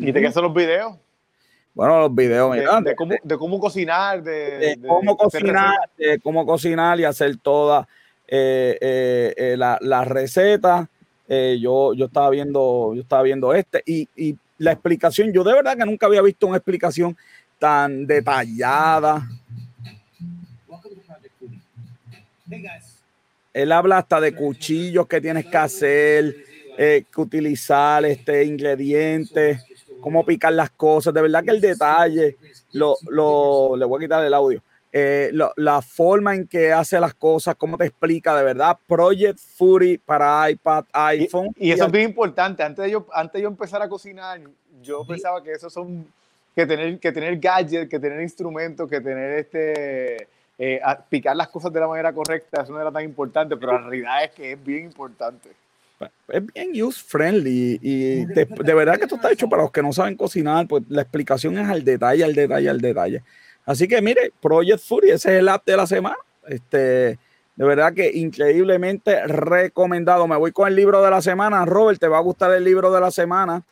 [0.00, 0.96] ¿Y de qué son los videos?
[1.74, 6.18] Bueno, los videos, De, mira, de cómo, de cómo cocinar, de, cómo hacer cocinar, de
[6.20, 7.86] cómo cocinar y hacer todas
[8.28, 10.86] eh, eh, eh, la- las recetas.
[11.28, 15.54] Eh, yo, yo estaba viendo, yo estaba viendo este y, y la explicación, yo de
[15.54, 17.16] verdad que nunca había visto una explicación
[17.58, 19.26] tan detallada.
[23.52, 26.36] Él habla hasta de cuchillos que tienes que hacer,
[26.78, 29.60] eh, que utilizar, este ingredientes,
[30.00, 31.12] cómo picar las cosas.
[31.12, 32.36] De verdad que el detalle,
[32.72, 34.62] lo, lo, le voy a quitar el audio.
[34.94, 38.76] Eh, lo- la forma en que hace las cosas, cómo te explica de verdad.
[38.86, 41.48] Project Fury para iPad, iPhone.
[41.56, 42.62] Y, y eso es bien importante.
[42.62, 44.40] Antes de yo, antes de yo empezar a cocinar,
[44.82, 46.06] yo pensaba que eso son
[46.54, 51.48] que tener, que tener gadgets, que tener instrumentos, que tener este eh, a- picar las
[51.48, 54.52] cosas de la manera correcta, eso no era tan importante, pero la realidad es que
[54.52, 55.50] es bien importante.
[56.28, 59.82] es bien user friendly y de, de verdad que esto está hecho para los que
[59.82, 63.22] no saben cocinar, pues la explicación es al detalle, al detalle, al detalle.
[63.64, 66.16] Así que mire, Project Fury, ese es el app de la semana.
[66.48, 67.18] Este,
[67.54, 70.26] de verdad que increíblemente recomendado.
[70.26, 71.64] Me voy con el libro de la semana.
[71.64, 73.62] Robert, te va a gustar el libro de la semana.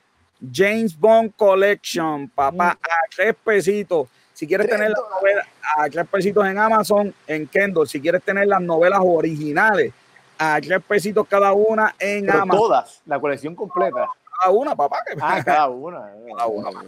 [0.52, 2.78] James Bond Collection, papá, a
[3.15, 4.07] tres pesitos.
[4.40, 5.46] Si quieres tener las novelas
[5.76, 7.86] a tres pesitos en Amazon, en Kindle.
[7.86, 9.92] Si quieres tener las novelas originales,
[10.38, 12.58] a tres pesitos cada una en Pero Amazon.
[12.62, 14.06] todas, la colección completa.
[14.40, 14.96] Cada una, papá.
[15.06, 16.10] que- Ah, cada una.
[16.38, 16.70] Cada una,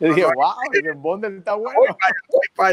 [0.00, 1.76] Yo dije, wow, el Bond está bueno.
[1.76, 2.68] Voy para allá, voy para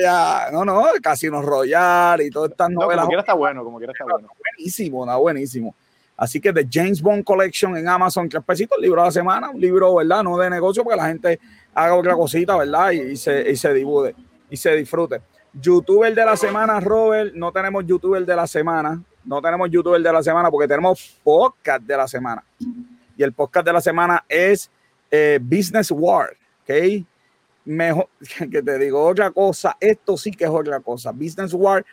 [0.46, 0.52] allá.
[0.52, 2.98] No, no, Casino Royale y todas estas No, novelas.
[3.06, 4.28] como quiera está bueno, como quiera está bueno.
[4.56, 5.74] buenísimo, está buenísimo.
[6.18, 9.60] Así que The James Bond Collection en Amazon, tres pesitos, libro de la semana, un
[9.60, 10.24] libro, ¿verdad?
[10.24, 11.40] No de negocio, porque la gente
[11.74, 12.92] haga otra cosita, ¿verdad?
[12.92, 14.16] Y, y se, y se dibude
[14.50, 15.22] y se disfrute.
[15.54, 20.12] YouTuber de la semana, Robert, no tenemos YouTuber de la semana, no tenemos YouTuber de
[20.12, 22.44] la semana porque tenemos podcast de la semana.
[23.18, 24.70] Y el podcast de la semana es
[25.10, 27.06] eh, Business War, ¿ok?
[27.66, 28.10] Mejor
[28.52, 31.12] que te digo otra cosa, esto sí que es otra cosa.
[31.12, 31.86] Business War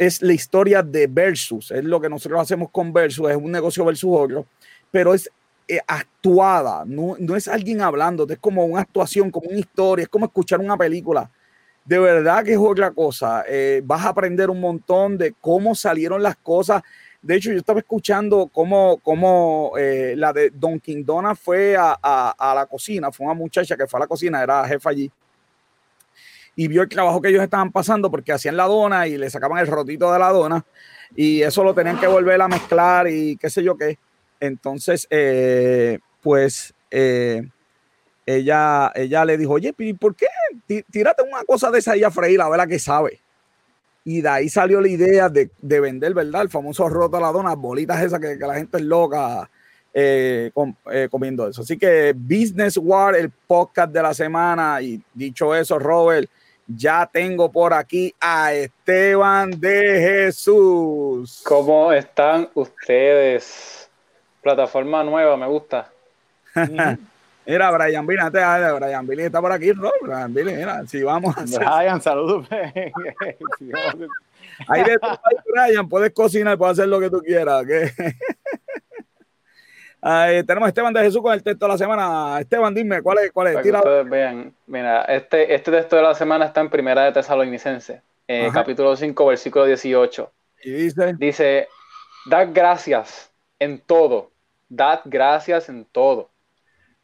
[0.00, 3.84] es la historia de Versus, es lo que nosotros hacemos con Versus, es un negocio
[3.84, 4.46] versus otro,
[4.90, 5.30] pero es
[5.68, 10.08] eh, actuada, no, no es alguien hablando, es como una actuación, como una historia, es
[10.08, 11.30] como escuchar una película.
[11.84, 13.44] De verdad que es otra cosa.
[13.46, 16.82] Eh, vas a aprender un montón de cómo salieron las cosas.
[17.20, 21.92] De hecho, yo estaba escuchando cómo, cómo eh, la de Dunkin' Donuts fue a,
[22.38, 25.10] a la cocina, fue una muchacha que fue a la cocina, era jefa allí
[26.62, 29.58] y vio el trabajo que ellos estaban pasando porque hacían la dona y le sacaban
[29.60, 30.62] el rotito de la dona
[31.16, 33.98] y eso lo tenían que volver a mezclar y qué sé yo qué.
[34.40, 37.48] Entonces, eh, pues eh,
[38.26, 40.26] ella, ella le dijo, oye, ¿y ¿por qué?
[40.66, 43.20] Tí- Tírate una cosa de esa y a freír, a ver la que sabe.
[44.04, 46.42] Y de ahí salió la idea de, de vender, ¿verdad?
[46.42, 49.48] El famoso roto a la dona, bolitas esas que, que la gente es loca
[49.94, 51.62] eh, com- eh, comiendo eso.
[51.62, 54.80] Así que Business War, el podcast de la semana.
[54.82, 56.28] Y dicho eso, Robert,
[56.76, 61.42] ya tengo por aquí a Esteban de Jesús.
[61.44, 63.90] ¿Cómo están ustedes?
[64.42, 65.90] Plataforma nueva, me gusta.
[67.46, 69.72] Mira, Brian Billy, antes de Brian Billy está por aquí.
[70.02, 71.58] Brian Billy, mira, si vamos a hacer.
[71.58, 72.46] Brian, saludos.
[74.68, 74.98] Ahí de
[75.52, 77.64] Brian, puedes cocinar, puedes hacer lo que tú quieras.
[77.64, 77.70] ¿ok?
[80.02, 82.40] Ahí tenemos a Esteban de Jesús con el texto de la semana.
[82.40, 83.32] Esteban, dime, ¿cuál es?
[83.32, 83.62] Cuál es?
[83.62, 84.54] Tira- vean.
[84.66, 89.26] Mira, este, este texto de la semana está en Primera de Tesalonicense, eh, capítulo 5,
[89.26, 90.32] versículo 18.
[90.62, 91.68] Y dice, Dice,
[92.26, 94.30] dad gracias en todo,
[94.68, 96.30] dad gracias en todo,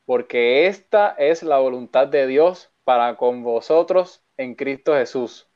[0.06, 5.47] porque esta es la voluntad de Dios para con vosotros en Cristo Jesús.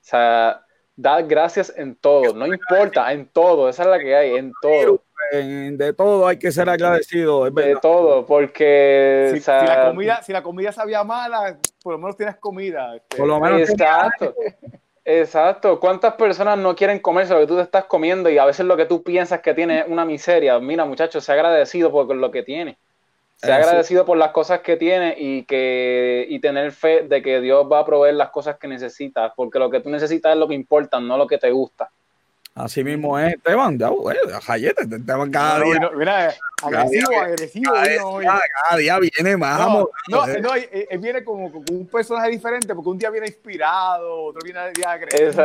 [0.00, 0.64] O sea,
[0.96, 5.02] dad gracias en todo, no importa, en todo, esa es la que hay, en todo,
[5.32, 9.30] en- de todo hay que ser agradecido, es de todo, porque...
[9.32, 12.36] Si, o sea, si la comida, si la comida sabía mala, por lo menos tienes
[12.36, 12.96] comida.
[12.96, 13.16] este.
[13.16, 14.34] Por lo menos Exacto.
[15.04, 15.80] Exacto.
[15.80, 18.76] ¿Cuántas personas no quieren comerse lo que tú te estás comiendo y a veces lo
[18.76, 20.58] que tú piensas que tiene es una miseria?
[20.58, 22.76] Mira, muchachos, sea agradecido por lo que tiene.
[23.36, 23.68] Sea Eso.
[23.68, 27.78] agradecido por las cosas que tiene y que y tener fe de que Dios va
[27.78, 31.00] a proveer las cosas que necesitas, porque lo que tú necesitas es lo que importa,
[31.00, 31.88] no lo que te gusta.
[32.58, 37.22] Así mismo es, Esteban, ya, güey, jayete, Esteban cada No, día, no, mira, agresivo, día-
[37.22, 37.72] agresivo.
[37.72, 39.58] cada, día- cada día viene más.
[39.60, 44.24] No, no, no, él, él viene como, un personaje diferente, porque un día viene inspirado,
[44.24, 45.44] otro viene día agresivo.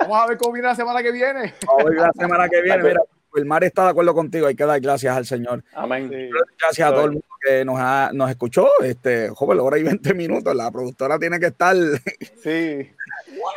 [0.00, 1.54] Vamos a ver cómo viene la semana que viene.
[1.66, 3.00] Vamos a ver la semana que viene, mira,
[3.36, 5.62] el mar está de acuerdo contigo, hay que dar gracias al Señor.
[5.74, 6.08] Amén.
[6.12, 6.28] Sí.
[6.60, 8.68] Gracias a todo el mundo que nos, ha, nos escuchó.
[8.82, 10.54] Este, joven, hora y 20 minutos.
[10.54, 11.74] La productora tiene que estar
[12.42, 12.90] Sí.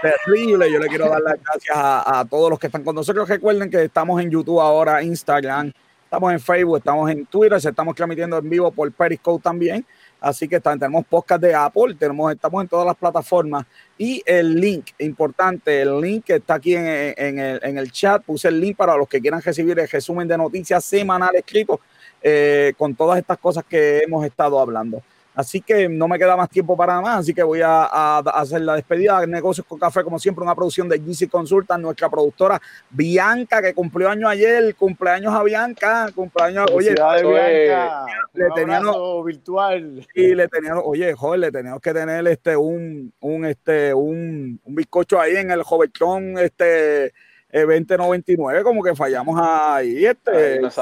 [0.01, 0.71] terrible.
[0.71, 3.27] Yo le quiero dar las gracias a, a todos los que están con nosotros.
[3.27, 5.71] Recuerden que estamos en YouTube ahora, Instagram,
[6.03, 9.85] estamos en Facebook, estamos en Twitter, se estamos transmitiendo en vivo por Periscope también.
[10.21, 13.65] Así que están- tenemos podcast de Apple, tenemos, estamos en todas las plataformas.
[13.97, 16.85] Y el link, importante, el link que está aquí en,
[17.17, 20.25] en el, en el chat, puse el link para los que quieran recibir el resumen
[20.27, 21.81] de noticias semanal escrito
[22.23, 25.01] eh, con todas estas cosas que hemos estado hablando.
[25.35, 28.41] Así que no me queda más tiempo para más, así que voy a, a- a
[28.41, 29.25] hacer la despedida.
[29.25, 34.09] Negocios con Café, como siempre, una producción de GC Consultant, nuestra productora Bianca, que cumplió
[34.11, 34.75] año ayer.
[34.75, 36.67] Cumpleaños a Bianca, cumpleaños.
[36.71, 38.05] Oye, eso es- Bianca.
[38.33, 40.07] le Un teníamos- virtual.
[40.13, 44.75] y le teníamos, oye, joder, le teníamos que tener este un, un este un, un
[44.75, 47.11] bizcocho ahí en el Jovertron este
[47.55, 50.55] eh, 2099, como que fallamos ahí, este.
[50.55, 50.81] Sí, no sé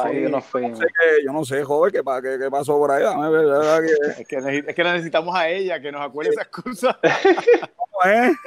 [1.26, 3.04] yo no sé, joven, qué, pa- qué, qué pasó por ahí.
[3.04, 4.38] Dame ver, ¿verdad que- Es que,
[4.68, 6.96] es que la necesitamos a ella, que nos acuerde esas cosas.
[7.76, 8.38] ¿cómo es?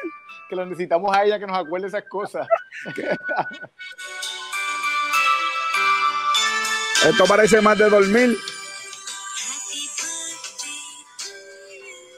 [0.48, 2.48] Que la necesitamos a ella, que nos acuerde esas cosas.
[7.08, 8.36] Esto parece más de dormir.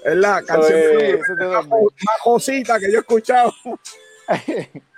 [0.04, 1.70] Es la canción es- es de dormir.
[2.06, 3.52] más josita que yo he escuchado.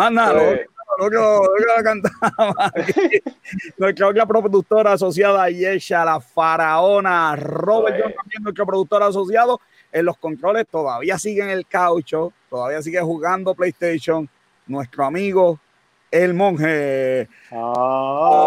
[0.00, 0.66] Más nada, lo, Eh.
[0.98, 2.72] lo que, lo que la cantaba.
[3.76, 8.00] Nuestra otra productora asociada, Yesha, la faraona, Robert.
[8.02, 9.60] John, también nuestro productor asociado
[9.92, 14.26] en los controles, todavía sigue en el caucho, todavía sigue jugando PlayStation.
[14.66, 15.60] Nuestro amigo,
[16.10, 17.28] el monje.
[17.52, 18.46] Ah.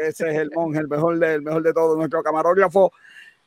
[0.00, 2.92] Ese es el monje, el mejor de, el mejor de todos, nuestro camarógrafo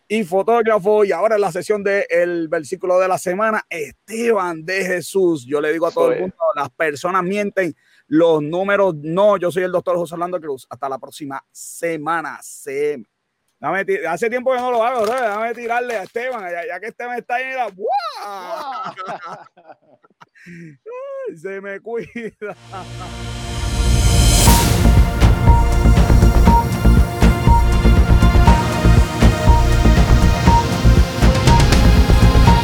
[0.08, 1.04] y fotógrafo.
[1.04, 5.46] Y ahora en la sesión del versículo de la semana, Esteban de Jesús.
[5.46, 7.76] Yo le digo a todo el mundo, las personas mienten,
[8.08, 9.38] los números no.
[9.38, 10.66] Yo soy el doctor José Orlando Cruz.
[10.70, 12.40] Hasta la próxima semana.
[12.42, 13.04] Se...
[13.60, 15.14] Dame hace tiempo que no lo hago, bro.
[15.14, 18.94] Dame tirarle a Esteban, ya, ya que Esteban está ahí, ¡guau!
[20.46, 22.08] Ay, se me cuida.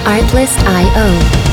[0.06, 1.53] Artlist.io